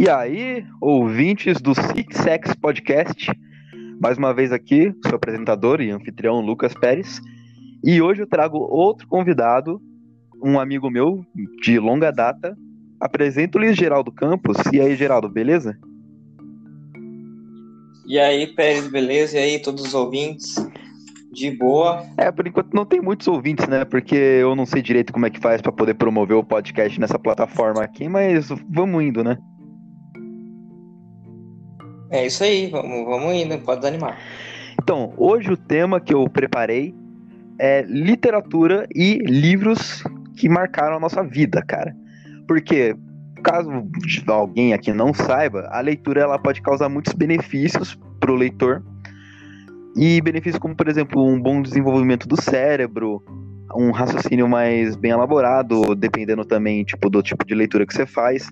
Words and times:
E 0.00 0.08
aí, 0.08 0.64
ouvintes 0.80 1.60
do 1.60 1.74
Six 1.74 2.18
Sex 2.18 2.54
Podcast, 2.54 3.32
mais 4.00 4.16
uma 4.16 4.32
vez 4.32 4.52
aqui, 4.52 4.94
seu 5.04 5.16
apresentador 5.16 5.80
e 5.80 5.90
anfitrião 5.90 6.40
Lucas 6.40 6.72
Pérez. 6.72 7.20
E 7.82 8.00
hoje 8.00 8.22
eu 8.22 8.26
trago 8.28 8.58
outro 8.58 9.08
convidado, 9.08 9.82
um 10.40 10.60
amigo 10.60 10.88
meu 10.88 11.26
de 11.60 11.80
longa 11.80 12.12
data. 12.12 12.56
Apresento-lhes 13.00 13.76
Geraldo 13.76 14.12
Campos. 14.12 14.56
E 14.72 14.80
aí, 14.80 14.94
Geraldo, 14.94 15.28
beleza? 15.28 15.76
E 18.06 18.20
aí, 18.20 18.46
Pérez, 18.54 18.86
beleza? 18.86 19.36
E 19.36 19.40
aí, 19.40 19.58
todos 19.58 19.84
os 19.84 19.94
ouvintes? 19.94 20.64
De 21.32 21.50
boa. 21.50 22.06
É, 22.16 22.30
por 22.30 22.46
enquanto 22.46 22.72
não 22.72 22.86
tem 22.86 23.00
muitos 23.00 23.26
ouvintes, 23.26 23.66
né? 23.66 23.84
Porque 23.84 24.14
eu 24.14 24.54
não 24.54 24.64
sei 24.64 24.80
direito 24.80 25.12
como 25.12 25.26
é 25.26 25.30
que 25.30 25.40
faz 25.40 25.60
para 25.60 25.72
poder 25.72 25.94
promover 25.94 26.36
o 26.36 26.44
podcast 26.44 27.00
nessa 27.00 27.18
plataforma 27.18 27.82
aqui, 27.82 28.08
mas 28.08 28.48
vamos 28.70 29.02
indo, 29.02 29.24
né? 29.24 29.36
É 32.10 32.26
isso 32.26 32.42
aí, 32.42 32.68
vamos, 32.68 33.04
vamos 33.04 33.34
indo, 33.34 33.58
pode 33.58 33.80
desanimar. 33.80 34.18
Então, 34.82 35.12
hoje 35.16 35.52
o 35.52 35.56
tema 35.56 36.00
que 36.00 36.14
eu 36.14 36.28
preparei 36.28 36.94
é 37.58 37.82
literatura 37.82 38.86
e 38.94 39.18
livros 39.18 40.02
que 40.36 40.48
marcaram 40.48 40.96
a 40.96 41.00
nossa 41.00 41.22
vida, 41.22 41.62
cara. 41.62 41.94
Porque, 42.46 42.96
caso 43.42 43.70
alguém 44.28 44.72
aqui 44.72 44.92
não 44.92 45.12
saiba, 45.12 45.68
a 45.70 45.80
leitura 45.80 46.22
ela 46.22 46.38
pode 46.38 46.62
causar 46.62 46.88
muitos 46.88 47.12
benefícios 47.12 47.98
para 48.18 48.32
o 48.32 48.36
leitor. 48.36 48.82
E 49.96 50.20
benefícios 50.22 50.58
como, 50.58 50.74
por 50.74 50.88
exemplo, 50.88 51.22
um 51.22 51.38
bom 51.40 51.60
desenvolvimento 51.60 52.26
do 52.26 52.40
cérebro, 52.40 53.22
um 53.74 53.90
raciocínio 53.90 54.48
mais 54.48 54.96
bem 54.96 55.10
elaborado, 55.10 55.94
dependendo 55.94 56.44
também 56.44 56.84
tipo 56.84 57.10
do 57.10 57.22
tipo 57.22 57.44
de 57.44 57.54
leitura 57.54 57.86
que 57.86 57.92
você 57.92 58.06
faz. 58.06 58.48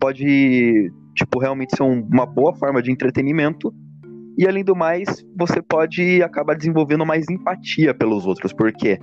Pode 0.00 0.92
tipo, 1.16 1.38
realmente 1.40 1.82
um, 1.82 2.00
uma 2.12 2.26
boa 2.26 2.54
forma 2.54 2.82
de 2.82 2.92
entretenimento. 2.92 3.74
E 4.38 4.46
além 4.46 4.62
do 4.62 4.76
mais, 4.76 5.24
você 5.34 5.62
pode 5.62 6.22
acabar 6.22 6.54
desenvolvendo 6.54 7.04
mais 7.06 7.28
empatia 7.30 7.94
pelos 7.94 8.26
outros. 8.26 8.52
Por 8.52 8.70
quê? 8.72 9.00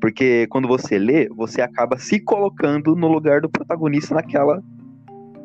Porque 0.00 0.46
quando 0.48 0.66
você 0.66 0.98
lê, 0.98 1.28
você 1.28 1.60
acaba 1.60 1.98
se 1.98 2.18
colocando 2.18 2.96
no 2.96 3.06
lugar 3.08 3.40
do 3.40 3.48
protagonista 3.48 4.14
naquela, 4.14 4.62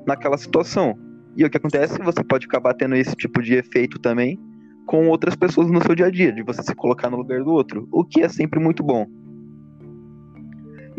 naquela 0.07 0.37
situação. 0.37 0.97
E 1.35 1.43
o 1.43 1.49
que 1.49 1.57
acontece? 1.57 2.01
Você 2.01 2.23
pode 2.23 2.45
acabar 2.45 2.73
tendo 2.73 2.95
esse 2.95 3.15
tipo 3.15 3.41
de 3.41 3.55
efeito 3.55 3.99
também 3.99 4.39
com 4.85 5.07
outras 5.07 5.35
pessoas 5.35 5.69
no 5.69 5.83
seu 5.83 5.93
dia 5.93 6.07
a 6.07 6.09
dia, 6.09 6.31
de 6.31 6.41
você 6.41 6.63
se 6.63 6.73
colocar 6.73 7.11
no 7.11 7.17
lugar 7.17 7.43
do 7.43 7.51
outro, 7.51 7.87
o 7.91 8.03
que 8.03 8.21
é 8.21 8.27
sempre 8.27 8.59
muito 8.59 8.81
bom. 8.81 9.05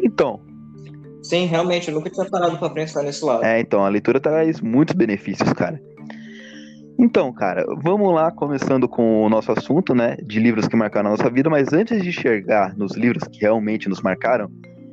Então, 0.00 0.40
Sim, 1.22 1.46
realmente, 1.46 1.88
eu 1.88 1.94
nunca 1.94 2.10
tinha 2.10 2.28
parado 2.28 2.58
pra 2.58 2.70
pensar 2.70 3.02
nesse 3.02 3.24
lado. 3.24 3.44
É, 3.44 3.60
então, 3.60 3.84
a 3.84 3.88
leitura 3.88 4.20
traz 4.20 4.60
muitos 4.60 4.94
benefícios, 4.94 5.52
cara. 5.52 5.80
Então, 6.98 7.32
cara, 7.32 7.64
vamos 7.82 8.12
lá, 8.14 8.30
começando 8.30 8.86
com 8.86 9.22
o 9.22 9.28
nosso 9.30 9.50
assunto, 9.52 9.94
né, 9.94 10.16
de 10.22 10.38
livros 10.38 10.68
que 10.68 10.76
marcaram 10.76 11.08
a 11.08 11.16
nossa 11.16 11.30
vida, 11.30 11.48
mas 11.48 11.72
antes 11.72 12.02
de 12.02 12.12
chegar 12.12 12.76
nos 12.76 12.94
livros 12.94 13.24
que 13.24 13.40
realmente 13.40 13.88
nos 13.88 14.02
marcaram, 14.02 14.50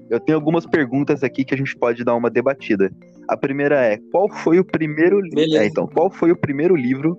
eu 0.10 0.20
tenho 0.20 0.38
algumas 0.38 0.66
perguntas 0.66 1.22
aqui 1.22 1.44
que 1.44 1.54
a 1.54 1.58
gente 1.58 1.76
pode 1.76 2.06
dar 2.06 2.16
uma 2.16 2.30
debatida. 2.30 2.90
A 3.28 3.36
primeira 3.36 3.84
é, 3.86 4.00
qual 4.10 4.30
foi 4.30 4.58
o 4.58 4.64
primeiro 4.64 5.20
livro? 5.20 5.58
É, 5.58 5.66
então, 5.66 5.86
qual 5.86 6.10
foi 6.10 6.32
o 6.32 6.38
primeiro 6.38 6.78
livro 6.78 7.18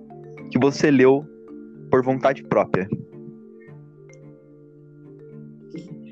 que 0.51 0.57
você 0.57 0.89
leu 0.89 1.23
por 1.91 2.03
vontade 2.03 2.41
própria? 2.43 2.89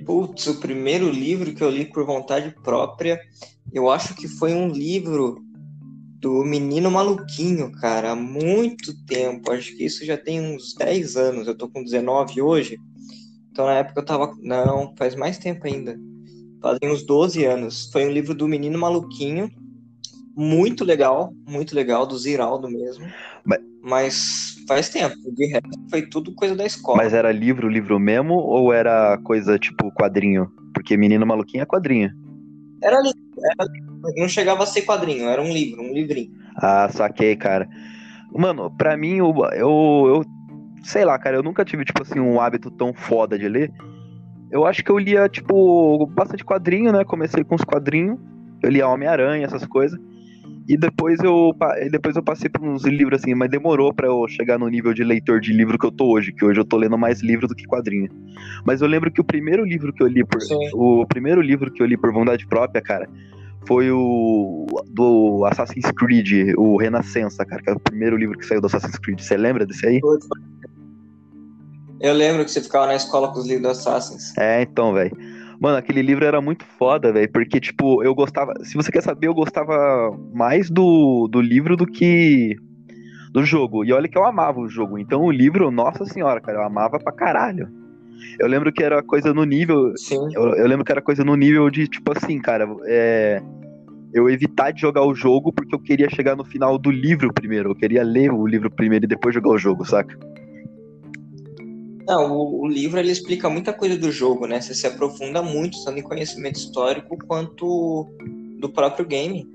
Putz, 0.07 0.47
o 0.47 0.55
primeiro 0.61 1.09
livro 1.09 1.53
que 1.53 1.61
eu 1.61 1.69
li 1.69 1.83
por 1.83 2.05
vontade 2.05 2.55
própria, 2.63 3.19
eu 3.73 3.91
acho 3.91 4.15
que 4.15 4.25
foi 4.25 4.53
um 4.53 4.69
livro 4.69 5.43
do 6.21 6.45
Menino 6.45 6.89
Maluquinho, 6.89 7.73
cara, 7.73 8.11
há 8.11 8.15
muito 8.15 9.05
tempo. 9.05 9.51
Acho 9.51 9.75
que 9.75 9.83
isso 9.83 10.05
já 10.05 10.17
tem 10.17 10.39
uns 10.39 10.73
10 10.75 11.17
anos. 11.17 11.45
Eu 11.45 11.57
tô 11.57 11.67
com 11.67 11.83
19 11.83 12.41
hoje. 12.41 12.79
Então 13.51 13.65
na 13.65 13.73
época 13.73 13.99
eu 13.99 14.05
tava. 14.05 14.33
Não, 14.41 14.95
faz 14.97 15.13
mais 15.13 15.37
tempo 15.37 15.67
ainda. 15.67 15.99
Fazem 16.61 16.89
uns 16.89 17.05
12 17.05 17.43
anos. 17.43 17.89
Foi 17.91 18.05
um 18.05 18.11
livro 18.11 18.33
do 18.33 18.47
Menino 18.47 18.79
Maluquinho. 18.79 19.51
Muito 20.33 20.85
legal, 20.85 21.33
muito 21.45 21.75
legal, 21.75 22.05
do 22.05 22.17
Ziraldo 22.17 22.69
mesmo. 22.69 23.05
Mas, 23.43 23.59
Mas 23.81 24.56
faz 24.67 24.89
tempo. 24.89 25.15
De 25.33 25.45
resto, 25.47 25.69
foi 25.89 26.01
tudo 26.03 26.33
coisa 26.33 26.55
da 26.55 26.65
escola. 26.65 26.97
Mas 26.97 27.13
era 27.13 27.31
livro, 27.31 27.69
livro 27.69 27.99
mesmo, 27.99 28.35
ou 28.35 28.73
era 28.73 29.17
coisa 29.19 29.57
tipo 29.57 29.91
quadrinho? 29.91 30.51
Porque 30.73 30.97
Menino 30.97 31.25
Maluquinho 31.25 31.63
é 31.63 31.65
quadrinho. 31.65 32.11
Era 32.83 33.01
livro, 33.01 33.19
era. 33.37 33.71
Não 34.15 34.27
chegava 34.27 34.63
a 34.63 34.65
ser 34.65 34.83
quadrinho, 34.83 35.27
era 35.27 35.41
um 35.41 35.51
livro, 35.51 35.81
um 35.81 35.93
livrinho. 35.93 36.31
Ah, 36.55 36.87
saquei, 36.91 37.35
cara. 37.35 37.67
Mano, 38.31 38.69
pra 38.77 38.95
mim, 38.95 39.15
eu, 39.15 39.33
eu, 39.53 40.03
eu 40.07 40.25
sei 40.83 41.03
lá, 41.03 41.17
cara, 41.17 41.37
eu 41.37 41.43
nunca 41.43 41.65
tive, 41.65 41.83
tipo 41.83 42.01
assim, 42.01 42.19
um 42.19 42.39
hábito 42.39 42.69
tão 42.69 42.93
foda 42.93 43.37
de 43.37 43.47
ler. 43.47 43.71
Eu 44.51 44.65
acho 44.65 44.83
que 44.83 44.91
eu 44.91 44.97
lia, 44.97 45.27
tipo, 45.27 46.05
bastante 46.07 46.45
quadrinho, 46.45 46.91
né? 46.91 47.03
Comecei 47.03 47.43
com 47.43 47.55
os 47.55 47.63
quadrinhos. 47.63 48.17
Eu 48.61 48.69
lia 48.69 48.87
Homem-Aranha, 48.87 49.45
essas 49.45 49.65
coisas. 49.65 49.99
E 50.67 50.75
depois 50.75 51.19
eu, 51.21 51.55
depois 51.89 52.15
eu 52.17 52.23
passei 52.23 52.49
por 52.49 52.61
uns 52.61 52.83
livros 52.83 53.21
assim, 53.21 53.33
mas 53.33 53.49
demorou 53.49 53.93
para 53.93 54.07
eu 54.07 54.27
chegar 54.27 54.59
no 54.59 54.67
nível 54.67 54.93
de 54.93 55.01
leitor 55.01 55.39
de 55.39 55.53
livro 55.53 55.79
que 55.79 55.85
eu 55.85 55.91
tô 55.91 56.07
hoje, 56.07 56.33
que 56.33 56.43
hoje 56.43 56.59
eu 56.59 56.65
tô 56.65 56.75
lendo 56.75 56.97
mais 56.97 57.21
livro 57.21 57.47
do 57.47 57.55
que 57.55 57.65
quadrinho. 57.65 58.09
Mas 58.65 58.81
eu 58.81 58.87
lembro 58.87 59.09
que 59.09 59.21
o 59.21 59.23
primeiro 59.23 59.63
livro 59.63 59.93
que 59.93 60.03
eu 60.03 60.07
li 60.07 60.25
por 60.25 60.41
Sim. 60.41 60.57
o 60.73 61.05
primeiro 61.05 61.41
livro 61.41 61.71
que 61.71 61.81
eu 61.81 61.85
li 61.85 61.95
por 61.95 62.11
vontade 62.11 62.45
própria, 62.45 62.81
cara, 62.81 63.07
foi 63.65 63.89
o 63.91 64.65
do 64.87 65.45
Assassin's 65.45 65.89
Creed, 65.91 66.53
o 66.57 66.75
Renascença, 66.75 67.45
cara, 67.45 67.61
que 67.61 67.69
é 67.69 67.73
o 67.73 67.79
primeiro 67.79 68.17
livro 68.17 68.37
que 68.37 68.45
saiu 68.45 68.59
do 68.59 68.67
Assassin's 68.67 68.97
Creed. 68.99 69.21
Você 69.21 69.37
lembra 69.37 69.65
desse 69.65 69.87
aí? 69.87 70.01
Eu 71.99 72.13
lembro 72.13 72.43
que 72.43 72.51
você 72.51 72.61
ficava 72.61 72.87
na 72.87 72.95
escola 72.95 73.29
com 73.29 73.39
os 73.39 73.47
livros 73.47 73.63
do 73.63 73.69
Assassin's. 73.69 74.37
É, 74.37 74.61
então, 74.63 74.93
velho. 74.93 75.36
Mano, 75.59 75.77
aquele 75.77 76.01
livro 76.01 76.23
era 76.23 76.39
muito 76.39 76.63
foda, 76.63 77.11
velho, 77.11 77.31
porque, 77.31 77.59
tipo, 77.59 78.03
eu 78.03 78.13
gostava. 78.13 78.53
Se 78.63 78.75
você 78.75 78.91
quer 78.91 79.01
saber, 79.01 79.27
eu 79.27 79.33
gostava 79.33 80.15
mais 80.33 80.69
do, 80.69 81.27
do 81.27 81.41
livro 81.41 81.75
do 81.75 81.85
que 81.85 82.55
do 83.33 83.43
jogo. 83.43 83.83
E 83.83 83.91
olha 83.91 84.07
que 84.07 84.17
eu 84.17 84.25
amava 84.25 84.59
o 84.59 84.69
jogo. 84.69 84.97
Então, 84.97 85.23
o 85.23 85.31
livro, 85.31 85.69
nossa 85.71 86.05
senhora, 86.05 86.39
cara, 86.39 86.59
eu 86.59 86.63
amava 86.63 86.99
pra 86.99 87.11
caralho. 87.11 87.67
Eu 88.39 88.47
lembro 88.47 88.71
que 88.71 88.83
era 88.83 89.01
coisa 89.01 89.33
no 89.33 89.43
nível. 89.43 89.93
Sim. 89.95 90.29
Eu, 90.33 90.55
eu 90.55 90.67
lembro 90.67 90.85
que 90.85 90.91
era 90.91 91.01
coisa 91.01 91.23
no 91.23 91.35
nível 91.35 91.69
de, 91.69 91.87
tipo 91.87 92.11
assim, 92.15 92.39
cara, 92.39 92.67
é. 92.85 93.41
Eu 94.13 94.29
evitar 94.29 94.71
de 94.71 94.81
jogar 94.81 95.05
o 95.05 95.13
jogo 95.13 95.51
porque 95.51 95.75
eu 95.75 95.79
queria 95.79 96.09
chegar 96.09 96.35
no 96.35 96.45
final 96.45 96.77
do 96.77 96.89
livro 96.89 97.31
primeiro. 97.33 97.71
Eu 97.71 97.75
queria 97.75 98.03
ler 98.03 98.31
o 98.31 98.47
livro 98.47 98.71
primeiro 98.71 99.05
e 99.05 99.07
depois 99.07 99.35
jogar 99.35 99.49
o 99.49 99.57
jogo, 99.57 99.85
saca? 99.85 100.17
Não, 102.07 102.31
o, 102.31 102.61
o, 102.61 102.67
livro 102.67 102.99
ele 102.99 103.11
explica 103.11 103.49
muita 103.49 103.73
coisa 103.73 103.97
do 103.97 104.09
jogo, 104.09 104.47
né? 104.47 104.61
Você 104.61 104.73
se 104.73 104.87
aprofunda 104.87 105.41
muito, 105.41 105.83
tanto 105.83 105.99
em 105.99 106.03
conhecimento 106.03 106.55
histórico 106.55 107.17
quanto 107.27 108.07
do 108.59 108.69
próprio 108.69 109.05
game. 109.05 109.45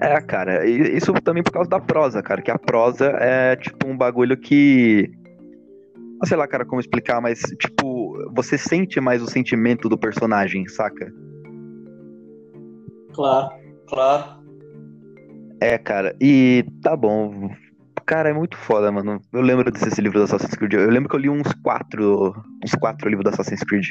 É, 0.00 0.20
cara, 0.20 0.66
isso 0.66 1.12
também 1.22 1.42
por 1.42 1.52
causa 1.52 1.70
da 1.70 1.78
prosa, 1.78 2.20
cara, 2.20 2.42
que 2.42 2.50
a 2.50 2.58
prosa 2.58 3.06
é 3.20 3.54
tipo 3.54 3.86
um 3.86 3.96
bagulho 3.96 4.36
que. 4.36 5.08
Sei 6.24 6.36
lá, 6.36 6.48
cara, 6.48 6.66
como 6.66 6.80
explicar, 6.80 7.20
mas 7.20 7.40
tipo, 7.60 8.14
você 8.34 8.58
sente 8.58 9.00
mais 9.00 9.22
o 9.22 9.30
sentimento 9.30 9.88
do 9.88 9.96
personagem, 9.96 10.66
saca? 10.68 11.12
Claro, 13.14 13.50
claro. 13.86 14.40
É, 15.60 15.78
cara, 15.78 16.14
e 16.20 16.64
tá 16.82 16.96
bom, 16.96 17.50
Cara, 18.10 18.30
é 18.30 18.32
muito 18.32 18.56
foda, 18.56 18.90
mano. 18.90 19.22
Eu 19.32 19.40
lembro 19.40 19.70
desse 19.70 20.00
livro 20.00 20.18
do 20.18 20.24
Assassin's 20.24 20.56
Creed. 20.56 20.72
Eu 20.72 20.90
lembro 20.90 21.08
que 21.08 21.14
eu 21.14 21.20
li 21.20 21.30
uns 21.30 21.52
quatro. 21.62 22.34
Uns 22.60 22.72
quatro 22.72 23.08
livros 23.08 23.22
do 23.22 23.32
Assassin's 23.32 23.62
Creed. 23.62 23.86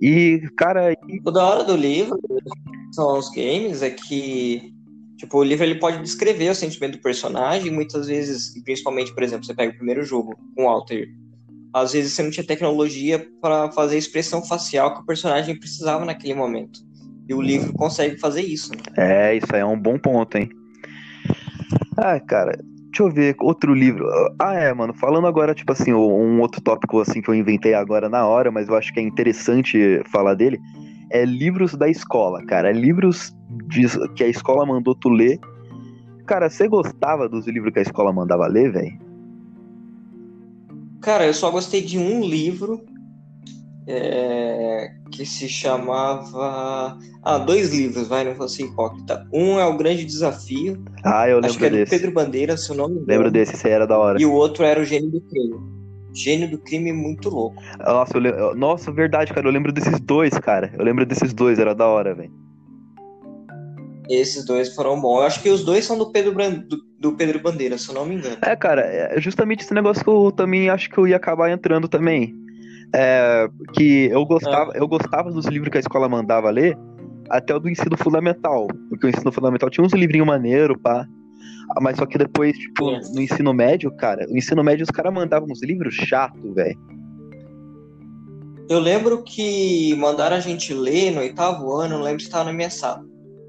E, 0.00 0.42
cara. 0.56 0.92
O 1.24 1.30
da 1.30 1.44
hora 1.44 1.62
do 1.62 1.76
livro 1.76 2.18
são 2.90 3.16
os 3.16 3.30
games 3.30 3.82
é 3.82 3.90
que. 3.90 4.74
Tipo, 5.16 5.38
o 5.38 5.44
livro 5.44 5.64
ele 5.64 5.76
pode 5.76 6.02
descrever 6.02 6.50
o 6.50 6.56
sentimento 6.56 6.96
do 6.96 7.02
personagem. 7.02 7.70
Muitas 7.70 8.08
vezes, 8.08 8.52
principalmente, 8.64 9.14
por 9.14 9.22
exemplo, 9.22 9.46
você 9.46 9.54
pega 9.54 9.70
o 9.72 9.76
primeiro 9.76 10.02
jogo 10.02 10.36
com 10.56 10.64
o 10.64 10.66
Walter. 10.66 11.06
Às 11.72 11.92
vezes 11.92 12.14
você 12.14 12.24
não 12.24 12.32
tinha 12.32 12.44
tecnologia 12.44 13.24
para 13.40 13.70
fazer 13.70 13.94
a 13.94 13.98
expressão 14.00 14.44
facial 14.44 14.92
que 14.92 15.02
o 15.02 15.06
personagem 15.06 15.56
precisava 15.56 16.04
naquele 16.04 16.34
momento. 16.34 16.80
E 17.28 17.32
o 17.32 17.40
livro 17.40 17.72
consegue 17.74 18.18
fazer 18.18 18.42
isso. 18.42 18.72
Né? 18.72 18.82
É, 19.30 19.36
isso 19.36 19.54
aí 19.54 19.60
é 19.60 19.64
um 19.64 19.78
bom 19.78 19.96
ponto, 19.96 20.36
hein? 20.36 20.50
Ah, 21.96 22.18
cara, 22.18 22.58
Deixa 22.92 23.04
eu 23.04 23.10
ver, 23.10 23.34
outro 23.40 23.72
livro. 23.72 24.06
Ah, 24.38 24.52
é, 24.52 24.74
mano, 24.74 24.92
falando 24.92 25.26
agora, 25.26 25.54
tipo 25.54 25.72
assim, 25.72 25.94
um 25.94 26.38
outro 26.42 26.60
tópico 26.60 27.00
assim 27.00 27.22
que 27.22 27.30
eu 27.30 27.34
inventei 27.34 27.72
agora 27.72 28.06
na 28.06 28.26
hora, 28.26 28.50
mas 28.50 28.68
eu 28.68 28.76
acho 28.76 28.92
que 28.92 29.00
é 29.00 29.02
interessante 29.02 30.02
falar 30.12 30.34
dele, 30.34 30.60
é 31.08 31.24
livros 31.24 31.74
da 31.74 31.88
escola, 31.88 32.44
cara. 32.44 32.68
É 32.68 32.72
livros 32.72 33.34
de, 33.66 33.86
que 34.14 34.22
a 34.22 34.28
escola 34.28 34.66
mandou 34.66 34.94
tu 34.94 35.08
ler. 35.08 35.40
Cara, 36.26 36.50
você 36.50 36.68
gostava 36.68 37.30
dos 37.30 37.46
livros 37.46 37.72
que 37.72 37.78
a 37.78 37.82
escola 37.82 38.12
mandava 38.12 38.46
ler, 38.46 38.70
velho? 38.70 39.00
Cara, 41.00 41.26
eu 41.26 41.32
só 41.32 41.50
gostei 41.50 41.80
de 41.80 41.98
um 41.98 42.20
livro 42.20 42.84
é, 43.86 44.90
que 45.10 45.24
se 45.26 45.48
chamava. 45.48 46.98
Ah, 47.24 47.38
dois 47.38 47.72
livros, 47.72 48.08
vai, 48.08 48.24
não 48.24 48.34
fosse 48.34 48.62
hipócrita. 48.64 49.26
Um 49.32 49.58
é 49.58 49.64
O 49.66 49.76
Grande 49.76 50.04
Desafio. 50.04 50.82
Ah, 51.04 51.28
eu 51.28 51.36
lembro 51.36 51.50
acho 51.50 51.58
que 51.58 51.64
é 51.66 51.70
do 51.70 51.76
desse. 51.76 51.90
Pedro 51.90 52.12
Bandeira, 52.12 52.56
se 52.56 52.70
o 52.72 52.74
nome 52.74 53.02
Lembro 53.06 53.30
desse, 53.30 53.54
esse 53.54 53.68
era 53.68 53.86
da 53.86 53.98
hora. 53.98 54.20
E 54.20 54.26
o 54.26 54.32
outro 54.32 54.64
era 54.64 54.80
O 54.80 54.84
Gênio 54.84 55.10
do 55.10 55.20
Crime. 55.20 55.56
Gênio 56.14 56.50
do 56.50 56.58
Crime 56.58 56.92
muito 56.92 57.30
louco. 57.30 57.62
Nossa, 57.78 58.18
lem- 58.18 58.54
Nossa, 58.56 58.92
verdade, 58.92 59.32
cara. 59.32 59.46
Eu 59.46 59.52
lembro 59.52 59.72
desses 59.72 59.98
dois, 60.00 60.36
cara. 60.38 60.70
Eu 60.76 60.84
lembro 60.84 61.06
desses 61.06 61.32
dois, 61.32 61.58
era 61.58 61.74
da 61.74 61.86
hora, 61.86 62.14
velho. 62.14 62.30
Esses 64.10 64.44
dois 64.44 64.74
foram 64.74 65.00
bons. 65.00 65.20
Eu 65.20 65.22
acho 65.26 65.42
que 65.42 65.48
os 65.48 65.64
dois 65.64 65.84
são 65.84 65.96
do 65.96 66.10
Pedro, 66.10 66.32
Bran- 66.32 66.64
do, 66.68 66.76
do 66.98 67.12
Pedro 67.12 67.40
Bandeira, 67.40 67.78
se 67.78 67.88
eu 67.88 67.94
não 67.94 68.04
me 68.04 68.16
engano. 68.16 68.36
É, 68.42 68.54
cara, 68.56 68.82
é 68.82 69.18
justamente 69.20 69.60
esse 69.62 69.72
negócio 69.72 70.02
que 70.04 70.10
eu 70.10 70.30
também 70.32 70.68
acho 70.68 70.90
que 70.90 70.98
eu 70.98 71.06
ia 71.06 71.16
acabar 71.16 71.50
entrando 71.50 71.88
também. 71.88 72.34
É, 72.94 73.48
que 73.72 74.06
eu 74.10 74.24
gostava, 74.26 74.72
eu 74.74 74.86
gostava 74.86 75.30
dos 75.30 75.46
livros 75.46 75.70
que 75.70 75.78
a 75.78 75.80
escola 75.80 76.08
mandava 76.08 76.50
ler, 76.50 76.76
até 77.30 77.54
o 77.54 77.58
do 77.58 77.68
ensino 77.68 77.96
fundamental. 77.96 78.66
Porque 78.88 79.06
o 79.06 79.10
ensino 79.10 79.32
fundamental 79.32 79.70
tinha 79.70 79.84
uns 79.84 79.92
livrinhos 79.92 80.26
maneiros, 80.26 80.76
pá. 80.82 81.06
Ah, 81.74 81.80
Mas 81.80 81.96
só 81.96 82.04
que 82.04 82.18
depois, 82.18 82.56
tipo, 82.56 82.90
É. 82.90 83.00
no 83.14 83.20
ensino 83.20 83.54
médio, 83.54 83.90
cara, 83.96 84.26
o 84.28 84.36
ensino 84.36 84.62
médio 84.62 84.84
os 84.84 84.90
caras 84.90 85.12
mandavam 85.12 85.48
uns 85.50 85.62
livros 85.62 85.94
chato, 85.94 86.52
velho. 86.52 86.78
Eu 88.68 88.78
lembro 88.78 89.22
que 89.22 89.94
mandaram 89.96 90.36
a 90.36 90.40
gente 90.40 90.72
ler 90.72 91.10
no 91.10 91.20
oitavo 91.20 91.72
ano, 91.74 91.96
não 91.96 92.04
lembro 92.04 92.20
se 92.20 92.26
estava 92.26 92.44
na 92.44 92.52
minha 92.52 92.70
sala. 92.70 93.04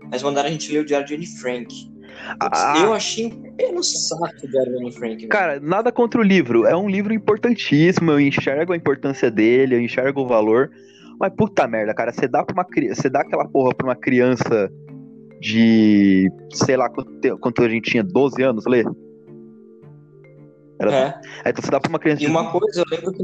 Mas 0.09 0.23
mandaram 0.23 0.49
a 0.49 0.51
gente 0.51 0.71
ler 0.71 0.79
o 0.79 0.85
Diário 0.85 1.07
de 1.07 1.15
Anne 1.15 1.27
Frank. 1.27 1.92
Ah. 2.39 2.75
Eu 2.77 2.93
achei 2.93 3.27
um 3.27 3.55
pelo 3.55 3.83
saco 3.83 4.25
o 4.43 4.47
Diário 4.47 4.71
de 4.73 4.77
Anne 4.79 4.91
Frank. 4.91 5.15
velho. 5.15 5.29
Cara, 5.29 5.59
nada 5.59 5.91
contra 5.91 6.19
o 6.19 6.23
livro. 6.23 6.65
É 6.65 6.75
um 6.75 6.89
livro 6.89 7.13
importantíssimo. 7.13 8.11
Eu 8.11 8.19
enxergo 8.19 8.73
a 8.73 8.77
importância 8.77 9.29
dele, 9.29 9.75
eu 9.75 9.81
enxergo 9.81 10.21
o 10.21 10.27
valor. 10.27 10.71
Mas 11.19 11.31
puta 11.35 11.67
merda, 11.67 11.93
cara, 11.93 12.11
você 12.11 12.27
dá 12.27 12.43
pra 12.43 12.53
uma. 12.53 12.65
Você 12.95 13.09
dá 13.09 13.21
aquela 13.21 13.47
porra 13.47 13.73
pra 13.75 13.87
uma 13.87 13.95
criança 13.95 14.71
de. 15.39 16.31
sei 16.51 16.75
lá 16.77 16.89
quanto, 16.89 17.37
quanto 17.39 17.63
a 17.63 17.69
gente 17.69 17.91
tinha, 17.91 18.03
12 18.03 18.41
anos, 18.41 18.65
ler? 18.65 18.85
Era, 20.79 20.91
É. 20.91 21.21
é, 21.45 21.49
então 21.49 21.63
você 21.63 21.71
dá 21.71 21.79
pra 21.79 21.89
uma 21.89 21.99
criança 21.99 22.21
E 22.23 22.25
de. 22.25 22.31
uma 22.31 22.51
coisa, 22.51 22.81
eu 22.81 22.85
lembro 22.89 23.11
que 23.13 23.23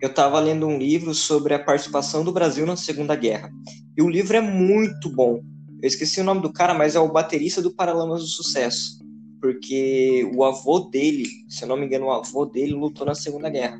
eu 0.00 0.08
estava 0.10 0.38
lendo 0.38 0.66
um 0.66 0.78
livro 0.78 1.14
sobre 1.14 1.54
a 1.54 1.58
participação 1.58 2.22
do 2.24 2.32
Brasil 2.32 2.66
na 2.66 2.76
Segunda 2.76 3.16
Guerra. 3.16 3.50
E 3.96 4.02
o 4.02 4.08
livro 4.08 4.36
é 4.36 4.40
muito 4.40 5.08
bom. 5.08 5.40
Eu 5.82 5.88
esqueci 5.88 6.20
o 6.20 6.24
nome 6.24 6.40
do 6.40 6.52
cara, 6.52 6.74
mas 6.74 6.96
é 6.96 7.00
o 7.00 7.12
baterista 7.12 7.60
do 7.60 7.74
Paralamas 7.74 8.22
do 8.22 8.28
Sucesso. 8.28 8.98
Porque 9.40 10.28
o 10.34 10.42
avô 10.42 10.80
dele, 10.80 11.28
se 11.48 11.64
eu 11.64 11.68
não 11.68 11.76
me 11.76 11.86
engano, 11.86 12.06
o 12.06 12.12
avô 12.12 12.46
dele 12.46 12.72
lutou 12.72 13.06
na 13.06 13.14
Segunda 13.14 13.50
Guerra. 13.50 13.78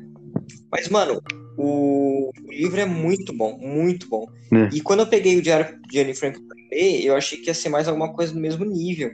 Mas, 0.71 0.89
mano, 0.89 1.21
o, 1.57 2.29
o 2.29 2.51
livro 2.51 2.79
é 2.79 2.85
muito 2.85 3.33
bom, 3.33 3.57
muito 3.57 4.07
bom. 4.07 4.25
É. 4.53 4.69
E 4.75 4.81
quando 4.81 4.99
eu 4.99 5.07
peguei 5.07 5.37
o 5.37 5.41
Diário 5.41 5.79
de 5.89 5.99
Anne 5.99 6.13
Frank 6.13 6.39
pra 6.39 6.55
ler, 6.71 7.03
eu 7.03 7.15
achei 7.15 7.39
que 7.39 7.47
ia 7.47 7.53
ser 7.53 7.69
mais 7.69 7.87
alguma 7.87 8.13
coisa 8.13 8.33
do 8.33 8.39
mesmo 8.39 8.65
nível. 8.65 9.11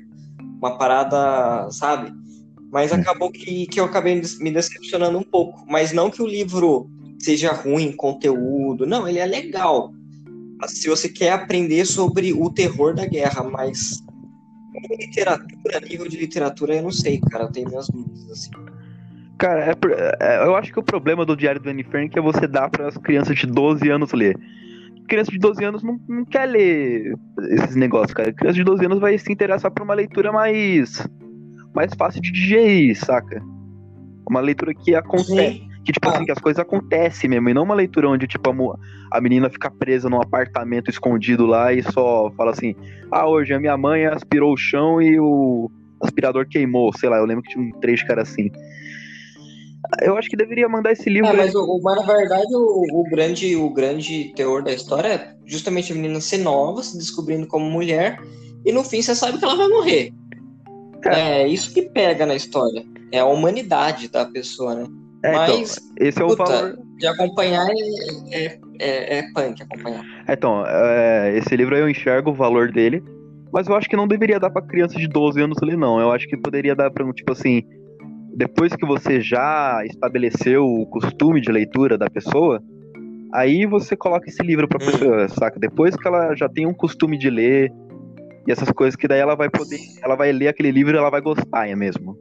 Uma 0.58 0.78
parada, 0.78 1.70
sabe? 1.72 2.12
Mas 2.72 2.92
acabou 2.92 3.32
que, 3.32 3.66
que 3.68 3.80
eu 3.80 3.86
acabei 3.86 4.22
me 4.40 4.52
decepcionando 4.52 5.18
um 5.18 5.24
pouco. 5.24 5.66
Mas 5.68 5.92
não 5.92 6.10
que 6.10 6.22
o 6.22 6.28
livro 6.28 6.90
seja 7.20 7.52
ruim 7.52 7.88
em 7.88 7.96
conteúdo. 7.96 8.86
Não, 8.86 9.08
ele 9.08 9.20
é 9.20 9.26
legal. 9.26 9.94
Se 10.68 10.90
você 10.90 11.10
quer 11.10 11.32
aprender 11.32 11.86
sobre 11.86 12.34
o 12.34 12.50
terror 12.50 12.94
da 12.94 13.06
guerra, 13.06 13.44
mas 13.44 14.04
como 14.72 14.96
literatura, 15.00 15.80
nível 15.82 16.08
de 16.08 16.18
literatura, 16.18 16.76
eu 16.76 16.84
não 16.84 16.92
sei, 16.92 17.20
cara. 17.20 17.46
Eu 17.46 17.52
tenho 17.52 17.70
minhas 17.70 17.88
dúvidas, 17.88 18.30
assim. 18.32 18.52
Cara, 19.38 19.66
é 19.66 19.76
é- 20.20 20.46
eu 20.46 20.56
acho 20.56 20.72
que 20.72 20.80
o 20.80 20.84
problema 20.84 21.26
do 21.26 21.36
Diário 21.36 21.60
do 21.60 21.70
Anne 21.70 21.84
Frank 21.84 22.18
é 22.18 22.22
você 22.22 22.48
dar 22.48 22.70
para 22.70 22.88
as 22.88 22.98
crianças 22.98 23.38
de 23.38 23.48
12 23.48 23.90
anos 23.90 24.14
ler. 24.14 24.38
Criança 25.08 25.32
de 25.32 25.40
12 25.40 25.64
anos 25.64 25.84
não, 25.84 26.00
não 26.08 26.24
quer 26.24 26.46
ler 26.46 27.16
esses 27.50 27.76
negócios, 27.76 28.14
cara. 28.14 28.32
Criança 28.32 28.56
de 28.56 28.64
12 28.64 28.86
anos 28.86 29.00
vai 29.00 29.18
se 29.18 29.32
interessar 29.32 29.72
por 29.72 29.84
uma 29.84 29.94
leitura 29.94 30.32
mais 30.32 31.06
mais 31.74 31.94
fácil 31.98 32.22
de 32.22 32.32
digerir, 32.32 32.96
saca? 32.98 33.42
Uma 34.30 34.42
leitura 34.42 34.74
que 34.74 34.94
acontece, 34.94 35.62
que 35.84 35.92
tipo 35.92 36.08
assim, 36.10 36.26
que 36.26 36.32
as 36.32 36.40
coisas 36.40 36.60
acontecem 36.60 37.30
mesmo, 37.30 37.50
e 37.50 37.54
não 37.54 37.64
uma 37.64 37.74
leitura 37.74 38.10
onde 38.10 38.28
tipo 38.28 38.50
a, 38.50 39.18
a 39.18 39.22
menina 39.22 39.50
fica 39.50 39.70
presa 39.70 40.10
num 40.10 40.22
apartamento 40.22 40.90
escondido 40.90 41.46
lá 41.46 41.74
e 41.74 41.82
só 41.82 42.32
fala 42.38 42.52
assim: 42.52 42.76
"Ah, 43.12 43.28
hoje 43.28 43.54
a 43.54 43.60
minha 43.60 43.76
mãe 43.78 44.06
aspirou 44.06 44.54
o 44.54 44.58
chão 44.58 45.02
e 45.02 45.20
o 45.20 45.70
aspirador 46.02 46.48
queimou", 46.48 46.92
sei 46.98 47.10
lá, 47.10 47.18
eu 47.18 47.26
lembro 47.26 47.44
que 47.44 47.52
tinha 47.52 47.64
um 47.64 47.72
trecho 47.80 48.06
que 48.06 48.12
era 48.12 48.22
assim. 48.22 48.52
Eu 50.02 50.16
acho 50.18 50.30
que 50.30 50.38
deveria 50.38 50.70
mandar 50.70 50.92
esse 50.92 51.10
livro 51.10 51.30
É, 51.30 51.34
mas, 51.34 51.56
o, 51.56 51.80
mas 51.84 51.96
na 51.96 52.14
verdade 52.14 52.56
o, 52.56 53.02
o 53.02 53.04
grande, 53.10 53.56
o 53.56 53.70
grande 53.70 54.32
teor 54.36 54.64
da 54.64 54.72
história 54.72 55.08
é 55.08 55.36
justamente 55.46 55.92
a 55.92 55.96
menina 55.96 56.22
ser 56.22 56.38
nova, 56.38 56.84
se 56.84 56.98
descobrindo 56.98 57.48
como 57.48 57.70
mulher, 57.70 58.22
e 58.64 58.72
no 58.72 58.84
fim 58.84 59.02
você 59.02 59.16
sabe 59.16 59.38
que 59.38 59.44
ela 59.44 59.56
vai 59.56 59.68
morrer. 59.68 60.14
É, 61.06 61.48
isso 61.48 61.74
que 61.74 61.82
pega 61.82 62.26
na 62.26 62.36
história. 62.36 62.86
É 63.12 63.20
a 63.20 63.26
humanidade 63.26 64.08
da 64.08 64.24
pessoa, 64.24 64.76
né? 64.76 64.86
É, 65.24 65.44
então, 65.44 65.60
mas, 65.60 65.76
esse 66.00 66.22
é 66.22 66.26
o 66.26 66.36
valor. 66.36 66.78
de 66.98 67.08
acompanhar 67.08 67.68
é, 67.70 68.46
é, 68.46 68.60
é, 68.80 69.18
é 69.20 69.24
punk 69.34 69.62
acompanhar. 69.62 70.04
Então, 70.28 70.66
é, 70.66 71.38
esse 71.38 71.56
livro 71.56 71.76
eu 71.76 71.90
enxergo 71.90 72.32
o 72.32 72.34
valor 72.34 72.72
dele, 72.72 73.04
mas 73.54 73.68
eu 73.68 73.76
acho 73.76 73.88
que 73.88 73.96
não 73.96 74.08
deveria 74.08 74.40
dar 74.40 74.50
pra 74.50 74.62
criança 74.62 74.98
de 74.98 75.08
12 75.08 75.40
anos 75.42 75.58
ler, 75.62 75.78
não. 75.78 76.00
Eu 76.00 76.12
acho 76.12 76.28
que 76.28 76.36
poderia 76.38 76.76
dar 76.76 76.90
pra, 76.90 77.06
um, 77.06 77.12
tipo 77.12 77.34
assim, 77.34 77.64
depois 78.34 78.76
que 78.76 78.86
você 78.86 79.22
já 79.22 79.84
estabeleceu 79.86 80.66
o 80.66 80.86
costume 80.88 81.40
de 81.40 81.52
leitura 81.52 81.98
da 81.98 82.10
pessoa, 82.10 82.62
aí 83.34 83.66
você 83.66 83.96
coloca 83.96 84.28
esse 84.28 84.42
livro 84.42 84.68
pra 84.68 84.80
Hum. 84.82 84.86
pessoa, 84.92 85.30
saca? 85.30 85.60
Depois 85.60 85.96
que 85.96 86.08
ela 86.08 86.34
já 86.36 86.50
tem 86.50 86.66
um 86.66 86.74
costume 86.74 87.18
de 87.18 87.30
ler 87.30 87.72
e 88.48 88.52
essas 88.52 88.72
coisas 88.72 88.96
que 88.96 89.08
daí 89.08 89.20
ela 89.20 89.36
vai 89.36 89.50
poder, 89.50 89.78
ela 90.04 90.16
vai 90.16 90.32
ler 90.32 90.48
aquele 90.48 90.72
livro 90.72 90.96
e 90.96 90.98
ela 90.98 91.12
vai 91.12 91.22
gostar, 91.22 91.68
é 91.70 91.76
mesmo. 91.76 92.18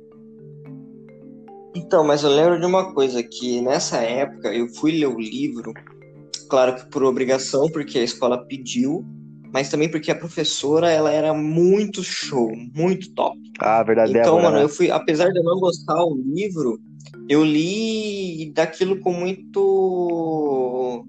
Então, 1.74 2.04
mas 2.04 2.22
eu 2.22 2.30
lembro 2.30 2.58
de 2.58 2.66
uma 2.66 2.92
coisa, 2.92 3.22
que 3.22 3.60
nessa 3.60 3.98
época 3.98 4.52
eu 4.52 4.68
fui 4.68 4.92
ler 4.92 5.06
o 5.06 5.20
livro, 5.20 5.72
claro 6.48 6.74
que 6.74 6.90
por 6.90 7.04
obrigação, 7.04 7.70
porque 7.70 7.98
a 7.98 8.04
escola 8.04 8.44
pediu, 8.46 9.04
mas 9.52 9.68
também 9.68 9.88
porque 9.88 10.10
a 10.10 10.16
professora, 10.16 10.90
ela 10.90 11.12
era 11.12 11.32
muito 11.32 12.02
show, 12.02 12.50
muito 12.74 13.12
top. 13.14 13.38
Ah, 13.60 13.82
verdade 13.82 14.10
Então, 14.10 14.36
Débora, 14.36 14.42
mano, 14.42 14.56
né? 14.56 14.64
eu 14.64 14.68
fui, 14.68 14.90
apesar 14.90 15.30
de 15.30 15.38
eu 15.38 15.44
não 15.44 15.58
gostar 15.60 15.94
do 15.94 16.22
livro, 16.34 16.78
eu 17.28 17.44
li 17.44 18.50
daquilo 18.52 18.98
com 19.00 19.12
muito, 19.12 21.04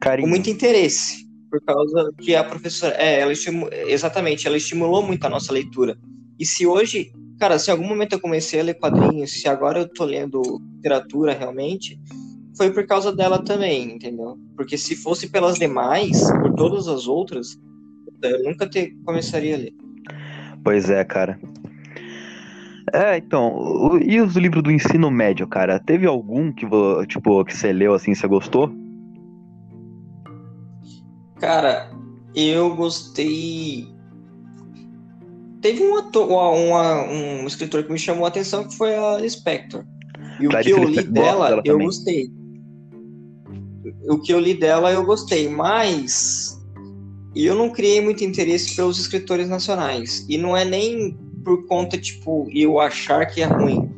Carinho. 0.00 0.26
com 0.26 0.30
muito 0.30 0.50
interesse, 0.50 1.26
por 1.50 1.60
causa 1.62 2.12
que 2.18 2.34
a 2.34 2.44
professora, 2.44 2.94
é, 2.98 3.20
ela 3.20 3.32
estimu, 3.32 3.68
exatamente, 3.86 4.46
ela 4.46 4.56
estimulou 4.56 5.02
muito 5.02 5.24
a 5.24 5.30
nossa 5.30 5.52
leitura. 5.52 5.96
E 6.38 6.46
se 6.46 6.66
hoje, 6.66 7.12
cara, 7.42 7.58
se 7.58 7.70
em 7.70 7.72
algum 7.72 7.88
momento 7.88 8.12
eu 8.12 8.20
comecei 8.20 8.60
a 8.60 8.62
ler 8.62 8.74
quadrinhos, 8.74 9.32
se 9.32 9.48
agora 9.48 9.80
eu 9.80 9.88
tô 9.88 10.04
lendo 10.04 10.62
literatura 10.76 11.32
realmente, 11.34 11.98
foi 12.56 12.70
por 12.70 12.86
causa 12.86 13.10
dela 13.10 13.42
também, 13.42 13.96
entendeu? 13.96 14.38
Porque 14.56 14.78
se 14.78 14.94
fosse 14.94 15.28
pelas 15.28 15.58
demais, 15.58 16.30
por 16.30 16.54
todas 16.54 16.86
as 16.86 17.08
outras, 17.08 17.58
eu 18.22 18.44
nunca 18.44 18.70
ter, 18.70 18.92
começaria 19.04 19.56
a 19.56 19.58
ler. 19.58 19.74
Pois 20.62 20.88
é, 20.88 21.02
cara. 21.02 21.40
É, 22.92 23.16
então, 23.16 23.52
o- 23.56 23.98
e 23.98 24.20
os 24.20 24.36
livros 24.36 24.62
do 24.62 24.70
ensino 24.70 25.10
médio, 25.10 25.44
cara? 25.48 25.80
Teve 25.80 26.06
algum 26.06 26.52
que, 26.52 26.64
tipo, 27.08 27.44
que 27.44 27.56
você 27.56 27.72
leu 27.72 27.92
assim, 27.92 28.14
você 28.14 28.28
gostou? 28.28 28.70
Cara, 31.40 31.90
eu 32.36 32.76
gostei. 32.76 33.91
Teve 35.62 35.82
um 35.84 35.96
ator, 35.96 36.28
uma- 36.28 37.04
um 37.04 37.46
escritor 37.46 37.84
que 37.84 37.92
me 37.92 37.98
chamou 37.98 38.24
a 38.24 38.28
atenção 38.28 38.64
que 38.64 38.76
foi 38.76 38.94
a 38.96 39.18
Spector. 39.28 39.84
E 40.40 40.46
o 40.46 40.50
Clarice 40.50 40.74
que 40.74 40.80
eu 40.80 40.84
li 40.84 41.02
dela, 41.04 41.48
dela 41.48 41.62
eu 41.64 41.72
também. 41.72 41.86
gostei. 41.86 42.30
O 44.08 44.18
que 44.18 44.32
eu 44.32 44.40
li 44.40 44.54
dela, 44.54 44.92
eu 44.92 45.04
gostei, 45.06 45.48
mas 45.48 46.60
eu 47.34 47.54
não 47.54 47.70
criei 47.70 48.00
muito 48.00 48.24
interesse 48.24 48.74
pelos 48.74 48.98
escritores 48.98 49.48
nacionais. 49.48 50.26
E 50.28 50.36
não 50.36 50.56
é 50.56 50.64
nem 50.64 51.16
por 51.44 51.66
conta, 51.66 51.96
tipo, 51.96 52.48
eu 52.52 52.80
achar 52.80 53.26
que 53.26 53.40
é 53.40 53.46
ruim. 53.46 53.88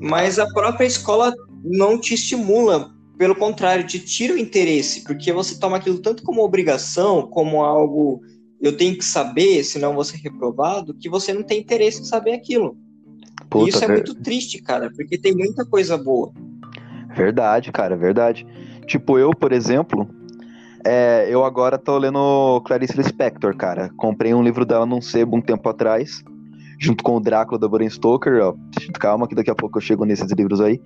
Mas 0.00 0.38
a 0.38 0.46
própria 0.46 0.86
escola 0.86 1.32
não 1.62 2.00
te 2.00 2.14
estimula 2.14 2.92
pelo 3.16 3.34
contrário, 3.34 3.86
te 3.86 3.98
tira 3.98 4.34
o 4.34 4.38
interesse, 4.38 5.02
porque 5.02 5.32
você 5.32 5.58
toma 5.58 5.76
aquilo 5.76 5.98
tanto 5.98 6.22
como 6.22 6.44
obrigação, 6.44 7.26
como 7.28 7.62
algo 7.64 8.20
eu 8.60 8.76
tenho 8.76 8.96
que 8.96 9.04
saber, 9.04 9.62
senão 9.64 9.94
vou 9.94 10.04
ser 10.04 10.18
reprovado, 10.18 10.94
que 10.94 11.08
você 11.08 11.32
não 11.32 11.42
tem 11.42 11.60
interesse 11.60 12.02
em 12.02 12.04
saber 12.04 12.32
aquilo. 12.32 12.76
Puta, 13.48 13.64
e 13.64 13.68
isso 13.68 13.84
é 13.84 13.88
muito 13.88 14.14
triste, 14.16 14.60
cara, 14.60 14.90
porque 14.94 15.16
tem 15.16 15.34
muita 15.34 15.64
coisa 15.64 15.96
boa. 15.96 16.32
Verdade, 17.14 17.70
cara, 17.72 17.96
verdade. 17.96 18.46
Tipo, 18.86 19.18
eu, 19.18 19.30
por 19.30 19.52
exemplo, 19.52 20.08
é, 20.84 21.26
eu 21.30 21.44
agora 21.44 21.78
tô 21.78 21.96
lendo 21.98 22.60
Clarice 22.62 22.96
Lispector, 22.96 23.56
cara. 23.56 23.90
Comprei 23.96 24.34
um 24.34 24.42
livro 24.42 24.64
dela 24.64 24.86
num 24.86 25.00
sebo 25.00 25.36
um 25.36 25.40
tempo 25.40 25.68
atrás, 25.68 26.22
junto 26.78 27.02
com 27.04 27.16
o 27.16 27.20
Drácula 27.20 27.58
da 27.58 27.68
Bram 27.68 27.88
Stoker, 27.88 28.42
ó. 28.42 28.54
Calma 28.98 29.28
que 29.28 29.34
daqui 29.34 29.50
a 29.50 29.54
pouco 29.54 29.78
eu 29.78 29.82
chego 29.82 30.04
nesses 30.04 30.30
livros 30.32 30.60
aí. 30.60 30.80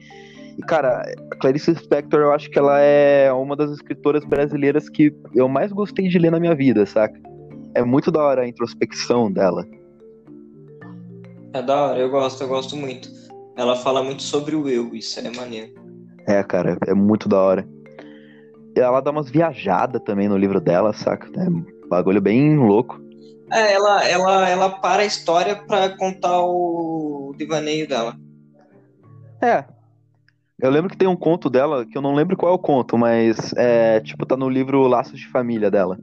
E, 0.59 0.62
cara, 0.62 1.02
a 1.31 1.37
Clarice 1.37 1.75
Spector, 1.75 2.21
eu 2.21 2.33
acho 2.33 2.50
que 2.50 2.59
ela 2.59 2.79
é 2.79 3.33
uma 3.33 3.57
das 3.57 3.71
escritoras 3.71 4.25
brasileiras 4.25 4.88
que 4.88 5.14
eu 5.35 5.49
mais 5.49 5.73
gostei 5.73 6.09
de 6.09 6.19
ler 6.19 6.31
na 6.31 6.38
minha 6.38 6.55
vida, 6.55 6.85
saca? 6.85 7.19
É 7.75 7.83
muito 7.83 8.11
da 8.11 8.23
hora 8.23 8.43
a 8.43 8.49
introspecção 8.49 9.33
dela. 9.33 9.67
É 11.55 11.62
da 11.62 11.88
hora, 11.88 11.99
eu 11.99 12.11
gosto, 12.11 12.43
eu 12.43 12.49
gosto 12.49 12.76
muito. 12.76 13.09
Ela 13.57 13.76
fala 13.76 14.02
muito 14.02 14.23
sobre 14.23 14.57
o 14.57 14.69
eu, 14.69 14.95
isso 14.95 15.21
é 15.21 15.31
maneiro. 15.31 15.73
É, 16.26 16.43
cara, 16.43 16.79
é 16.87 16.95
muito 16.95 17.29
da 17.29 17.38
hora. 17.38 17.69
Ela 18.75 19.00
dá 19.00 19.11
umas 19.11 19.29
viajadas 19.29 20.00
também 20.02 20.29
no 20.29 20.37
livro 20.37 20.61
dela, 20.61 20.93
saca? 20.93 21.29
É 21.37 21.49
um 21.49 21.64
bagulho 21.88 22.21
bem 22.21 22.57
louco. 22.57 23.00
É, 23.50 23.75
ela, 23.75 24.09
ela, 24.09 24.49
ela 24.49 24.71
para 24.71 25.02
a 25.02 25.07
história 25.07 25.57
pra 25.57 25.91
contar 25.97 26.41
o 26.41 27.35
devaneio 27.37 27.87
dela. 27.87 28.17
É. 29.43 29.64
Eu 30.59 30.71
lembro 30.71 30.88
que 30.88 30.97
tem 30.97 31.09
um 31.09 31.17
conto 31.17 31.50
dela, 31.50 31.85
que 31.85 31.99
eu 31.99 32.00
não 32.02 32.14
lembro 32.14 32.37
qual 32.37 32.52
é 32.52 32.55
o 32.55 32.59
conto, 32.59 32.97
mas 32.97 33.52
é, 33.57 34.00
tipo, 34.00 34.25
tá 34.25 34.37
no 34.37 34.49
livro 34.49 34.87
Laços 34.87 35.19
de 35.19 35.29
Família 35.29 35.71
dela. 35.71 35.99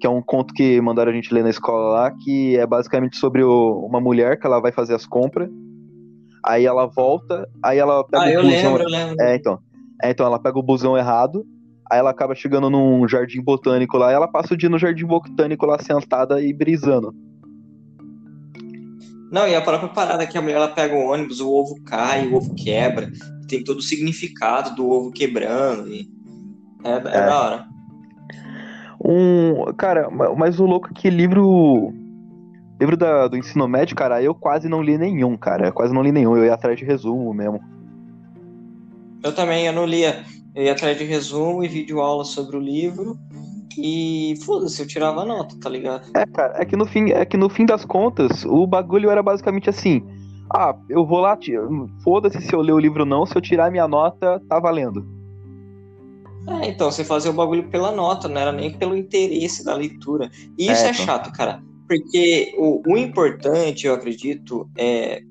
Que 0.00 0.06
é 0.06 0.10
um 0.10 0.20
conto 0.22 0.52
que 0.52 0.80
mandaram 0.80 1.10
a 1.10 1.14
gente 1.14 1.32
ler 1.32 1.42
na 1.42 1.50
escola 1.50 1.88
lá, 1.92 2.10
que 2.10 2.56
é 2.56 2.66
basicamente 2.66 3.16
sobre 3.16 3.42
o, 3.42 3.86
uma 3.86 4.00
mulher 4.00 4.38
que 4.38 4.46
ela 4.46 4.60
vai 4.60 4.72
fazer 4.72 4.94
as 4.94 5.06
compras. 5.06 5.48
Aí 6.44 6.64
ela 6.66 6.86
volta, 6.86 7.48
aí 7.64 7.78
ela 7.78 8.04
pega 8.04 8.24
Ah, 8.24 8.26
o 8.26 8.30
eu 8.30 8.42
busão. 8.42 8.56
lembro, 8.74 8.82
eu 8.84 8.88
lembro. 8.88 9.16
É, 9.20 9.34
então. 9.36 9.58
É, 10.02 10.10
então 10.10 10.26
ela 10.26 10.38
pega 10.38 10.58
o 10.58 10.62
busão 10.62 10.96
errado, 10.96 11.44
aí 11.90 11.98
ela 11.98 12.10
acaba 12.10 12.34
chegando 12.34 12.68
num 12.68 13.08
jardim 13.08 13.40
botânico 13.42 13.96
lá, 13.96 14.12
e 14.12 14.14
ela 14.14 14.28
passa 14.28 14.52
o 14.54 14.56
dia 14.56 14.68
no 14.68 14.78
jardim 14.78 15.06
botânico 15.06 15.64
lá 15.66 15.78
sentada 15.80 16.40
e 16.42 16.52
brisando. 16.52 17.14
Não, 19.32 19.46
e 19.48 19.54
a 19.56 19.60
própria 19.60 19.88
parada 19.88 20.26
que 20.26 20.38
a 20.38 20.42
mulher 20.42 20.56
ela 20.56 20.68
pega 20.68 20.94
o 20.94 21.10
ônibus, 21.10 21.40
o 21.40 21.50
ovo 21.50 21.74
cai, 21.84 22.26
o 22.28 22.34
ovo 22.36 22.54
quebra. 22.54 23.10
Tem 23.48 23.62
todo 23.64 23.78
o 23.78 23.82
significado 23.82 24.74
do 24.76 24.88
ovo 24.88 25.10
quebrando. 25.10 25.88
E... 25.88 26.08
É, 26.84 26.90
é, 26.92 26.96
É. 26.96 27.00
da 27.26 27.40
hora. 27.42 27.66
Um. 29.06 29.72
Cara, 29.76 30.10
ma- 30.10 30.34
mas 30.34 30.58
o 30.58 30.66
louco 30.66 30.88
é 30.90 30.94
que 30.94 31.08
livro. 31.10 31.92
Livro 32.80 32.96
da- 32.96 33.28
do 33.28 33.36
ensino 33.36 33.66
médio, 33.66 33.96
cara, 33.96 34.22
eu 34.22 34.34
quase 34.34 34.68
não 34.68 34.82
li 34.82 34.98
nenhum, 34.98 35.36
cara. 35.36 35.68
Eu 35.68 35.72
quase 35.72 35.94
não 35.94 36.02
li 36.02 36.12
nenhum. 36.12 36.36
Eu 36.36 36.44
ia 36.44 36.54
atrás 36.54 36.78
de 36.78 36.84
resumo 36.84 37.32
mesmo. 37.32 37.60
Eu 39.22 39.34
também, 39.34 39.66
eu 39.66 39.72
não 39.72 39.86
lia. 39.86 40.24
Eu 40.54 40.64
ia 40.64 40.72
atrás 40.72 40.96
de 40.98 41.04
resumo 41.04 41.64
e 41.64 41.68
vídeo 41.68 42.00
aula 42.00 42.24
sobre 42.24 42.56
o 42.56 42.60
livro. 42.60 43.16
E 43.78 44.34
foda-se, 44.44 44.80
eu 44.80 44.86
tirava 44.86 45.24
nota, 45.24 45.54
tá 45.60 45.68
ligado? 45.68 46.10
É, 46.14 46.24
cara, 46.26 46.54
é 46.56 46.64
que 46.64 46.76
no 46.76 46.86
fim, 46.86 47.10
é 47.10 47.24
que 47.24 47.36
no 47.36 47.48
fim 47.48 47.66
das 47.66 47.84
contas, 47.84 48.44
o 48.44 48.66
bagulho 48.66 49.10
era 49.10 49.22
basicamente 49.22 49.68
assim. 49.68 50.02
Ah, 50.54 50.74
eu 50.88 51.04
vou 51.04 51.20
lá, 51.20 51.38
foda-se 52.02 52.40
se 52.40 52.54
eu 52.54 52.60
ler 52.60 52.72
o 52.72 52.78
livro 52.78 53.00
ou 53.00 53.06
não, 53.06 53.26
se 53.26 53.36
eu 53.36 53.42
tirar 53.42 53.70
minha 53.70 53.86
nota, 53.88 54.40
tá 54.48 54.58
valendo. 54.60 55.04
É, 56.48 56.68
então, 56.68 56.90
você 56.90 57.04
fazia 57.04 57.30
o 57.30 57.34
bagulho 57.34 57.68
pela 57.68 57.90
nota, 57.90 58.28
não 58.28 58.40
era 58.40 58.52
nem 58.52 58.72
pelo 58.72 58.96
interesse 58.96 59.64
da 59.64 59.74
leitura. 59.74 60.30
E 60.56 60.70
isso 60.70 60.82
É, 60.84 60.88
é, 60.88 60.90
então. 60.90 61.04
chato, 61.04 61.32
cara. 61.32 61.62
Porque 61.88 62.54
o, 62.56 62.82
o 62.86 62.96
importante, 62.96 63.86
eu 63.86 63.94
acredito, 63.94 64.68
é 64.76 65.22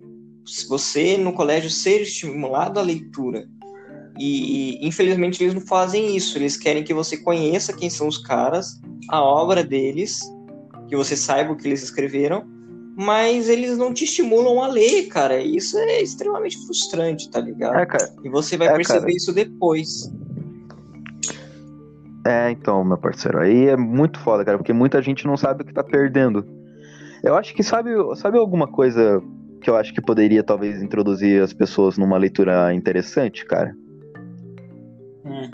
se 0.46 0.68
você 0.68 1.18
no 1.18 1.34
colégio 1.34 1.70
ser 1.70 2.02
estimulado 2.02 2.80
à 2.80 2.84
leitura. 2.84 3.48
E, 4.18 4.78
e, 4.82 4.88
infelizmente 4.88 5.44
eles 5.44 5.54
não 5.54 5.62
fazem 5.62 6.16
isso. 6.16 6.38
Eles 6.38 6.56
querem 6.56 6.84
que 6.84 6.94
você 6.94 7.18
conheça 7.18 7.74
quem 7.74 7.90
são 7.90 8.08
os 8.08 8.18
caras, 8.18 8.80
a 9.10 9.22
obra 9.22 9.64
deles, 9.64 10.22
que 10.88 10.96
você 10.96 11.18
saiba 11.18 11.52
o 11.52 11.56
que 11.58 11.68
eles 11.68 11.84
escreveram, 11.84 12.46
mas 12.96 13.50
eles 13.50 13.78
não 13.78 13.94
te 13.94 14.06
estimulam 14.06 14.62
a 14.64 14.68
ler, 14.68 15.08
cara. 15.08 15.42
E 15.42 15.58
Isso 15.58 15.78
é 15.78 16.02
extremamente 16.02 16.58
frustrante, 16.66 17.30
tá 17.30 17.42
ligado? 17.42 17.76
É, 17.76 17.86
cara. 17.86 18.14
E 18.24 18.30
você 18.30 18.56
vai 18.56 18.68
É, 18.70 18.76
perceber 18.76 19.00
cara. 19.00 19.12
isso 19.12 19.34
depois. 19.34 20.10
É, 22.25 22.50
então, 22.50 22.84
meu 22.84 22.98
parceiro, 22.98 23.39
aí 23.39 23.67
é 23.67 23.77
muito 23.77 24.20
foda, 24.20 24.44
cara, 24.44 24.58
porque 24.58 24.74
muita 24.74 25.00
gente 25.00 25.27
não 25.27 25.38
sabe 25.38 25.62
o 25.62 25.65
que 25.65 25.74
tá 25.74 25.84
perdendo. 25.84 26.44
Eu 27.24 27.36
acho 27.36 27.53
que 27.53 27.62
sabe, 27.62 27.91
sabe 28.15 28.39
alguma 28.39 28.67
coisa 28.67 29.22
que 29.62 29.70
eu 29.70 29.75
acho 29.75 29.94
que 29.94 30.01
poderia 30.01 30.44
talvez 30.44 30.82
introduzir 30.82 31.41
as 31.41 31.53
pessoas 31.53 32.00
numa 32.00 32.17
leitura 32.17 32.74
interessante, 32.74 33.46
cara? 33.46 33.75
Hum. 35.24 35.51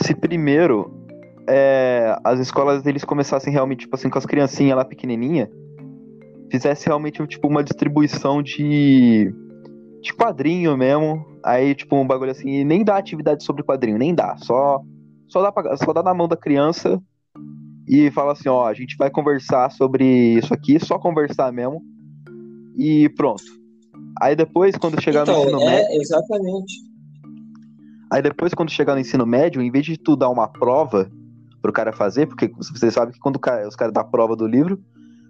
Se 0.00 0.14
primeiro 0.14 0.92
é, 1.48 2.16
as 2.24 2.40
escolas 2.40 2.84
eles 2.84 3.04
começassem 3.04 3.52
realmente, 3.52 3.80
tipo 3.80 3.94
assim, 3.94 4.10
com 4.10 4.18
as 4.18 4.26
criancinhas 4.26 4.76
lá 4.76 4.84
pequenininha, 4.84 5.48
fizesse 6.50 6.86
realmente 6.86 7.24
tipo 7.26 7.46
uma 7.46 7.62
distribuição 7.62 8.42
de 8.42 9.32
de 10.00 10.12
quadrinho 10.12 10.76
mesmo, 10.76 11.24
aí 11.44 11.72
tipo 11.76 11.94
um 11.94 12.04
bagulho 12.04 12.32
assim, 12.32 12.64
nem 12.64 12.82
dá 12.82 12.96
atividade 12.96 13.44
sobre 13.44 13.62
quadrinho, 13.62 13.96
nem 13.96 14.12
dá, 14.12 14.36
só 14.36 14.82
só 15.32 15.42
dá 15.42 15.50
pra, 15.50 15.76
só 15.76 15.92
dá 15.92 16.02
na 16.02 16.12
mão 16.14 16.28
da 16.28 16.36
criança 16.36 17.00
e 17.88 18.10
fala 18.10 18.32
assim, 18.32 18.48
ó, 18.48 18.66
a 18.66 18.74
gente 18.74 18.96
vai 18.96 19.10
conversar 19.10 19.70
sobre 19.72 20.04
isso 20.38 20.52
aqui, 20.52 20.78
só 20.78 20.98
conversar 20.98 21.52
mesmo. 21.52 21.82
E 22.76 23.08
pronto. 23.10 23.42
Aí 24.20 24.36
depois 24.36 24.76
quando 24.76 25.00
chegar 25.00 25.26
no 25.26 25.32
ensino 25.32 25.48
Então, 25.56 25.64
médio, 25.64 25.86
é, 25.90 25.96
exatamente. 25.96 26.74
Aí 28.12 28.20
depois, 28.20 28.52
quando 28.52 28.70
chegar 28.70 28.94
no 28.94 29.00
ensino 29.00 29.24
médio, 29.24 29.62
em 29.62 29.70
vez 29.70 29.86
de 29.86 29.96
tu 29.96 30.14
dar 30.14 30.28
uma 30.28 30.46
prova 30.46 31.10
pro 31.62 31.72
cara 31.72 31.94
fazer, 31.94 32.26
porque 32.26 32.48
você 32.58 32.90
sabe 32.90 33.12
que 33.12 33.18
quando 33.18 33.36
o 33.36 33.40
cara- 33.40 33.66
os 33.66 33.74
caras 33.74 33.94
dão 33.94 34.02
a 34.02 34.06
prova 34.06 34.36
do 34.36 34.46
livro, 34.46 34.78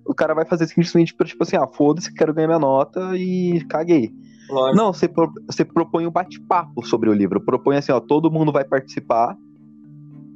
o 0.05 0.13
cara 0.13 0.35
vai 0.35 0.45
fazer 0.45 0.67
simplesmente 0.67 1.15
pra, 1.15 1.25
tipo 1.25 1.45
assim, 1.45 1.55
ah, 1.57 1.69
foda-se, 1.69 2.13
quero 2.13 2.35
ganhar 2.35 2.49
minha 2.49 2.59
nota 2.59 3.17
e 3.17 3.65
caguei. 3.69 4.11
Lógico. 4.51 4.77
Não, 4.77 4.93
você, 4.93 5.07
pro- 5.07 5.33
você 5.47 5.65
propõe 5.65 6.09
um 6.09 6.11
bate-papo 6.11 6.85
sobre 6.85 7.09
o 7.09 7.13
livro. 7.13 7.41
Propõe 7.41 7.77
assim, 7.77 7.93
ó, 7.93 8.01
todo 8.01 8.33
mundo 8.33 8.51
vai 8.51 8.65
participar 8.65 9.37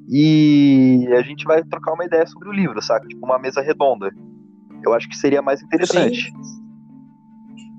e 0.09 1.07
a 1.13 1.23
gente 1.23 1.45
vai 1.45 1.63
trocar 1.65 1.93
uma 1.93 2.05
ideia 2.05 2.27
sobre 2.27 2.49
o 2.49 2.53
livro, 2.53 2.81
saca? 2.83 3.07
Tipo, 3.07 3.25
uma 3.27 3.39
mesa 3.39 3.61
redonda. 3.61 4.11
Eu 4.85 4.93
acho 4.95 5.09
que 5.09 5.17
seria 5.17 5.43
mais 5.43 5.63
interessante. 5.63 6.33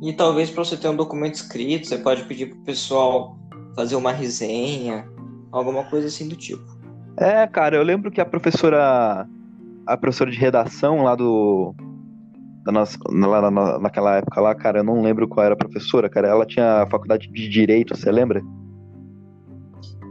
E 0.01 0.13
talvez 0.13 0.49
para 0.51 0.63
você 0.63 0.77
ter 0.77 0.87
um 0.89 0.95
documento 0.95 1.35
escrito, 1.35 1.87
você 1.87 1.97
pode 1.97 2.23
pedir 2.23 2.47
pro 2.49 2.59
pessoal 2.59 3.37
fazer 3.75 3.95
uma 3.95 4.11
resenha, 4.11 5.07
alguma 5.51 5.83
coisa 5.85 6.07
assim 6.07 6.27
do 6.27 6.35
tipo. 6.35 6.77
É, 7.17 7.47
cara, 7.47 7.75
eu 7.75 7.83
lembro 7.83 8.11
que 8.11 8.21
a 8.21 8.25
professora. 8.25 9.27
A 9.85 9.97
professora 9.97 10.29
de 10.29 10.37
redação 10.37 11.03
lá 11.03 11.15
do. 11.15 11.73
Da 12.63 12.71
nossa, 12.71 12.97
lá 13.09 13.49
na- 13.49 13.79
naquela 13.79 14.17
época 14.17 14.41
lá, 14.41 14.53
cara, 14.53 14.79
eu 14.79 14.83
não 14.83 15.01
lembro 15.01 15.27
qual 15.27 15.45
era 15.45 15.53
a 15.53 15.57
professora, 15.57 16.09
cara. 16.09 16.27
Ela 16.27 16.45
tinha 16.45 16.83
a 16.83 16.87
faculdade 16.87 17.27
de 17.31 17.47
Direito, 17.47 17.95
você 17.95 18.11
lembra? 18.11 18.41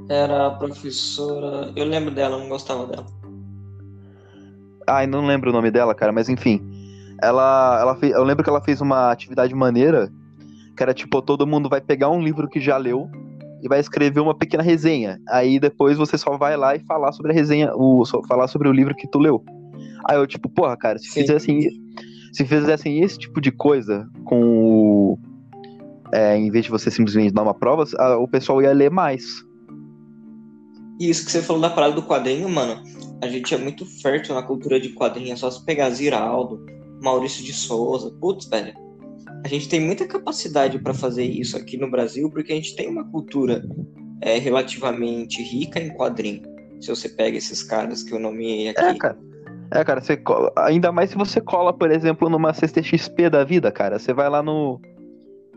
Era 0.09 0.47
a 0.47 0.51
professora. 0.51 1.73
Eu 1.75 1.85
lembro 1.85 2.15
dela, 2.15 2.37
eu 2.37 2.41
não 2.41 2.49
gostava 2.49 2.87
dela. 2.87 3.07
Ai, 4.87 5.07
não 5.07 5.27
lembro 5.27 5.51
o 5.51 5.53
nome 5.53 5.71
dela, 5.71 5.95
cara, 5.95 6.13
mas 6.13 6.29
enfim. 6.29 6.61
Ela, 7.23 7.79
ela 7.81 7.97
fez, 7.97 8.13
eu 8.13 8.23
lembro 8.23 8.45
que 8.45 8.51
ela 8.51 8.61
fez 8.61 8.81
uma 8.81 9.11
atividade 9.11 9.55
maneira, 9.55 10.09
que 10.77 10.83
era 10.83 10.95
tipo, 10.95 11.21
todo 11.23 11.47
mundo 11.47 11.69
vai 11.69 11.81
pegar 11.81 12.11
um 12.11 12.23
livro 12.23 12.49
que 12.49 12.61
já 12.61 12.77
leu 12.77 13.09
e 13.63 13.69
vai 13.69 13.81
escrever 13.81 14.21
uma 14.21 14.35
pequena 14.37 14.63
resenha. 14.63 15.19
Aí 15.29 15.59
depois 15.59 15.97
você 15.97 16.17
só 16.17 16.37
vai 16.37 16.57
lá 16.57 16.77
e 16.77 16.81
falar 16.81 17.11
sobre 17.13 17.33
a 17.33 17.35
resenha, 17.35 17.73
o, 17.75 18.05
falar 18.29 18.47
sobre 18.49 18.69
o 18.69 18.73
livro 18.73 18.95
que 18.95 19.09
tu 19.09 19.19
leu. 19.19 19.43
Aí 20.09 20.17
eu, 20.17 20.27
tipo, 20.27 20.49
porra, 20.49 20.77
cara, 20.77 20.99
se 20.99 21.07
Sim. 21.09 21.23
fizessem, 21.23 21.61
se 22.33 22.45
fizessem 22.45 23.01
esse 23.03 23.19
tipo 23.19 23.41
de 23.41 23.51
coisa 23.51 24.07
com 24.25 24.41
o. 24.41 25.19
é, 26.13 26.37
em 26.37 26.49
vez 26.51 26.67
de 26.67 26.71
você 26.71 26.91
simplesmente 26.93 27.33
dar 27.35 27.43
uma 27.43 27.55
prova, 27.55 27.85
a- 27.99 28.19
o 28.19 28.29
pessoal 28.29 28.63
ia 28.63 28.73
ler 28.73 28.91
mais. 28.91 29.25
E 30.99 31.11
isso 31.11 31.25
que 31.25 31.33
você 31.33 31.43
falou 31.43 31.61
da 31.61 31.71
parada 31.71 31.95
do 31.95 32.03
quadrinho, 32.03 32.49
mano. 32.49 32.83
A 33.23 33.29
gente 33.29 33.55
é 33.55 33.59
muito 33.59 33.85
fértil 34.01 34.35
na 34.35 34.43
cultura 34.43 34.79
de 34.79 34.91
quadrinho, 34.91 35.33
é 35.33 35.37
só 35.37 35.51
se 35.51 35.65
pegar 35.65 35.91
Ziraldo, 35.91 36.65
Maurício 37.03 37.45
de 37.45 37.53
Souza. 37.53 38.11
Putz, 38.21 38.47
velho. 38.47 38.75
A 39.45 39.49
gente 39.49 39.69
tem 39.69 39.81
muita 39.81 40.07
capacidade 40.07 40.79
para 40.79 40.93
fazer 40.93 41.25
isso 41.25 41.57
aqui 41.57 41.77
no 41.77 41.91
Brasil, 41.91 42.31
porque 42.31 42.53
a 42.53 42.57
gente 42.57 42.75
tem 42.75 42.89
uma 42.89 43.05
cultura 43.11 43.63
é, 44.21 44.39
relativamente 44.39 45.43
rica 45.43 45.81
em 45.81 45.91
quadrinho. 45.95 46.43
Se 46.81 46.89
você 46.89 47.09
pega 47.09 47.39
esses 47.39 47.63
caras 47.63 48.03
que 48.03 48.13
eu 48.13 48.19
nomeei 48.19 48.69
aqui. 48.69 48.81
É, 48.81 48.95
cara. 48.95 49.19
É, 49.73 49.85
cara, 49.85 50.01
você 50.01 50.17
cola- 50.17 50.53
ainda 50.57 50.93
mais 50.93 51.11
se 51.11 51.17
você 51.17 51.41
cola, 51.41 51.73
por 51.73 51.91
exemplo, 51.91 52.29
numa 52.29 52.53
CCXP 52.55 53.29
da 53.31 53.45
vida, 53.45 53.71
cara. 53.73 53.99
Você 53.99 54.13
vai 54.13 54.29
lá 54.29 54.43
no. 54.43 54.81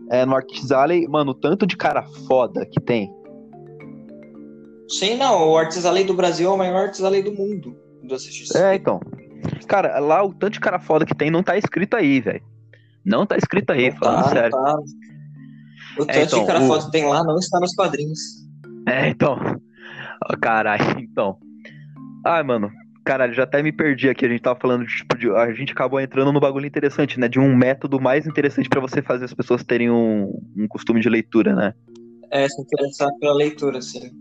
É, 0.09 0.25
no 0.25 0.35
Arts 0.35 0.71
Alley, 0.71 1.07
mano, 1.07 1.31
o 1.31 1.35
tanto 1.35 1.67
de 1.67 1.77
cara 1.77 2.03
foda 2.27 2.65
que 2.65 2.79
tem. 2.79 3.13
Sim, 4.89 5.17
não. 5.17 5.49
O 5.49 5.57
Artes 5.57 5.85
Alley 5.85 6.03
do 6.03 6.13
Brasil 6.13 6.49
é 6.49 6.53
o 6.53 6.57
maior 6.57 6.85
Artes 6.85 7.01
Alley 7.03 7.21
do 7.21 7.31
mundo. 7.33 7.75
Do. 8.03 8.15
É, 8.57 8.75
então. 8.75 8.99
Cara, 9.67 9.99
lá 9.99 10.23
o 10.23 10.33
tanto 10.33 10.53
de 10.53 10.59
cara 10.59 10.79
foda 10.79 11.05
que 11.05 11.15
tem 11.15 11.29
não 11.29 11.43
tá 11.43 11.57
escrito 11.57 11.95
aí, 11.95 12.19
velho. 12.19 12.41
Não 13.05 13.25
tá 13.25 13.37
escrito 13.37 13.71
aí, 13.71 13.89
Não 13.91 13.97
falando 13.97 14.23
tá, 14.23 14.29
sério. 14.29 14.51
tá. 14.51 14.75
O 15.99 16.05
tanto 16.05 16.17
então, 16.19 16.39
de 16.41 16.45
cara 16.47 16.59
o- 16.63 16.67
foda 16.67 16.85
que 16.85 16.91
tem 16.91 17.05
lá 17.05 17.23
não 17.23 17.37
está 17.37 17.59
nos 17.59 17.73
quadrinhos. 17.75 18.19
É, 18.87 19.09
então. 19.09 19.37
Ó, 20.31 20.37
Caralho, 20.41 20.99
então. 20.99 21.37
Ai, 22.25 22.43
mano. 22.43 22.71
Caralho, 23.05 23.33
já 23.33 23.43
até 23.43 23.63
me 23.63 23.71
perdi 23.71 24.09
aqui. 24.09 24.25
A 24.25 24.29
gente 24.29 24.41
tava 24.41 24.59
falando 24.59 24.85
de, 24.85 24.95
tipo, 24.95 25.17
de, 25.17 25.29
a 25.31 25.51
gente 25.53 25.71
acabou 25.71 25.99
entrando 25.99 26.31
no 26.31 26.39
bagulho 26.39 26.65
interessante, 26.65 27.19
né? 27.19 27.27
De 27.27 27.39
um 27.39 27.55
método 27.55 27.99
mais 27.99 28.27
interessante 28.27 28.69
pra 28.69 28.81
você 28.81 29.01
fazer 29.01 29.25
as 29.25 29.33
pessoas 29.33 29.63
terem 29.63 29.89
um, 29.89 30.31
um 30.57 30.67
costume 30.67 30.99
de 30.99 31.09
leitura, 31.09 31.55
né? 31.55 31.73
É, 32.31 32.47
se 32.47 32.61
interessar 32.61 33.09
pela 33.19 33.33
leitura, 33.33 33.81
sim. 33.81 34.11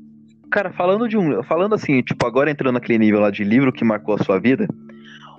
Cara, 0.51 0.73
falando 0.73 1.09
de 1.09 1.17
um. 1.17 1.43
Falando 1.43 1.75
assim, 1.75 2.03
tipo, 2.03 2.27
agora 2.27 2.51
entrando 2.51 2.75
naquele 2.75 2.99
nível 2.99 3.21
lá 3.21 3.31
de 3.31 3.45
livro 3.45 3.73
que 3.73 3.85
marcou 3.85 4.15
a 4.15 4.25
sua 4.25 4.39
vida. 4.39 4.67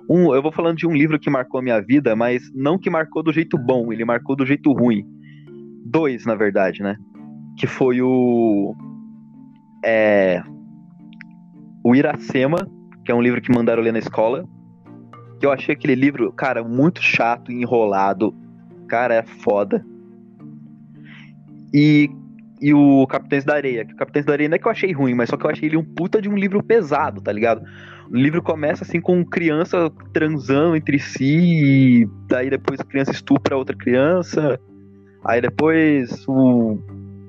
Um, 0.08 0.34
eu 0.34 0.42
vou 0.42 0.52
falando 0.52 0.76
de 0.76 0.86
um 0.86 0.92
livro 0.92 1.18
que 1.18 1.30
marcou 1.30 1.60
a 1.60 1.62
minha 1.62 1.80
vida, 1.80 2.16
mas 2.16 2.42
não 2.54 2.78
que 2.78 2.90
marcou 2.90 3.22
do 3.22 3.32
jeito 3.32 3.56
bom, 3.56 3.92
ele 3.92 4.04
marcou 4.04 4.34
do 4.34 4.46
jeito 4.46 4.72
ruim. 4.72 5.04
Dois, 5.84 6.24
na 6.24 6.34
verdade, 6.34 6.82
né? 6.82 6.96
Que 7.56 7.66
foi 7.66 8.00
o. 8.00 8.74
É. 9.84 10.42
O 11.84 11.94
Iracema, 11.94 12.68
que 13.04 13.10
é 13.10 13.14
um 13.14 13.22
livro 13.22 13.40
que 13.40 13.52
mandaram 13.52 13.82
ler 13.82 13.92
na 13.92 13.98
escola. 13.98 14.44
Que 15.38 15.46
eu 15.46 15.52
achei 15.52 15.74
aquele 15.74 15.94
livro, 15.94 16.32
cara, 16.32 16.62
muito 16.62 17.02
chato, 17.02 17.50
enrolado. 17.50 18.34
Cara, 18.88 19.14
é 19.14 19.22
foda. 19.22 19.84
E 21.72 22.10
e 22.60 22.74
o 22.74 23.06
Capitães 23.06 23.44
da 23.44 23.54
Areia. 23.54 23.84
Que 23.84 23.94
o 23.94 23.96
Capitães 23.96 24.24
da 24.24 24.32
Areia 24.32 24.48
não 24.48 24.56
é 24.56 24.58
que 24.58 24.66
eu 24.66 24.70
achei 24.70 24.92
ruim, 24.92 25.14
mas 25.14 25.30
só 25.30 25.36
que 25.36 25.46
eu 25.46 25.50
achei 25.50 25.68
ele 25.68 25.76
um 25.76 25.84
puta 25.84 26.20
de 26.20 26.28
um 26.28 26.36
livro 26.36 26.62
pesado, 26.62 27.20
tá 27.20 27.32
ligado? 27.32 27.62
O 28.10 28.16
livro 28.16 28.42
começa 28.42 28.84
assim 28.84 29.00
com 29.00 29.24
criança 29.24 29.90
transando 30.12 30.76
entre 30.76 30.98
si, 30.98 32.02
e 32.02 32.08
daí 32.26 32.50
depois 32.50 32.80
a 32.80 32.84
criança 32.84 33.12
estupra 33.12 33.56
outra 33.56 33.76
criança, 33.76 34.60
aí 35.24 35.40
depois 35.40 36.26
o, 36.26 36.76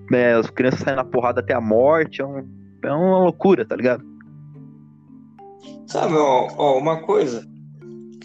né, 0.09 0.35
as 0.35 0.49
crianças 0.49 0.79
saem 0.79 0.97
na 0.97 1.03
porrada 1.03 1.39
até 1.39 1.53
a 1.53 1.61
morte, 1.61 2.21
é, 2.21 2.25
um, 2.25 2.45
é 2.83 2.91
uma 2.91 3.19
loucura, 3.19 3.63
tá 3.63 3.75
ligado? 3.75 4.03
Sabe, 5.87 6.15
ó, 6.15 6.47
ó, 6.57 6.77
uma 6.79 7.01
coisa 7.01 7.47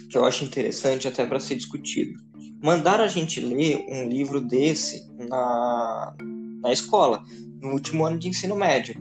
que 0.08 0.16
eu 0.16 0.24
acho 0.24 0.44
interessante 0.44 1.06
até 1.06 1.26
para 1.26 1.38
ser 1.38 1.56
discutido. 1.56 2.18
Mandar 2.62 3.00
a 3.00 3.06
gente 3.06 3.38
ler 3.38 3.84
um 3.88 4.08
livro 4.08 4.40
desse 4.40 5.02
na, 5.28 6.14
na 6.62 6.72
escola, 6.72 7.22
no 7.60 7.72
último 7.72 8.04
ano 8.04 8.18
de 8.18 8.28
ensino 8.28 8.56
médio. 8.56 8.94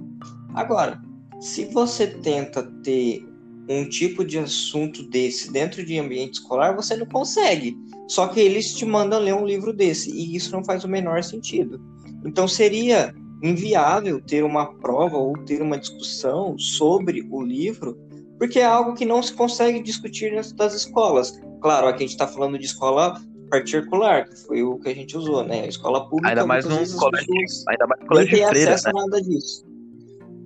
Agora, 0.53 1.01
se 1.39 1.65
você 1.65 2.07
tenta 2.07 2.63
ter 2.83 3.25
um 3.69 3.88
tipo 3.89 4.24
de 4.24 4.38
assunto 4.38 5.03
desse 5.09 5.51
dentro 5.51 5.83
de 5.83 5.97
ambiente 5.97 6.35
escolar, 6.35 6.75
você 6.75 6.95
não 6.95 7.05
consegue. 7.05 7.75
Só 8.07 8.27
que 8.27 8.39
eles 8.39 8.74
te 8.74 8.85
mandam 8.85 9.19
ler 9.19 9.33
um 9.33 9.45
livro 9.45 9.74
desse, 9.74 10.12
e 10.12 10.35
isso 10.35 10.51
não 10.51 10.63
faz 10.63 10.83
o 10.83 10.88
menor 10.88 11.24
sentido. 11.24 11.81
Então 12.25 12.47
seria 12.47 13.13
inviável 13.43 14.21
ter 14.21 14.43
uma 14.43 14.74
prova 14.75 15.17
ou 15.17 15.38
ter 15.45 15.62
uma 15.62 15.77
discussão 15.77 16.57
sobre 16.57 17.27
o 17.29 17.41
livro, 17.41 17.97
porque 18.38 18.59
é 18.59 18.65
algo 18.65 18.93
que 18.93 19.05
não 19.05 19.21
se 19.21 19.33
consegue 19.33 19.81
discutir 19.81 20.31
dentro 20.31 20.55
das 20.55 20.74
escolas. 20.74 21.39
Claro, 21.62 21.88
aqui 21.88 21.97
a 22.03 22.07
gente 22.07 22.12
está 22.12 22.27
falando 22.27 22.59
de 22.59 22.65
escola 22.65 23.21
particular, 23.49 24.25
que 24.25 24.35
foi 24.45 24.63
o 24.63 24.77
que 24.79 24.89
a 24.89 24.95
gente 24.95 25.17
usou, 25.17 25.43
né? 25.43 25.61
A 25.61 25.67
escola 25.67 26.07
pública. 26.09 26.29
Ainda 26.29 26.45
mais 26.45 26.65
num 26.65 26.75
colégio, 26.97 27.33
ainda 27.67 27.87
mais 27.87 28.07
colégio 28.07 28.35
de 28.35 28.45
freira, 28.47 28.75
né? 28.75 28.91
nada 28.93 29.21
disso. 29.21 29.65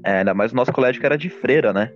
É, 0.06 0.20
ainda 0.20 0.34
mais 0.34 0.52
o 0.52 0.56
nosso 0.56 0.72
colégio 0.72 1.00
que 1.00 1.06
era 1.06 1.18
de 1.18 1.30
freira, 1.30 1.74
né? 1.74 1.92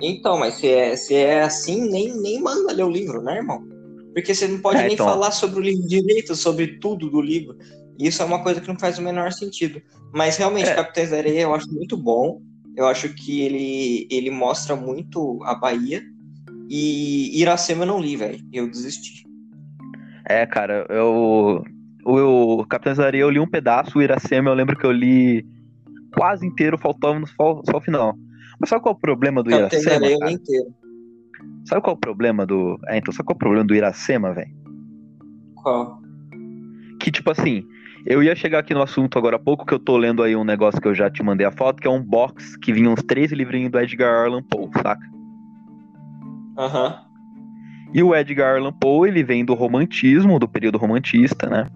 Então, 0.00 0.38
mas 0.38 0.54
se 0.54 0.68
é, 0.68 0.96
se 0.96 1.14
é 1.14 1.42
assim, 1.42 1.88
nem, 1.88 2.12
nem 2.20 2.40
manda 2.40 2.72
ler 2.72 2.84
o 2.84 2.90
livro, 2.90 3.22
né, 3.22 3.36
irmão? 3.36 3.64
Porque 4.12 4.34
você 4.34 4.46
não 4.46 4.58
pode 4.58 4.78
é, 4.78 4.84
nem 4.84 4.94
então... 4.94 5.06
falar 5.06 5.30
sobre 5.30 5.60
o 5.60 5.62
livro 5.62 5.86
direito, 5.86 6.34
sobre 6.34 6.78
tudo 6.78 7.08
do 7.08 7.20
livro. 7.20 7.56
Isso 7.98 8.20
é 8.20 8.24
uma 8.24 8.42
coisa 8.42 8.60
que 8.60 8.68
não 8.68 8.78
faz 8.78 8.98
o 8.98 9.02
menor 9.02 9.32
sentido. 9.32 9.80
Mas 10.12 10.36
realmente, 10.36 10.68
é. 10.68 10.74
Capitães 10.74 11.10
da 11.10 11.16
Areia 11.16 11.42
eu 11.42 11.54
acho 11.54 11.72
muito 11.72 11.96
bom. 11.96 12.42
Eu 12.76 12.86
acho 12.86 13.08
que 13.14 13.42
ele, 13.42 14.08
ele 14.10 14.30
mostra 14.30 14.74
muito 14.74 15.40
a 15.44 15.54
Bahia. 15.54 16.02
E 16.68 17.40
Iracema 17.40 17.84
eu 17.84 17.88
não 17.88 18.00
li, 18.00 18.16
velho. 18.16 18.44
Eu 18.52 18.68
desisti. 18.68 19.24
É, 20.24 20.46
cara, 20.46 20.86
eu. 20.88 21.64
O, 22.04 22.62
o 22.62 22.66
Areia 23.04 23.22
eu 23.22 23.30
li 23.30 23.38
um 23.38 23.46
pedaço, 23.46 23.98
o 23.98 24.02
Iracema 24.02 24.50
eu 24.50 24.54
lembro 24.54 24.76
que 24.76 24.84
eu 24.84 24.90
li 24.90 25.46
quase 26.16 26.44
inteiro, 26.46 26.76
faltava 26.76 27.24
só, 27.26 27.62
só 27.68 27.78
o 27.78 27.80
final. 27.80 28.14
Mas 28.58 28.70
sabe 28.70 28.82
qual 28.82 28.94
é 28.94 28.96
o 28.96 29.00
problema 29.00 29.42
do 29.42 29.50
Capitães 29.50 29.84
Iracema? 29.84 30.00
Da 30.00 30.06
Areia 30.06 30.32
inteiro. 30.32 30.66
Sabe 31.64 31.82
qual 31.82 31.94
é 31.94 31.96
o 31.96 32.00
problema 32.00 32.44
do. 32.44 32.78
É, 32.88 32.98
então, 32.98 33.12
sabe 33.12 33.26
qual 33.26 33.34
é 33.34 33.36
o 33.36 33.38
problema 33.38 33.64
do 33.64 33.74
Iracema, 33.74 34.32
velho? 34.32 34.50
Qual? 35.56 36.00
Que, 37.00 37.10
tipo 37.10 37.30
assim, 37.30 37.64
eu 38.04 38.22
ia 38.22 38.34
chegar 38.34 38.58
aqui 38.58 38.74
no 38.74 38.82
assunto 38.82 39.16
agora 39.16 39.36
há 39.36 39.38
pouco, 39.38 39.64
que 39.64 39.72
eu 39.72 39.78
tô 39.78 39.96
lendo 39.96 40.22
aí 40.22 40.34
um 40.34 40.44
negócio 40.44 40.80
que 40.80 40.88
eu 40.88 40.94
já 40.94 41.08
te 41.10 41.22
mandei 41.22 41.46
a 41.46 41.52
foto, 41.52 41.80
que 41.80 41.86
é 41.86 41.90
um 41.90 42.02
box 42.02 42.56
que 42.58 42.72
vinha 42.72 42.90
uns 42.90 43.02
três 43.02 43.30
livrinhos 43.30 43.70
do 43.70 43.78
Edgar 43.78 44.26
Allan 44.26 44.42
Poe, 44.42 44.68
saca? 44.82 45.06
Aham. 46.58 46.86
Uhum. 46.86 47.11
E 47.94 48.02
o 48.02 48.14
Edgar 48.14 48.56
Allan 48.56 48.72
Poe, 48.72 49.08
ele 49.08 49.22
vem 49.22 49.44
do 49.44 49.54
romantismo, 49.54 50.38
do 50.38 50.48
período 50.48 50.78
romantista, 50.78 51.48
né? 51.48 51.68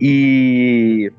E 0.00 1.10